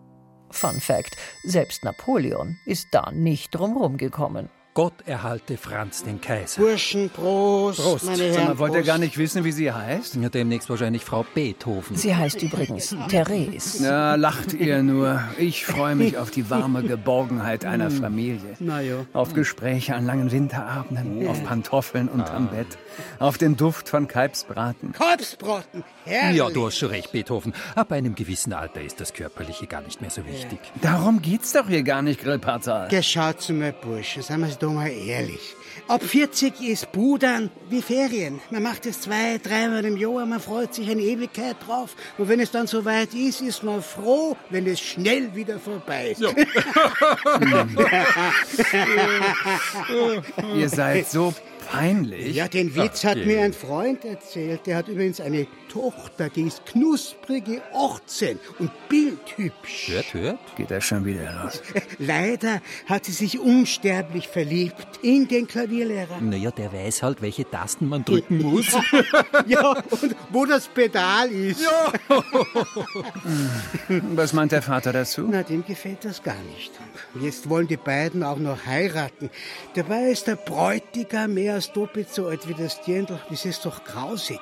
Fun 0.51 0.81
Fact: 0.81 1.17
Selbst 1.45 1.85
Napoleon 1.85 2.59
ist 2.65 2.89
da 2.93 3.11
nicht 3.11 3.55
drumherum 3.55 3.97
gekommen. 3.97 4.49
Gott 4.79 4.95
erhalte 5.07 5.57
Franz 5.57 6.05
den 6.05 6.21
Kaiser. 6.21 6.63
Burschen, 6.63 7.11
Prost, 7.11 7.81
Prost. 7.81 8.05
meine 8.05 8.17
Sag 8.17 8.27
Herren. 8.29 8.45
mal, 8.45 8.59
wollt 8.61 8.75
ihr 8.75 8.85
gar 8.85 8.99
nicht 8.99 9.19
wissen, 9.19 9.43
wie 9.43 9.51
sie 9.51 9.73
heißt? 9.73 10.15
Ja, 10.15 10.29
demnächst 10.29 10.71
wahrscheinlich 10.71 11.05
Frau 11.05 11.27
Beethoven. 11.35 11.97
Sie 11.97 12.15
heißt 12.15 12.41
übrigens 12.43 12.95
Therese. 13.09 13.83
Na, 13.83 14.15
lacht 14.15 14.53
ihr 14.53 14.85
nur. 14.85 15.21
Ich 15.37 15.67
freue 15.67 15.97
mich 15.97 16.17
auf 16.17 16.31
die 16.31 16.49
warme 16.49 16.85
Geborgenheit 16.85 17.65
einer 17.65 17.91
Familie. 17.91 18.55
Na 18.61 18.81
ja. 18.81 19.05
Auf 19.15 19.35
Gespräche 19.35 19.97
an 19.97 20.07
langen 20.07 20.31
Winterabenden, 20.31 21.27
auf 21.27 21.43
Pantoffeln 21.43 22.07
unterm 22.07 22.47
Bett, 22.47 22.79
auf 23.19 23.37
den 23.37 23.57
Duft 23.57 23.89
von 23.89 24.07
Kalbsbraten. 24.07 24.93
Kalbsbraten, 24.93 25.83
herrlich. 26.05 26.39
Ja, 26.39 26.51
du 26.51 26.67
hast 26.67 26.79
schon 26.79 26.91
recht, 26.91 27.11
Beethoven. 27.11 27.53
Ab 27.75 27.91
einem 27.91 28.15
gewissen 28.15 28.53
Alter 28.53 28.81
ist 28.83 29.01
das 29.01 29.13
Körperliche 29.13 29.67
gar 29.67 29.81
nicht 29.81 30.01
mehr 30.01 30.11
so 30.11 30.25
wichtig. 30.25 30.61
Darum 30.83 31.21
geht's 31.21 31.53
doch 31.53 31.67
hier 31.67 31.83
gar 31.83 32.03
nicht, 32.03 32.23
Grillparzer. 32.23 32.87
Geschaut 32.87 33.41
zu 33.41 33.55
mir, 33.55 33.73
Burschen, 33.73 34.23
seien 34.23 34.39
wir 34.39 34.47
doch 34.69 34.75
mal 34.75 34.89
ehrlich. 34.89 35.55
Ab 35.87 36.03
40 36.03 36.61
ist 36.61 36.93
Pudern 36.93 37.51
wie 37.71 37.81
Ferien. 37.81 38.41
Man 38.51 38.63
macht 38.63 38.85
es 38.87 39.01
zwei, 39.01 39.39
dreimal 39.43 39.85
im 39.85 39.97
Jahr, 39.97 40.27
man 40.27 40.41
freut 40.41 40.75
sich 40.75 40.91
eine 40.91 41.01
Ewigkeit 41.03 41.57
drauf. 41.67 41.97
Und 42.19 42.29
wenn 42.29 42.41
es 42.41 42.51
dann 42.51 42.67
soweit 42.67 43.15
ist, 43.15 43.41
ist 43.41 43.63
man 43.63 43.83
froh, 43.83 44.37
wenn 44.51 44.67
es 44.67 44.81
schnell 44.81 45.35
wieder 45.35 45.59
vorbei 45.59 46.11
ist. 46.11 46.21
Ihr 50.55 50.69
seid 50.69 51.09
so 51.09 51.33
peinlich. 51.71 52.37
Ja, 52.37 52.49
den 52.49 52.75
Witz 52.75 53.05
hat 53.05 53.19
mir 53.25 53.41
ein 53.43 53.53
Freund 53.55 54.05
erzählt. 54.05 54.67
Der 54.67 54.77
hat 54.77 54.89
übrigens 54.89 55.21
eine 55.21 55.47
Tochter, 55.69 56.29
die 56.31 56.43
ist 56.43 56.65
knusprige 56.67 57.63
18 57.75 58.39
und 58.59 58.71
bildhübsch. 58.89 59.89
Hört, 59.89 60.15
hört. 60.15 60.39
Geht 60.57 60.71
das 60.71 60.85
schon 60.85 61.05
wieder 61.05 61.33
los? 61.45 61.63
Leider 61.99 62.61
hat 62.87 63.05
sie 63.05 63.13
sich 63.13 63.39
unsterblich 63.39 64.29
verliebt 64.29 65.01
in 65.03 65.29
den 65.29 65.47
Klavierlehrer. 65.47 66.21
Naja, 66.21 66.51
der 66.51 66.73
weiß 66.73 67.03
halt, 67.03 67.23
welche 67.23 67.49
Tasten 67.49 67.89
man 67.89 68.05
drücken 68.05 68.43
muss. 68.43 68.67
Ja, 69.47 69.71
und 69.71 70.17
wo 70.31 70.45
das 70.45 70.69
Pedal 70.69 71.31
ist. 71.31 71.61
Was 74.15 74.33
meint 74.33 74.53
der 74.53 74.63
Vater 74.63 74.93
dazu? 74.93 75.27
Na, 75.31 75.43
dem 75.43 75.65
gefällt 75.65 76.05
das 76.05 76.23
gar 76.23 76.41
nicht. 76.57 76.73
Jetzt 77.21 77.49
wollen 77.49 77.69
die 77.69 77.77
beiden 77.77 78.23
auch 78.23 78.39
noch 78.39 78.67
heiraten. 78.67 79.31
Dabei 79.75 80.11
ist 80.11 80.27
der 80.27 80.37
Bräutigam 80.37 81.35
mehr 81.35 81.55
als 81.55 81.73
doppelt 81.73 82.13
so 82.13 82.27
alt 82.27 82.49
wie 82.49 82.55
das 82.55 82.81
Dirndl. 82.83 83.19
Das 83.31 83.45
ist 83.45 83.65
doch 83.65 83.85
grausig. 83.85 84.41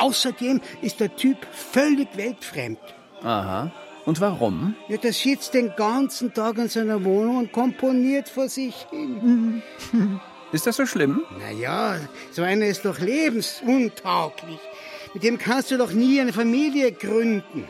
Außerdem 0.00 0.60
ist 0.82 1.00
der 1.00 1.14
Typ 1.16 1.38
völlig 1.52 2.16
weltfremd. 2.16 2.78
Aha. 3.22 3.70
Und 4.06 4.20
warum? 4.20 4.74
Ja, 4.88 4.96
der 4.96 5.12
sitzt 5.12 5.54
den 5.54 5.74
ganzen 5.76 6.32
Tag 6.32 6.58
in 6.58 6.68
seiner 6.68 7.04
Wohnung 7.04 7.36
und 7.38 7.52
komponiert 7.52 8.28
vor 8.28 8.48
sich 8.48 8.74
hin. 8.90 9.62
Ist 10.52 10.66
das 10.66 10.76
so 10.76 10.84
schlimm? 10.84 11.22
Na 11.38 11.52
ja, 11.52 11.96
so 12.32 12.42
einer 12.42 12.66
ist 12.66 12.84
doch 12.84 12.98
lebensuntauglich. 12.98 14.58
Mit 15.14 15.22
dem 15.22 15.38
kannst 15.38 15.70
du 15.70 15.78
doch 15.78 15.92
nie 15.92 16.20
eine 16.20 16.32
Familie 16.32 16.90
gründen. 16.90 17.68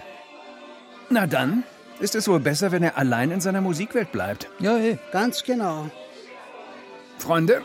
Na 1.10 1.26
dann 1.26 1.64
ist 1.98 2.14
es 2.14 2.26
wohl 2.26 2.40
besser, 2.40 2.72
wenn 2.72 2.82
er 2.82 2.96
allein 2.96 3.32
in 3.32 3.42
seiner 3.42 3.60
Musikwelt 3.60 4.12
bleibt. 4.12 4.48
Ja, 4.60 4.78
eh. 4.78 4.96
Ganz 5.12 5.42
genau. 5.44 5.90
Freunde, 7.18 7.60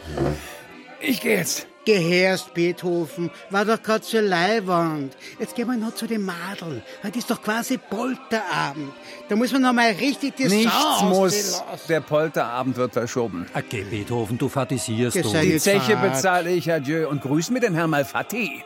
ich 0.99 1.21
gehe 1.21 1.37
jetzt. 1.37 1.67
Gehörst, 1.85 2.53
Beethoven, 2.55 3.29
war 3.51 3.63
doch 3.63 3.81
gerade 3.81 4.01
zur 4.01 4.21
Leihwand. 4.21 5.15
Jetzt 5.39 5.55
gehen 5.55 5.67
wir 5.67 5.77
noch 5.77 5.93
zu 5.93 6.07
den 6.07 6.25
Madeln. 6.25 6.81
Heute 7.03 7.19
ist 7.19 7.29
doch 7.29 7.41
quasi 7.41 7.77
Polterabend. 7.77 8.91
Da 9.29 9.35
muss 9.35 9.51
man 9.51 9.61
noch 9.61 9.73
mal 9.73 9.91
richtig 9.91 10.35
die 10.35 10.45
Nichts 10.47 10.73
Sau 10.73 11.05
muss. 11.05 11.63
Der 11.87 12.01
Polterabend 12.01 12.77
wird 12.77 12.93
verschoben. 12.93 13.45
Okay, 13.53 13.85
Beethoven, 13.89 14.37
du 14.37 14.49
fatisierst 14.49 15.17
Das 15.17 15.31
du. 15.31 15.39
Die 15.39 15.59
Zeche 15.59 15.95
bezahle 15.97 16.51
ich, 16.51 16.71
adieu. 16.71 17.07
Und 17.07 17.21
grüß 17.21 17.51
mir 17.51 17.59
den 17.59 17.75
Herrn 17.75 17.91
Malfatti. 17.91 18.63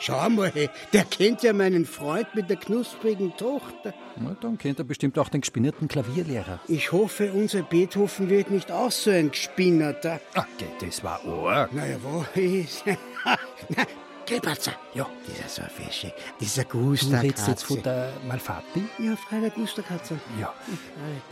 Schau 0.00 0.30
mal, 0.30 0.50
der 0.94 1.04
kennt 1.04 1.42
ja 1.42 1.52
meinen 1.52 1.84
Freund 1.84 2.34
mit 2.34 2.48
der 2.48 2.56
knusprigen 2.56 3.36
Tochter. 3.36 3.92
Na, 4.16 4.34
dann 4.40 4.56
kennt 4.56 4.78
er 4.78 4.84
bestimmt 4.84 5.18
auch 5.18 5.28
den 5.28 5.42
gespinnierten 5.42 5.88
Klavierlehrer. 5.88 6.58
Ich 6.68 6.90
hoffe, 6.90 7.32
unser 7.32 7.62
Beethoven 7.62 8.30
wird 8.30 8.50
nicht 8.50 8.72
auch 8.72 8.90
so 8.90 9.10
ein 9.10 9.30
Gespinnerter. 9.30 10.20
Okay, 10.34 10.70
das 10.80 11.04
war 11.04 11.20
arg. 11.24 11.74
Naja, 11.74 11.96
wo 12.02 12.24
ist... 12.40 12.82
Grillparzer. 14.30 14.74
Ja. 14.94 15.08
Dieser 15.26 15.48
so 15.48 15.62
ein 15.62 15.70
Fische, 15.70 16.12
dieser 16.38 16.62
Du 16.62 16.78
Gusta 16.78 17.18
redest 17.18 17.48
jetzt 17.48 17.64
von 17.64 17.82
der 17.82 18.12
Malfatti? 18.28 18.84
Ja, 19.00 19.16
freilich 19.16 19.52
Gusterkatze. 19.54 20.20
Ja. 20.40 20.54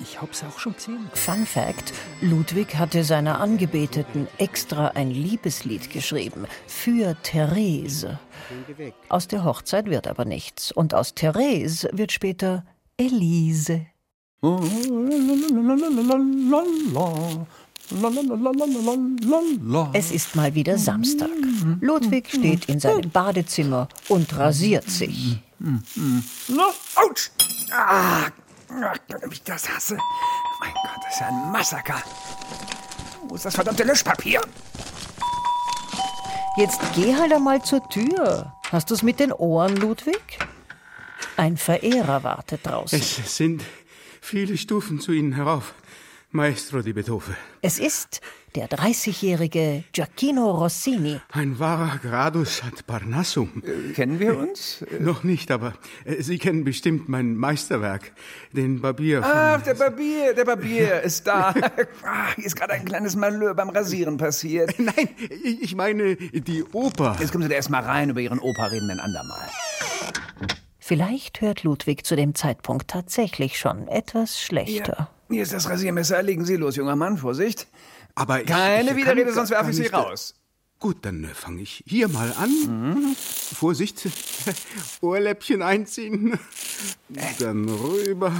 Ich 0.00 0.20
hab's 0.20 0.42
auch 0.42 0.58
schon 0.58 0.74
gesehen. 0.74 1.08
Fun 1.14 1.46
Fact: 1.46 1.92
Ludwig 2.20 2.74
hatte 2.74 3.04
seiner 3.04 3.40
Angebeteten 3.40 4.26
extra 4.38 4.88
ein 4.88 5.12
Liebeslied 5.12 5.90
geschrieben 5.90 6.48
für 6.66 7.14
Therese. 7.22 8.18
Aus 9.08 9.28
der 9.28 9.44
Hochzeit 9.44 9.86
wird 9.86 10.08
aber 10.08 10.24
nichts. 10.24 10.72
Und 10.72 10.92
aus 10.92 11.14
Therese 11.14 11.88
wird 11.92 12.10
später 12.10 12.64
Elise. 12.96 13.86
Es 19.92 20.10
ist 20.10 20.36
mal 20.36 20.54
wieder 20.54 20.76
Samstag. 20.78 21.30
Ludwig 21.80 22.28
steht 22.28 22.66
in 22.66 22.80
seinem 22.80 23.10
Badezimmer 23.10 23.88
und 24.08 24.36
rasiert 24.36 24.90
sich. 24.90 25.38
Autsch! 26.94 27.30
Ah, 27.72 28.26
wie 28.68 29.32
ich 29.32 29.42
das 29.42 29.68
hasse. 29.68 29.96
Mein 30.60 30.72
Gott, 30.72 31.02
das 31.04 31.14
ist 31.14 31.20
ja 31.20 31.28
ein 31.28 31.52
Massaker. 31.52 32.02
Wo 33.26 33.34
ist 33.34 33.44
das 33.44 33.54
verdammte 33.54 33.84
Löschpapier? 33.84 34.40
Jetzt 36.56 36.80
geh 36.94 37.14
halt 37.14 37.32
einmal 37.32 37.62
zur 37.62 37.88
Tür. 37.88 38.52
Hast 38.70 38.90
du's 38.90 39.02
mit 39.02 39.20
den 39.20 39.32
Ohren, 39.32 39.76
Ludwig? 39.76 40.38
Ein 41.36 41.56
Verehrer 41.56 42.24
wartet 42.24 42.66
draußen. 42.66 42.98
Es 42.98 43.36
sind 43.36 43.62
viele 44.20 44.58
Stufen 44.58 45.00
zu 45.00 45.12
Ihnen 45.12 45.32
herauf. 45.32 45.74
Maestro 46.30 46.82
di 46.82 46.92
Beethoven. 46.92 47.34
Es 47.62 47.78
ist 47.78 48.20
der 48.54 48.68
30-jährige 48.68 49.84
Giacchino 49.92 50.50
Rossini. 50.50 51.18
Ein 51.32 51.58
wahrer 51.58 51.96
Gradus 51.98 52.62
ad 52.62 52.82
Parnassum. 52.86 53.62
Äh, 53.64 53.92
kennen 53.94 54.20
wir 54.20 54.36
uns? 54.36 54.82
Äh, 54.82 55.00
Noch 55.00 55.24
nicht, 55.24 55.50
aber 55.50 55.72
äh, 56.04 56.22
Sie 56.22 56.36
kennen 56.38 56.64
bestimmt 56.64 57.08
mein 57.08 57.34
Meisterwerk, 57.34 58.12
den 58.52 58.82
Barbier. 58.82 59.22
Von 59.22 59.30
Ach, 59.32 59.62
der 59.62 59.72
Barbier, 59.74 60.34
der 60.34 60.44
Barbier 60.44 61.00
ist 61.02 61.26
da. 61.26 61.54
ah, 62.04 62.34
hier 62.36 62.44
ist 62.44 62.56
gerade 62.56 62.74
ein 62.74 62.84
kleines 62.84 63.16
Malheur 63.16 63.54
beim 63.54 63.70
Rasieren 63.70 64.18
passiert. 64.18 64.74
Nein, 64.78 65.08
ich 65.42 65.74
meine 65.74 66.16
die 66.16 66.62
Oper. 66.72 67.16
Jetzt 67.20 67.32
kommen 67.32 67.44
Sie 67.44 67.48
da 67.48 67.54
erst 67.54 67.70
mal 67.70 67.82
rein, 67.82 68.10
über 68.10 68.20
Ihren 68.20 68.38
Opa 68.38 68.66
reden 68.66 68.90
ein 68.90 69.00
andermal. 69.00 69.48
Vielleicht 70.88 71.42
hört 71.42 71.64
Ludwig 71.64 72.06
zu 72.06 72.16
dem 72.16 72.34
Zeitpunkt 72.34 72.88
tatsächlich 72.88 73.58
schon 73.58 73.88
etwas 73.88 74.40
schlechter. 74.40 75.10
Hier, 75.28 75.34
hier 75.34 75.42
ist 75.42 75.52
das 75.52 75.68
Rasiermesser. 75.68 76.22
Legen 76.22 76.46
Sie 76.46 76.56
los, 76.56 76.76
junger 76.76 76.96
Mann. 76.96 77.18
Vorsicht. 77.18 77.66
Aber 78.14 78.40
ich, 78.40 78.46
Keine 78.46 78.92
ich 78.92 78.96
Widerrede, 78.96 79.30
sonst 79.34 79.50
werfe 79.50 79.68
ich 79.68 79.76
Sie 79.76 79.88
raus. 79.88 80.32
Gut, 80.80 80.98
dann 81.02 81.24
äh, 81.24 81.28
fange 81.28 81.62
ich 81.62 81.82
hier 81.88 82.06
mal 82.06 82.32
an. 82.38 82.50
Mhm. 82.50 83.16
Vorsicht, 83.16 84.08
Ohrläppchen 85.00 85.60
einziehen. 85.60 86.38
Dann 87.40 87.68
rüber. 87.68 88.32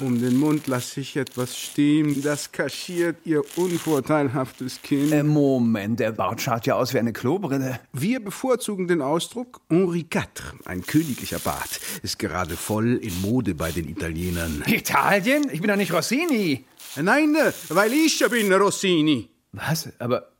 Um 0.00 0.20
den 0.20 0.36
Mund 0.36 0.66
lasse 0.66 1.00
ich 1.00 1.16
etwas 1.16 1.56
stehen. 1.56 2.20
Das 2.22 2.52
kaschiert 2.52 3.16
Ihr 3.24 3.42
unvorteilhaftes 3.56 4.82
Kinn. 4.82 5.12
Äh, 5.12 5.22
Moment, 5.22 5.98
der 6.00 6.12
Bart 6.12 6.42
schaut 6.42 6.66
ja 6.66 6.74
aus 6.74 6.92
wie 6.92 6.98
eine 6.98 7.14
Klobrille. 7.14 7.80
Wir 7.94 8.20
bevorzugen 8.20 8.86
den 8.86 9.00
Ausdruck 9.00 9.62
Henri 9.70 10.00
IV. 10.00 10.26
Ein 10.66 10.82
königlicher 10.82 11.38
Bart. 11.38 11.80
Ist 12.02 12.18
gerade 12.18 12.54
voll 12.56 12.96
in 12.96 13.18
Mode 13.22 13.54
bei 13.54 13.72
den 13.72 13.88
Italienern. 13.88 14.62
Italien? 14.66 15.48
Ich 15.50 15.62
bin 15.62 15.68
doch 15.68 15.76
nicht 15.76 15.94
Rossini. 15.94 16.66
Nein, 16.96 17.34
äh, 17.34 17.52
weil 17.70 17.94
ich 17.94 18.20
ja 18.20 18.28
bin 18.28 18.52
Rossini. 18.52 19.30
Was? 19.52 19.88
Aber 19.98 20.31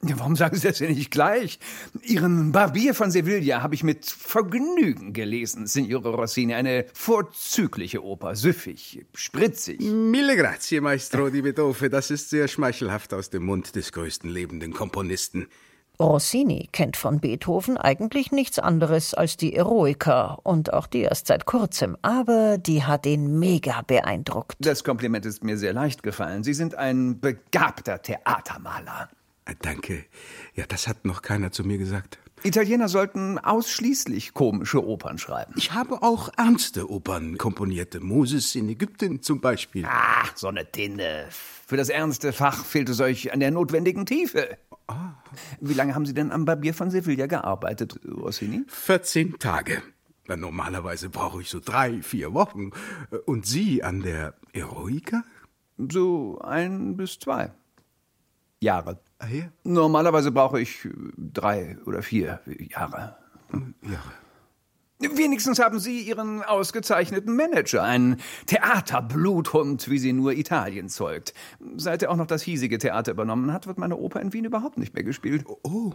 warum 0.00 0.36
sagen 0.36 0.56
Sie 0.56 0.66
das 0.68 0.78
denn 0.78 0.94
nicht 0.94 1.10
gleich? 1.10 1.58
Ihren 2.02 2.52
Barbier 2.52 2.94
von 2.94 3.10
Sevilla 3.10 3.62
habe 3.62 3.74
ich 3.74 3.82
mit 3.82 4.06
Vergnügen 4.06 5.12
gelesen, 5.12 5.66
Signore 5.66 6.10
Rossini. 6.10 6.54
Eine 6.54 6.86
vorzügliche 6.92 8.02
Oper. 8.04 8.36
Süffig, 8.36 9.06
spritzig. 9.14 9.80
Mille 9.80 10.36
grazie, 10.36 10.80
Maestro 10.80 11.30
di 11.30 11.42
Beethoven. 11.42 11.90
Das 11.90 12.10
ist 12.10 12.30
sehr 12.30 12.48
schmeichelhaft 12.48 13.12
aus 13.14 13.30
dem 13.30 13.44
Mund 13.44 13.74
des 13.74 13.92
größten 13.92 14.30
lebenden 14.30 14.72
Komponisten. 14.72 15.48
Rossini 16.00 16.68
kennt 16.70 16.96
von 16.96 17.18
Beethoven 17.18 17.76
eigentlich 17.76 18.30
nichts 18.30 18.60
anderes 18.60 19.14
als 19.14 19.36
die 19.36 19.56
Eroica 19.56 20.38
und 20.44 20.72
auch 20.72 20.86
die 20.86 21.00
erst 21.00 21.26
seit 21.26 21.44
kurzem, 21.44 21.96
aber 22.02 22.56
die 22.56 22.84
hat 22.84 23.04
ihn 23.04 23.40
mega 23.40 23.82
beeindruckt. 23.82 24.54
Das 24.60 24.84
Kompliment 24.84 25.26
ist 25.26 25.42
mir 25.42 25.58
sehr 25.58 25.72
leicht 25.72 26.04
gefallen. 26.04 26.44
Sie 26.44 26.54
sind 26.54 26.76
ein 26.76 27.18
begabter 27.18 28.00
Theatermaler. 28.00 29.08
Äh, 29.48 29.54
Danke. 29.60 30.04
Ja, 30.54 30.64
das 30.66 30.86
hat 30.86 31.04
noch 31.04 31.22
keiner 31.22 31.50
zu 31.50 31.64
mir 31.64 31.78
gesagt. 31.78 32.18
Italiener 32.44 32.88
sollten 32.88 33.38
ausschließlich 33.38 34.32
komische 34.32 34.86
Opern 34.86 35.18
schreiben. 35.18 35.54
Ich 35.56 35.72
habe 35.72 36.02
auch 36.02 36.30
ernste 36.36 36.88
Opern 36.88 37.36
komponiert. 37.36 38.00
Moses 38.00 38.54
in 38.54 38.68
Ägypten 38.68 39.22
zum 39.22 39.40
Beispiel. 39.40 39.84
Ach, 39.88 40.36
so 40.36 40.46
eine 40.46 40.70
Tinne. 40.70 41.26
Für 41.66 41.76
das 41.76 41.88
ernste 41.88 42.32
Fach 42.32 42.64
fehlt 42.64 42.88
es 42.90 43.00
euch 43.00 43.32
an 43.32 43.40
der 43.40 43.50
notwendigen 43.50 44.06
Tiefe. 44.06 44.56
Wie 45.60 45.74
lange 45.74 45.94
haben 45.96 46.06
Sie 46.06 46.14
denn 46.14 46.30
am 46.30 46.44
Barbier 46.44 46.74
von 46.74 46.90
Sevilla 46.90 47.26
gearbeitet, 47.26 47.98
Rossini? 48.06 48.62
14 48.68 49.38
Tage. 49.38 49.82
Normalerweise 50.28 51.08
brauche 51.08 51.40
ich 51.42 51.48
so 51.48 51.58
drei, 51.58 52.02
vier 52.02 52.34
Wochen. 52.34 52.70
Und 53.26 53.46
Sie 53.46 53.82
an 53.82 54.00
der 54.00 54.34
Eroica? 54.52 55.24
So 55.76 56.38
ein 56.40 56.96
bis 56.96 57.18
zwei 57.18 57.52
Jahre. 58.60 59.00
Ah, 59.18 59.26
ja? 59.28 59.44
Normalerweise 59.64 60.30
brauche 60.30 60.60
ich 60.60 60.84
äh, 60.84 60.90
drei 61.16 61.76
oder 61.86 62.02
vier 62.02 62.40
Jahre. 62.70 63.16
Jahre. 63.82 64.12
Wenigstens 65.00 65.60
haben 65.60 65.78
Sie 65.78 66.00
Ihren 66.00 66.42
ausgezeichneten 66.42 67.36
Manager, 67.36 67.84
einen 67.84 68.20
Theaterbluthund, 68.46 69.88
wie 69.88 69.98
sie 69.98 70.12
nur 70.12 70.32
Italien 70.32 70.88
zeugt. 70.88 71.34
Seit 71.76 72.02
er 72.02 72.10
auch 72.10 72.16
noch 72.16 72.26
das 72.26 72.42
hiesige 72.42 72.78
Theater 72.78 73.12
übernommen 73.12 73.52
hat, 73.52 73.68
wird 73.68 73.78
meine 73.78 73.96
Oper 73.96 74.20
in 74.20 74.32
Wien 74.32 74.44
überhaupt 74.44 74.76
nicht 74.76 74.94
mehr 74.94 75.04
gespielt. 75.04 75.44
Oh, 75.62 75.92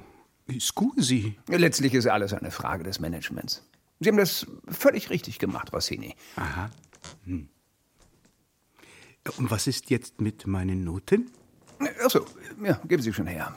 scusi. 0.57 1.37
Letztlich 1.47 1.93
ist 1.93 2.07
alles 2.07 2.33
eine 2.33 2.49
Frage 2.49 2.85
des 2.85 3.01
Managements. 3.01 3.67
Sie 3.99 4.07
haben 4.07 4.17
das 4.17 4.47
völlig 4.69 5.09
richtig 5.09 5.37
gemacht, 5.37 5.73
Rossini. 5.73 6.15
Aha. 6.37 6.69
Hm. 7.25 7.49
Und 9.37 9.51
was 9.51 9.67
ist 9.67 9.89
jetzt 9.89 10.21
mit 10.21 10.47
meinen 10.47 10.83
Noten? 10.85 11.29
Achso, 12.03 12.25
ja, 12.63 12.79
geben 12.87 13.01
Sie 13.01 13.13
schon 13.13 13.27
her. 13.27 13.53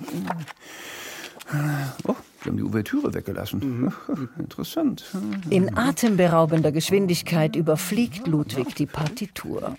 Oh, 2.05 2.17
Sie 2.43 2.51
haben 2.51 2.57
die 2.57 2.65
Ouvertüre 2.65 3.15
weggelassen. 3.15 3.93
Interessant. 4.39 5.05
In 5.49 5.77
atemberaubender 5.77 6.73
Geschwindigkeit 6.73 7.55
überfliegt 7.55 8.27
Ludwig 8.27 8.75
die 8.75 8.87
Partitur. 8.87 9.77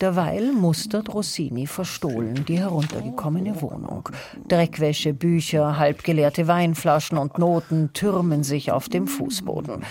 Derweil 0.00 0.52
mustert 0.52 1.12
Rossini 1.14 1.68
verstohlen 1.68 2.44
die 2.46 2.58
heruntergekommene 2.58 3.60
Wohnung. 3.62 4.08
Dreckwäsche, 4.48 5.14
Bücher, 5.14 5.78
halbgeleerte 5.78 6.48
Weinflaschen 6.48 7.16
und 7.16 7.38
Noten 7.38 7.92
türmen 7.92 8.42
sich 8.42 8.72
auf 8.72 8.88
dem 8.88 9.06
Fußboden. 9.06 9.84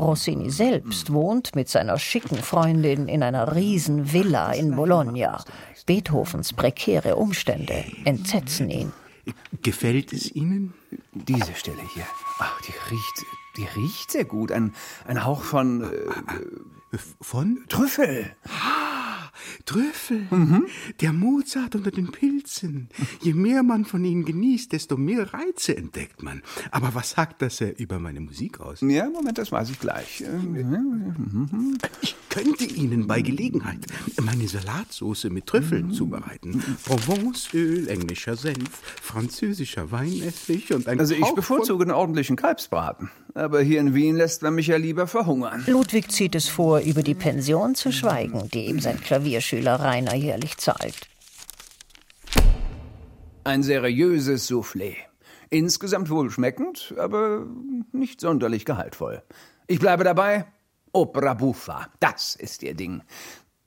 Rossini 0.00 0.50
selbst 0.50 1.12
wohnt 1.12 1.54
mit 1.54 1.68
seiner 1.68 1.98
schicken 1.98 2.36
Freundin 2.38 3.08
in 3.08 3.22
einer 3.22 3.54
riesen 3.54 4.12
Villa 4.12 4.52
in 4.52 4.74
Bologna. 4.74 5.44
Beethovens 5.86 6.52
prekäre 6.52 7.16
Umstände 7.16 7.84
entsetzen 8.04 8.70
ihn. 8.70 8.92
Gefällt 9.62 10.12
es 10.12 10.34
Ihnen? 10.34 10.72
Diese 11.12 11.54
Stelle 11.54 11.82
hier. 11.94 12.06
Ach, 12.38 12.60
die 12.62 12.72
riecht, 12.90 13.26
die 13.56 13.66
riecht 13.80 14.12
sehr 14.12 14.24
gut. 14.24 14.52
Ein, 14.52 14.72
ein 15.06 15.24
Hauch 15.24 15.42
von 15.42 15.82
äh, 15.82 16.98
Von? 17.20 17.64
Trüffel. 17.68 18.34
Trüffel. 19.64 20.26
Der 21.00 21.12
Mozart 21.12 21.74
unter 21.74 21.90
den 21.90 22.10
Pilzen. 22.12 22.88
Je 23.22 23.32
mehr 23.34 23.62
man 23.62 23.84
von 23.84 24.04
ihnen 24.04 24.24
genießt, 24.24 24.72
desto 24.72 24.96
mehr 24.96 25.32
Reize 25.32 25.76
entdeckt 25.76 26.22
man. 26.22 26.42
Aber 26.70 26.94
was 26.94 27.10
sagt 27.10 27.42
das 27.42 27.60
äh, 27.60 27.70
über 27.78 27.98
meine 27.98 28.20
Musik 28.20 28.60
aus? 28.60 28.80
Ja, 28.80 29.08
Moment, 29.08 29.38
das 29.38 29.52
weiß 29.52 29.70
ich 29.70 29.80
gleich. 29.80 30.22
Ähm, 30.26 31.78
Ich 32.00 32.16
könnte 32.28 32.64
Ihnen 32.64 33.06
bei 33.06 33.22
Gelegenheit 33.22 33.80
meine 34.20 34.46
Salatsauce 34.46 35.24
mit 35.30 35.46
Trüffeln 35.46 35.92
zubereiten. 35.92 36.62
Provenceöl, 36.84 37.88
englischer 37.88 38.36
Senf, 38.36 38.70
französischer 39.02 39.90
Weinessig 39.90 40.72
und 40.72 40.88
ein 40.88 40.98
Also 41.00 41.14
ich 41.14 41.22
Hauch 41.22 41.34
bevorzuge 41.34 41.82
einen 41.84 41.92
ordentlichen 41.92 42.36
Kalbsbraten. 42.36 43.10
Aber 43.34 43.60
hier 43.62 43.80
in 43.80 43.94
Wien 43.94 44.16
lässt 44.16 44.42
man 44.42 44.54
mich 44.54 44.66
ja 44.68 44.76
lieber 44.76 45.06
verhungern. 45.06 45.62
Ludwig 45.66 46.10
zieht 46.10 46.34
es 46.34 46.48
vor, 46.48 46.80
über 46.80 47.02
die 47.02 47.14
Pension 47.14 47.74
zu 47.74 47.92
schweigen, 47.92 48.48
die 48.52 48.66
ihm 48.66 48.80
sein 48.80 49.00
Klavierschüler 49.30 49.76
Rainer 49.76 50.14
jährlich 50.16 50.56
zahlt. 50.56 51.06
Ein 53.44 53.62
seriöses 53.62 54.50
Soufflé. 54.50 54.96
Insgesamt 55.50 56.10
wohlschmeckend, 56.10 56.94
aber 56.98 57.46
nicht 57.92 58.20
sonderlich 58.20 58.64
gehaltvoll. 58.64 59.22
Ich 59.68 59.78
bleibe 59.78 60.02
dabei. 60.02 60.46
Opera 60.92 61.34
buffa, 61.34 61.86
das 62.00 62.34
ist 62.34 62.64
Ihr 62.64 62.74
Ding. 62.74 63.02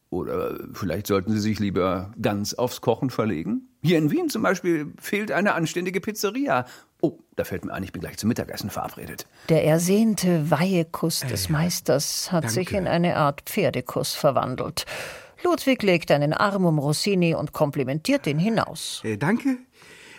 Oder 0.09 0.59
vielleicht 0.73 1.07
sollten 1.07 1.31
Sie 1.31 1.39
sich 1.39 1.59
lieber 1.59 2.11
ganz 2.21 2.53
aufs 2.53 2.81
Kochen 2.81 3.09
verlegen? 3.09 3.69
Hier 3.81 3.97
in 3.97 4.11
Wien 4.11 4.29
zum 4.29 4.41
Beispiel 4.41 4.93
fehlt 4.99 5.31
eine 5.31 5.53
anständige 5.53 6.01
Pizzeria. 6.01 6.65
Oh, 7.01 7.19
da 7.37 7.45
fällt 7.45 7.63
mir 7.63 7.73
ein, 7.73 7.83
ich 7.83 7.93
bin 7.93 8.01
gleich 8.01 8.17
zum 8.17 8.27
Mittagessen 8.27 8.69
verabredet. 8.69 9.27
Der 9.47 9.65
ersehnte 9.65 10.51
Weihekuss 10.51 11.21
des 11.21 11.47
Meisters 11.47 12.33
hat 12.33 12.49
sich 12.51 12.73
in 12.73 12.85
eine 12.87 13.15
Art 13.15 13.43
Pferdekuss 13.45 14.13
verwandelt. 14.13 14.85
Ludwig 15.43 15.83
legt 15.83 16.11
einen 16.11 16.33
Arm 16.33 16.65
um 16.65 16.79
Rossini 16.79 17.35
und 17.35 17.53
komplimentiert 17.53 18.27
ihn 18.27 18.39
hinaus. 18.39 19.01
Äh, 19.03 19.17
danke. 19.17 19.57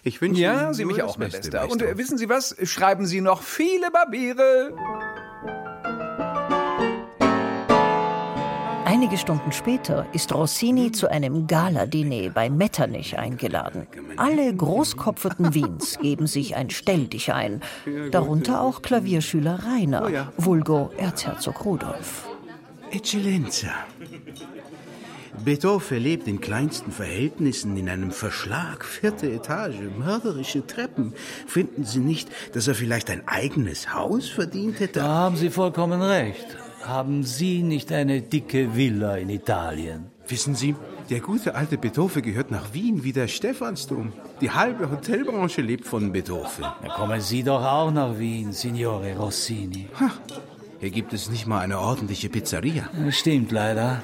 Ich 0.03 0.20
wünsche 0.20 0.41
Ja, 0.43 0.64
Ihnen 0.64 0.75
Sie 0.75 0.85
mich 0.85 1.03
auch, 1.03 1.16
mein 1.16 1.31
Beste, 1.31 1.51
Bester. 1.51 1.70
Und 1.70 1.83
äh, 1.83 1.97
wissen 1.97 2.18
Sie 2.18 2.29
was? 2.29 2.55
Schreiben 2.64 3.07
Sie 3.07 3.20
noch 3.20 3.43
viele 3.43 3.91
Barbiere. 3.91 4.72
Einige 8.85 9.16
Stunden 9.16 9.51
später 9.51 10.07
ist 10.12 10.33
Rossini 10.33 10.93
zu 10.93 11.11
einem 11.11 11.47
Galadiner 11.47 12.31
bei 12.31 12.49
Metternich 12.49 13.18
eingeladen. 13.18 13.87
Alle 14.16 14.55
Großkopferten 14.55 15.53
Wiens 15.55 15.99
geben 15.99 16.27
sich 16.27 16.55
ein 16.55 16.70
Stelldich 16.70 17.33
ein, 17.33 17.61
darunter 18.12 18.61
auch 18.61 18.83
Klavierschüler 18.83 19.64
Rainer, 19.64 20.33
vulgo 20.37 20.91
Erzherzog 20.97 21.64
Rudolf. 21.64 22.29
Eccellenza. 22.91 23.72
Beethoven 25.43 25.99
lebt 25.99 26.28
in 26.28 26.41
kleinsten 26.41 26.93
Verhältnissen 26.93 27.76
in 27.76 27.89
einem 27.89 28.12
Verschlag, 28.12 28.85
vierte 28.85 29.30
Etage, 29.30 29.76
mörderische 29.99 30.66
Treppen. 30.66 31.12
Finden 31.47 31.85
Sie 31.85 31.99
nicht, 31.99 32.28
dass 32.53 32.68
er 32.68 32.74
vielleicht 32.74 33.11
ein 33.11 33.26
eigenes 33.26 33.93
Haus 33.93 34.28
verdient 34.28 34.80
hätte? 34.80 35.01
Da 35.01 35.09
haben 35.09 35.37
Sie 35.37 35.51
vollkommen 35.51 36.01
recht. 36.01 36.47
Haben 36.82 37.24
Sie 37.24 37.62
nicht 37.62 37.91
eine 37.93 38.22
dicke 38.22 38.76
Villa 38.76 39.16
in 39.16 39.30
Italien? 39.30 40.07
Wissen 40.28 40.55
Sie, 40.55 40.74
der 41.11 41.20
gute 41.20 41.55
alte 41.55 41.76
Beethoven 41.76 42.22
gehört 42.22 42.51
nach 42.51 42.72
Wien 42.72 43.05
wie 43.05 43.12
der 43.12 43.28
Stephansdom. 43.28 44.12
Die 44.41 44.51
halbe 44.51 44.91
Hotelbranche 44.91 45.61
lebt 45.61 45.87
von 45.87 46.12
Beethoven. 46.12 46.64
Da 46.82 46.89
kommen 46.95 47.20
Sie 47.20 47.43
doch 47.43 47.62
auch 47.62 47.91
nach 47.91 48.18
Wien, 48.18 48.53
Signore 48.53 49.16
Rossini. 49.16 49.89
Ha, 50.01 50.11
hier 50.80 50.91
gibt 50.91 51.12
es 51.12 51.28
nicht 51.30 51.47
mal 51.47 51.61
eine 51.61 51.78
ordentliche 51.78 52.28
Pizzeria. 52.28 52.89
Das 53.05 53.18
stimmt 53.18 53.53
leider. 53.53 54.03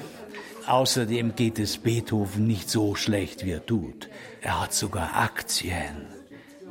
Außerdem 0.67 1.35
geht 1.35 1.59
es 1.59 1.77
Beethoven 1.77 2.47
nicht 2.47 2.69
so 2.69 2.95
schlecht, 2.95 3.45
wie 3.45 3.51
er 3.51 3.65
tut. 3.65 4.09
Er 4.41 4.61
hat 4.61 4.73
sogar 4.73 5.15
Aktien. 5.15 6.07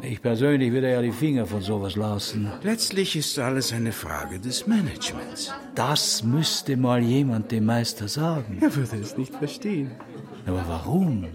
Ich 0.02 0.22
persönlich 0.22 0.72
würde 0.72 0.90
ja 0.90 1.02
die 1.02 1.12
Finger 1.12 1.46
von 1.46 1.60
sowas 1.60 1.96
lassen. 1.96 2.50
Letztlich 2.62 3.16
ist 3.16 3.38
alles 3.38 3.72
eine 3.72 3.92
Frage 3.92 4.38
des 4.40 4.66
Managements. 4.66 5.52
Das 5.74 6.22
müsste 6.22 6.76
mal 6.76 7.02
jemand 7.02 7.52
dem 7.52 7.66
Meister 7.66 8.08
sagen. 8.08 8.58
Er 8.60 8.74
würde 8.74 8.96
es 8.96 9.18
nicht 9.18 9.34
verstehen. 9.34 9.90
Aber 10.46 10.64
warum? 10.66 11.26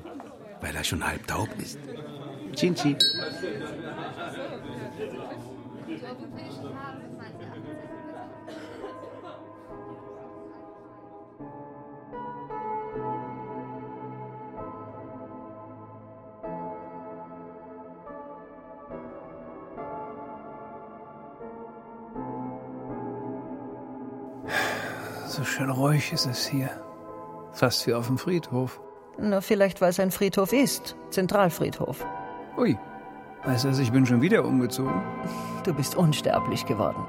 Weil 0.61 0.75
er 0.75 0.83
schon 0.83 1.05
halb 1.05 1.27
taub 1.27 1.49
ist. 1.59 1.77
Chinchi. 2.55 2.95
So 25.36 25.43
schön 25.43 25.69
ruhig 25.69 26.13
ist 26.13 26.27
es 26.27 26.47
hier. 26.47 26.69
Fast 27.51 27.86
wie 27.86 27.93
auf 27.93 28.07
dem 28.07 28.17
Friedhof. 28.17 28.79
Na, 29.17 29.41
vielleicht, 29.41 29.81
weil 29.81 29.89
es 29.89 29.99
ein 29.99 30.11
Friedhof 30.11 30.53
ist. 30.53 30.95
Zentralfriedhof. 31.09 32.05
Ui, 32.57 32.77
weißt 33.43 33.65
du, 33.65 33.69
ich 33.81 33.91
bin 33.91 34.05
schon 34.05 34.21
wieder 34.21 34.45
umgezogen. 34.45 35.03
Du 35.65 35.73
bist 35.73 35.95
unsterblich 35.95 36.65
geworden. 36.65 37.05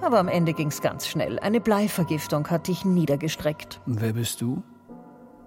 Aber 0.00 0.18
am 0.18 0.26
Ende 0.26 0.54
ging's 0.54 0.80
ganz 0.80 1.06
schnell. 1.06 1.38
Eine 1.38 1.60
Bleivergiftung 1.60 2.50
hat 2.50 2.66
dich 2.66 2.84
niedergestreckt. 2.84 3.80
Und 3.86 4.00
wer 4.00 4.14
bist 4.14 4.40
du? 4.40 4.64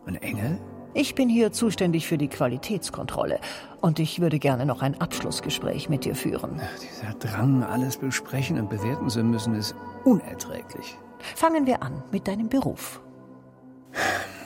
Ein 0.06 0.16
Engel? 0.16 0.62
Ich 0.94 1.16
bin 1.16 1.28
hier 1.28 1.52
zuständig 1.52 2.08
für 2.08 2.18
die 2.18 2.30
Qualitätskontrolle. 2.30 3.42
Und 3.82 4.00
ich 4.00 4.22
würde 4.22 4.40
gerne 4.40 4.66
noch 4.66 4.82
ein 4.82 5.02
Abschlussgespräch 5.02 5.90
mit 5.90 6.06
dir 6.06 6.16
führen. 6.16 6.62
Dieser 6.82 7.14
Drang, 7.16 7.62
alles 7.64 7.98
besprechen 7.98 8.58
und 8.58 8.70
bewerten 8.70 9.10
zu 9.10 9.22
müssen, 9.22 9.54
ist 9.54 9.76
unerträglich. 10.06 10.98
Fangen 11.36 11.66
wir 11.66 11.82
an 11.82 12.04
mit 12.12 12.28
deinem 12.28 12.50
Beruf. 12.50 13.02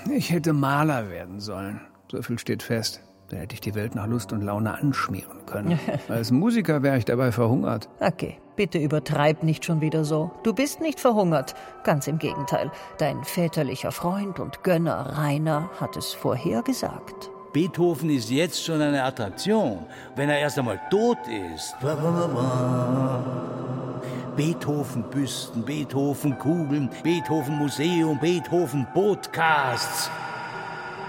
Ich 0.09 0.31
hätte 0.31 0.53
Maler 0.53 1.09
werden 1.09 1.39
sollen. 1.39 1.81
So 2.11 2.21
viel 2.21 2.39
steht 2.39 2.63
fest. 2.63 3.01
Da 3.29 3.37
hätte 3.37 3.53
ich 3.53 3.61
die 3.61 3.75
Welt 3.75 3.93
nach 3.93 4.07
Lust 4.07 4.33
und 4.33 4.41
Laune 4.41 4.73
anschmieren 4.73 5.45
können. 5.45 5.79
Als 6.07 6.31
Musiker 6.31 6.81
wäre 6.81 6.97
ich 6.97 7.05
dabei 7.05 7.31
verhungert. 7.31 7.87
Okay, 7.99 8.39
bitte 8.55 8.79
übertreib 8.79 9.43
nicht 9.43 9.65
schon 9.65 9.81
wieder 9.81 10.03
so. 10.03 10.31
Du 10.43 10.53
bist 10.53 10.81
nicht 10.81 10.99
verhungert. 10.99 11.53
Ganz 11.83 12.07
im 12.07 12.17
Gegenteil. 12.17 12.71
Dein 12.97 13.23
väterlicher 13.23 13.91
Freund 13.91 14.39
und 14.39 14.63
Gönner 14.63 15.17
Rainer 15.17 15.69
hat 15.79 15.95
es 15.95 16.13
vorhergesagt. 16.13 17.29
Beethoven 17.53 18.09
ist 18.09 18.29
jetzt 18.29 18.63
schon 18.63 18.81
eine 18.81 19.03
Attraktion, 19.03 19.85
wenn 20.15 20.29
er 20.29 20.39
erst 20.39 20.57
einmal 20.57 20.79
tot 20.89 21.17
ist. 21.27 21.75
Beethoven-Büsten, 24.39 25.65
Beethoven-Kugeln, 25.65 26.89
Beethoven-Museum, 27.03 28.17
Beethoven-Podcasts. 28.19 30.09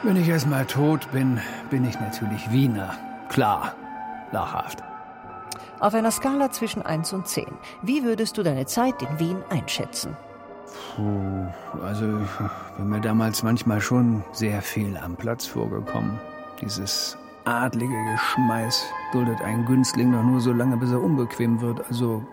Wenn 0.03 0.17
ich 0.17 0.29
erst 0.29 0.49
mal 0.49 0.65
tot 0.65 1.09
bin, 1.13 1.39
bin 1.71 1.85
ich 1.85 1.95
natürlich 2.01 2.51
Wiener. 2.51 2.93
Klar, 3.29 3.75
lachhaft. 4.33 4.83
Auf 5.79 5.95
einer 5.95 6.11
Skala 6.11 6.51
zwischen 6.51 6.83
1 6.83 7.13
und 7.13 7.29
10, 7.29 7.47
wie 7.83 8.03
würdest 8.03 8.37
du 8.37 8.43
deine 8.43 8.67
Zeit 8.67 9.01
in 9.01 9.21
Wien 9.21 9.37
einschätzen? 9.49 10.17
Puh, 10.97 11.47
also 11.85 12.07
ich 12.07 12.77
bin 12.79 12.89
mir 12.89 13.01
damals 13.01 13.45
manchmal 13.45 13.81
schon 13.81 14.25
sehr 14.33 14.61
viel 14.61 14.97
am 14.97 15.15
Platz 15.15 15.47
vorgekommen. 15.47 16.19
Dieses 16.61 17.17
adlige 17.45 17.95
Geschmeiß 18.11 18.87
duldet 19.13 19.41
einen 19.41 19.67
Günstling 19.67 20.11
doch 20.11 20.25
nur 20.25 20.41
so 20.41 20.53
lange, 20.53 20.77
bis 20.77 20.91
er 20.91 21.01
unbequem 21.01 21.61
wird. 21.61 21.87
Also 21.87 22.25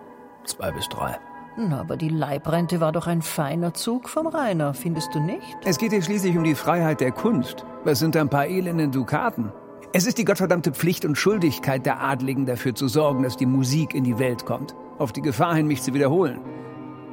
zwei 0.48 0.72
bis 0.72 0.88
drei. 0.90 1.20
Na, 1.58 1.82
aber 1.82 1.98
die 1.98 2.10
Leibrente 2.10 2.80
war 2.80 2.92
doch 2.92 3.08
ein 3.08 3.24
feiner 3.24 3.74
Zug 3.74 4.10
vom 4.10 4.28
Rainer, 4.28 4.74
findest 4.76 5.16
du 5.16 5.20
nicht? 5.20 5.58
Es 5.66 5.80
geht 5.80 5.92
hier 5.92 6.04
schließlich 6.04 6.38
um 6.38 6.44
die 6.44 6.54
Freiheit 6.54 7.02
der 7.02 7.12
Kunst. 7.12 7.66
Was 7.84 8.00
sind 8.00 8.14
da 8.14 8.22
ein 8.22 8.30
paar 8.30 8.46
elenden 8.46 8.92
Dukaten? 8.92 9.52
Es 9.92 10.06
ist 10.06 10.20
die 10.20 10.26
gottverdammte 10.26 10.72
Pflicht 10.74 11.06
und 11.06 11.18
Schuldigkeit 11.18 11.86
der 11.86 12.02
Adligen 12.02 12.46
dafür 12.46 12.76
zu 12.76 12.88
sorgen, 12.88 13.24
dass 13.24 13.38
die 13.38 13.48
Musik 13.48 13.96
in 13.96 14.04
die 14.04 14.20
Welt 14.20 14.46
kommt. 14.46 14.76
Auf 15.00 15.14
die 15.14 15.22
Gefahr 15.22 15.56
hin, 15.56 15.66
mich 15.66 15.82
zu 15.82 15.94
wiederholen. 15.96 16.42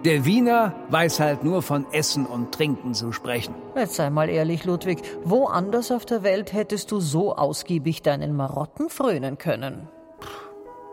Der 0.05 0.27
Wiener 0.27 0.75
weiß 0.91 1.21
halt 1.21 1.45
nur 1.45 1.63
von 1.63 1.87
Essen 1.93 2.27
und 2.27 2.53
Trinken 2.53 2.93
zu 2.93 3.13
sprechen. 3.13 3.55
Jetzt 3.75 3.95
sei 3.95 4.11
mal 4.11 4.29
ehrlich, 4.29 4.67
Ludwig, 4.67 5.01
woanders 5.25 5.91
auf 5.91 6.05
der 6.05 6.23
Welt 6.23 6.53
hättest 6.53 6.93
du 6.93 7.01
so 7.01 7.35
ausgiebig 7.35 8.03
deinen 8.03 8.37
Marotten 8.37 8.91
frönen 8.91 9.39
können? 9.39 9.89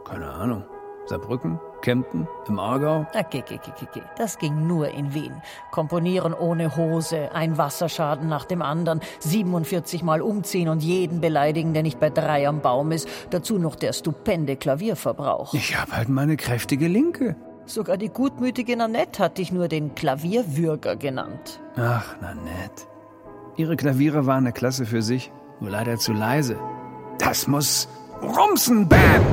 Keine 0.05 0.31
Ahnung. 0.31 0.63
Saarbrücken, 1.07 1.59
Kempten, 1.81 2.27
im 2.47 2.59
Aargau. 2.59 3.05
Okay, 3.13 3.43
okay, 3.43 3.59
okay. 3.81 4.01
Das 4.17 4.37
ging 4.37 4.67
nur 4.67 4.89
in 4.89 5.13
Wien. 5.13 5.33
Komponieren 5.71 6.33
ohne 6.33 6.75
Hose, 6.75 7.29
ein 7.33 7.57
Wasserschaden 7.57 8.29
nach 8.29 8.45
dem 8.45 8.61
anderen, 8.61 9.01
47 9.19 10.03
Mal 10.03 10.21
umziehen 10.21 10.69
und 10.69 10.83
jeden 10.83 11.21
beleidigen, 11.21 11.73
der 11.73 11.83
nicht 11.83 11.99
bei 11.99 12.09
drei 12.09 12.47
am 12.47 12.61
Baum 12.61 12.91
ist. 12.91 13.07
Dazu 13.29 13.57
noch 13.57 13.75
der 13.75 13.93
stupende 13.93 14.55
Klavierverbrauch. 14.55 15.53
Ich 15.53 15.79
hab 15.79 15.91
halt 15.91 16.09
meine 16.09 16.37
kräftige 16.37 16.87
Linke. 16.87 17.35
Sogar 17.65 17.97
die 17.97 18.09
gutmütige 18.09 18.75
Nanette 18.75 19.23
hat 19.23 19.37
dich 19.37 19.51
nur 19.51 19.67
den 19.67 19.95
Klavierwürger 19.95 20.95
genannt. 20.95 21.61
Ach, 21.77 22.15
Nanette. 22.19 22.83
Ihre 23.55 23.75
Klaviere 23.75 24.25
waren 24.25 24.45
eine 24.45 24.53
Klasse 24.53 24.85
für 24.85 25.01
sich, 25.01 25.31
nur 25.59 25.69
leider 25.69 25.97
zu 25.97 26.13
leise. 26.13 26.57
Das 27.19 27.47
muss 27.47 27.87
rumsen, 28.23 28.87
bam! 28.87 29.23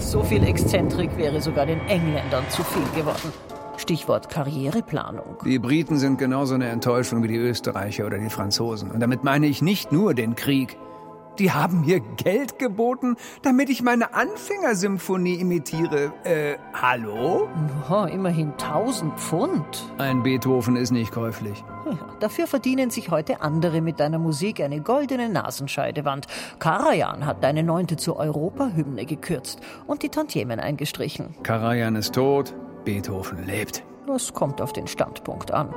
So 0.00 0.22
viel 0.22 0.44
Exzentrik 0.44 1.16
wäre 1.16 1.40
sogar 1.40 1.66
den 1.66 1.80
Engländern 1.88 2.44
zu 2.48 2.62
viel 2.62 2.82
geworden. 2.94 3.32
Stichwort 3.76 4.28
Karriereplanung. 4.28 5.38
Die 5.44 5.58
Briten 5.58 5.98
sind 5.98 6.18
genauso 6.18 6.54
eine 6.54 6.68
Enttäuschung 6.68 7.22
wie 7.22 7.28
die 7.28 7.36
Österreicher 7.36 8.06
oder 8.06 8.18
die 8.18 8.30
Franzosen. 8.30 8.90
Und 8.90 9.00
damit 9.00 9.22
meine 9.24 9.46
ich 9.46 9.62
nicht 9.62 9.92
nur 9.92 10.14
den 10.14 10.34
Krieg. 10.34 10.76
Die 11.38 11.52
haben 11.52 11.82
mir 11.82 12.00
Geld 12.00 12.58
geboten, 12.58 13.16
damit 13.42 13.70
ich 13.70 13.82
meine 13.82 14.12
Anfängersymphonie 14.12 15.34
imitiere. 15.34 16.12
Äh, 16.24 16.56
hallo? 16.74 17.48
Oh, 17.88 18.04
immerhin 18.04 18.52
1000 18.52 19.14
Pfund. 19.18 19.92
Ein 19.98 20.24
Beethoven 20.24 20.74
ist 20.74 20.90
nicht 20.90 21.12
käuflich. 21.12 21.62
Ja, 21.86 21.96
dafür 22.18 22.48
verdienen 22.48 22.90
sich 22.90 23.10
heute 23.10 23.40
andere 23.40 23.80
mit 23.80 24.00
deiner 24.00 24.18
Musik 24.18 24.60
eine 24.60 24.80
goldene 24.80 25.28
Nasenscheidewand. 25.28 26.26
Karajan 26.58 27.24
hat 27.24 27.44
deine 27.44 27.62
neunte 27.62 27.96
zur 27.96 28.16
Europahymne 28.16 29.06
gekürzt 29.06 29.60
und 29.86 30.02
die 30.02 30.08
Tantiemen 30.08 30.58
eingestrichen. 30.58 31.36
Karajan 31.44 31.94
ist 31.94 32.14
tot, 32.14 32.54
Beethoven 32.84 33.46
lebt. 33.46 33.84
Das 34.08 34.32
kommt 34.32 34.60
auf 34.60 34.72
den 34.72 34.88
Standpunkt 34.88 35.52
an. 35.52 35.72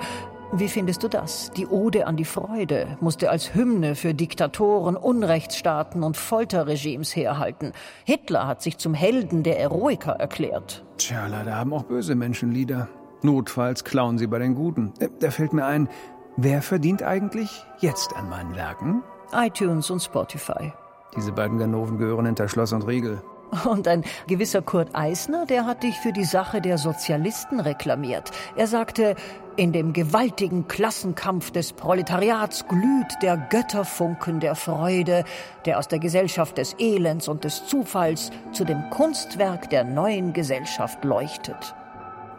Wie 0.54 0.68
findest 0.68 1.02
du 1.04 1.08
das? 1.08 1.49
Die 1.56 1.66
Ode 1.66 2.08
an 2.08 2.18
die 2.18 2.26
Freude 2.26 2.97
musste 2.99 3.30
als 3.30 3.56
Hymne 3.56 3.95
für 3.95 4.14
Diktatoren, 4.14 4.97
Unrechtsstaaten 4.97 6.04
und 6.04 6.18
Folterregimes 6.18 7.16
herhalten. 7.16 7.72
Hitler 8.04 8.47
hat 8.47 8.62
sich 8.62 8.78
zum 8.78 8.93
Helden 8.93 9.43
der 9.43 9.60
Eroiker 9.60 10.12
erklärt. 10.14 10.84
Tja, 10.97 11.28
leider 11.28 11.56
haben 11.56 11.74
auch 11.74 11.84
böse 11.84 12.16
Menschen 12.16 12.52
Lieder. 12.52 12.89
Notfalls 13.22 13.86
klauen 13.86 14.18
sie 14.18 14.28
bei 14.28 14.39
den 14.39 14.56
Guten. 14.56 14.91
Äh, 14.99 15.08
Da 15.20 15.32
fällt 15.32 15.54
mir 15.54 15.66
ein, 15.66 15.88
wer 16.36 16.62
verdient 16.62 17.02
eigentlich 17.02 17.64
jetzt 17.80 18.14
an 18.16 18.30
meinen 18.30 18.54
Werken? 18.56 19.04
iTunes 19.34 19.89
und 19.89 20.02
Spotify. 20.02 20.74
Diese 21.16 21.32
beiden 21.32 21.58
Ganoven 21.60 21.97
gehören 21.97 22.26
hinter 22.26 22.49
Schloss 22.49 22.74
und 22.74 22.82
Riegel. 22.86 23.22
Und 23.66 23.88
ein 23.88 24.04
gewisser 24.28 24.62
Kurt 24.62 24.95
Eisner, 24.95 25.45
der 25.45 25.66
hat 25.66 25.84
dich 25.84 25.97
für 25.99 26.14
die 26.14 26.24
Sache 26.24 26.62
der 26.62 26.78
Sozialisten 26.78 27.60
reklamiert. 27.60 28.32
Er 28.56 28.68
sagte, 28.68 29.16
in 29.58 29.74
dem 29.74 29.91
gewaltigen 29.91 30.68
Klassenkampf 30.68 31.52
des 31.52 31.74
Proletariats 31.74 32.66
glüht 32.68 33.22
der 33.22 33.36
Götterfunken 33.36 34.39
der 34.39 34.56
Freude, 34.56 35.26
der 35.66 35.78
aus 35.78 35.89
der 35.89 35.99
Gesellschaft 35.99 36.58
des 36.58 36.76
Elends 36.80 37.28
und 37.28 37.43
des 37.43 37.68
Zufalls 37.68 38.32
zu 38.54 38.64
dem 38.64 38.89
Kunstwerk 38.89 39.70
der 39.70 39.84
neuen 39.84 40.32
Gesellschaft 40.32 41.04
leuchtet. 41.04 41.76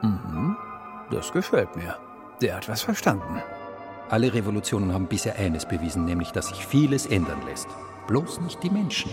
Mhm, 0.01 0.57
das 1.11 1.33
gefällt 1.33 1.77
mir. 1.77 1.97
Der 2.41 2.57
hat 2.57 2.69
was 2.69 2.83
verstanden. 2.83 3.43
Alle 4.09 4.33
Revolutionen 4.33 4.93
haben 4.93 5.07
bisher 5.07 5.37
eines 5.37 5.67
bewiesen, 5.67 6.07
nämlich 6.07 6.33
dass 6.33 6.49
sich 6.49 6.67
vieles 6.67 7.07
ändern 7.07 7.43
lässt. 7.47 7.69
Bloß 8.09 8.41
nicht 8.41 8.63
die 8.63 8.71
Menschen. 8.71 9.11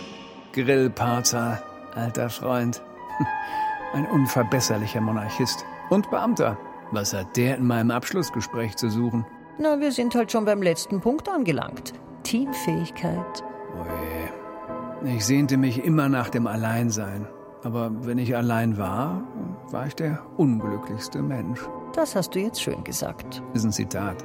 Grillparzer, 0.54 1.62
alter 1.96 2.30
Freund. 2.30 2.82
Ein 3.94 4.06
unverbesserlicher 4.08 5.02
Monarchist. 5.02 5.66
Und 5.90 6.10
Beamter. 6.12 6.58
Was 6.92 7.14
hat 7.14 7.36
der 7.38 7.58
in 7.58 7.68
meinem 7.68 7.92
Abschlussgespräch 7.92 8.76
zu 8.76 8.90
suchen? 8.90 9.26
Na, 9.58 9.80
wir 9.80 9.92
sind 9.92 10.16
halt 10.16 10.32
schon 10.32 10.46
beim 10.46 10.62
letzten 10.62 11.02
Punkt 11.02 11.28
angelangt. 11.30 11.94
Teamfähigkeit. 12.24 13.44
Oje. 13.80 15.16
Ich 15.16 15.26
sehnte 15.26 15.58
mich 15.58 15.84
immer 15.84 16.10
nach 16.10 16.30
dem 16.30 16.48
Alleinsein. 16.48 17.28
Aber 17.64 17.92
wenn 18.06 18.18
ich 18.18 18.36
allein 18.36 18.78
war, 18.78 19.24
war 19.72 19.88
ich 19.88 19.96
der 19.96 20.22
unglücklichste 20.38 21.22
Mensch. 21.22 21.60
Das 21.94 22.16
hast 22.16 22.36
du 22.36 22.40
jetzt 22.40 22.62
schön 22.62 22.84
gesagt. 22.84 23.44
Ist 23.54 23.66
ein 23.66 23.72
Zitat. 23.72 24.24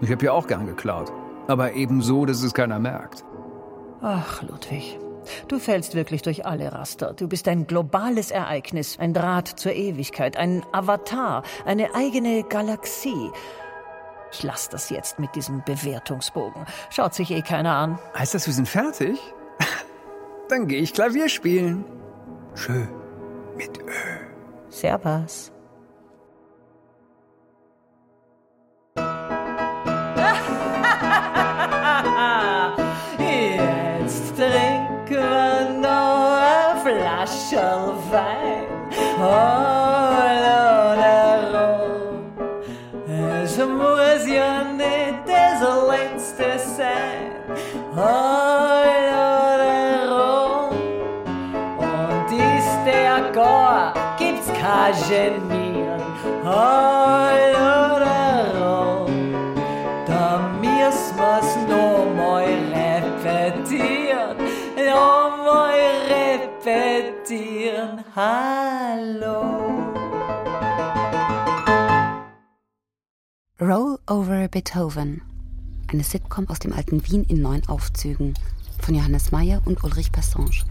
Ich 0.00 0.10
habe 0.10 0.24
ja 0.24 0.32
auch 0.32 0.46
gern 0.46 0.66
geklaut. 0.66 1.12
Aber 1.46 1.72
eben 1.72 2.02
so, 2.02 2.26
dass 2.26 2.42
es 2.42 2.52
keiner 2.52 2.78
merkt. 2.78 3.24
Ach, 4.02 4.42
Ludwig. 4.42 4.98
Du 5.48 5.58
fällst 5.58 5.94
wirklich 5.94 6.22
durch 6.22 6.46
alle 6.46 6.72
Raster. 6.72 7.12
Du 7.12 7.28
bist 7.28 7.48
ein 7.48 7.66
globales 7.66 8.30
Ereignis, 8.30 8.98
ein 8.98 9.14
Draht 9.14 9.48
zur 9.48 9.72
Ewigkeit, 9.72 10.36
ein 10.36 10.64
Avatar, 10.72 11.42
eine 11.64 11.94
eigene 11.94 12.42
Galaxie. 12.44 13.30
Ich 14.32 14.42
lass 14.42 14.68
das 14.68 14.90
jetzt 14.90 15.18
mit 15.18 15.34
diesem 15.36 15.62
Bewertungsbogen. 15.64 16.66
Schaut 16.90 17.14
sich 17.14 17.30
eh 17.30 17.42
keiner 17.42 17.76
an. 17.76 17.98
Heißt 18.18 18.34
das, 18.34 18.46
wir 18.46 18.54
sind 18.54 18.68
fertig? 18.68 19.18
Dann 20.48 20.66
gehe 20.66 20.80
ich 20.80 20.92
Klavier 20.92 21.28
spielen. 21.28 21.84
Schön. 22.54 22.88
Mit 23.56 23.78
Ö. 23.78 23.92
Servus. 24.68 25.53
Gibt's 54.18 54.48
kein 54.52 54.94
Genieren. 55.08 56.02
Da 60.06 60.38
müssen 60.60 61.16
wir's 61.16 61.56
noch 61.68 62.06
mal 62.16 62.44
repetieren. 62.72 64.36
Repetieren. 66.64 68.04
Hallo. 68.16 69.40
Roll 73.60 73.98
Over 74.08 74.48
Beethoven. 74.48 75.33
Eine 75.94 76.02
Sitcom 76.02 76.48
aus 76.48 76.58
dem 76.58 76.72
alten 76.72 77.06
Wien 77.06 77.22
in 77.22 77.40
neun 77.40 77.62
Aufzügen 77.68 78.34
von 78.80 78.96
Johannes 78.96 79.30
Meyer 79.30 79.62
und 79.64 79.84
Ulrich 79.84 80.10
Passange. 80.10 80.64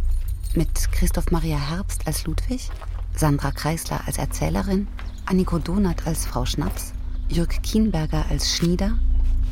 Mit 0.53 0.91
Christoph 0.91 1.32
Maria 1.32 1.55
Herbst 1.55 2.05
als 2.05 2.26
Ludwig, 2.26 2.69
Sandra 3.15 3.51
Kreisler 3.51 4.01
als 4.05 4.17
Erzählerin, 4.17 4.86
Anniko 5.26 5.59
Donath 5.59 6.05
als 6.05 6.26
Frau 6.26 6.45
Schnaps, 6.45 6.91
Jürg 7.30 7.63
Kienberger 7.63 8.26
als 8.30 8.53
Schnieder, 8.53 8.97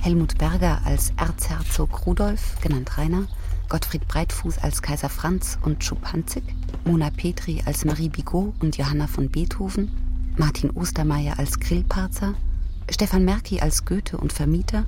Helmut 0.01 0.37
Berger 0.37 0.81
als 0.83 1.13
Erzherzog 1.15 2.05
Rudolf, 2.05 2.57
genannt 2.59 2.97
Rainer, 2.97 3.27
Gottfried 3.69 4.05
Breitfuß 4.09 4.57
als 4.57 4.81
Kaiser 4.81 5.07
Franz 5.07 5.57
und 5.61 5.85
Schupanzig, 5.85 6.43
Mona 6.83 7.11
Petri 7.11 7.61
als 7.65 7.85
Marie 7.85 8.09
Bigot 8.09 8.53
und 8.59 8.75
Johanna 8.75 9.07
von 9.07 9.29
Beethoven, 9.29 9.89
Martin 10.35 10.71
Ostermeier 10.71 11.39
als 11.39 11.61
Grillparzer, 11.61 12.33
Stefan 12.89 13.23
Merki 13.23 13.61
als 13.61 13.85
Goethe 13.85 14.17
und 14.17 14.33
Vermieter, 14.33 14.85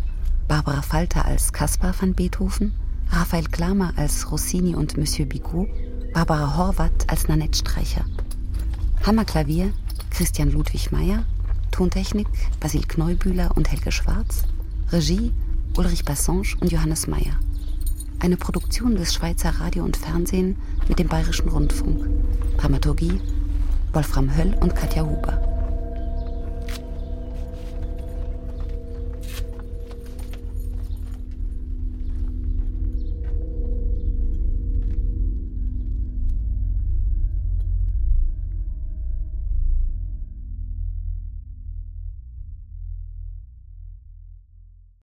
Barbara 0.48 0.82
Falter 0.82 1.26
als 1.26 1.54
Caspar 1.54 1.94
van 2.00 2.14
Beethoven, 2.14 2.74
Raphael 3.10 3.46
Klamer 3.46 3.94
als 3.96 4.30
Rossini 4.32 4.76
und 4.76 4.98
Monsieur 4.98 5.26
Bigot, 5.26 5.68
Barbara 6.14 6.58
Horvath 6.58 7.10
als 7.10 7.28
Nanette 7.28 7.58
Streicher. 7.58 8.06
Hammerklavier 9.06 9.72
Christian 10.10 10.52
Ludwig 10.52 10.92
Meyer, 10.92 11.26
Tontechnik 11.72 12.28
Basil 12.60 12.84
Kneubühler 12.88 13.52
und 13.56 13.72
Helge 13.72 13.92
Schwarz, 13.92 14.44
Regie 14.92 15.32
Ulrich 15.78 16.06
Bassange 16.06 16.56
und 16.60 16.72
Johannes 16.72 17.08
Meyer. 17.08 17.40
Eine 18.20 18.38
Produktion 18.38 18.96
des 18.96 19.14
Schweizer 19.14 19.50
Radio 19.60 19.84
und 19.84 19.98
Fernsehen 19.98 20.56
mit 20.88 21.00
dem 21.00 21.08
Bayerischen 21.08 21.50
Rundfunk. 21.50 22.08
Dramaturgie 22.58 23.20
Wolfram 23.92 24.36
Höll 24.36 24.56
und 24.60 24.76
Katja 24.76 25.04
Huber. 25.04 25.53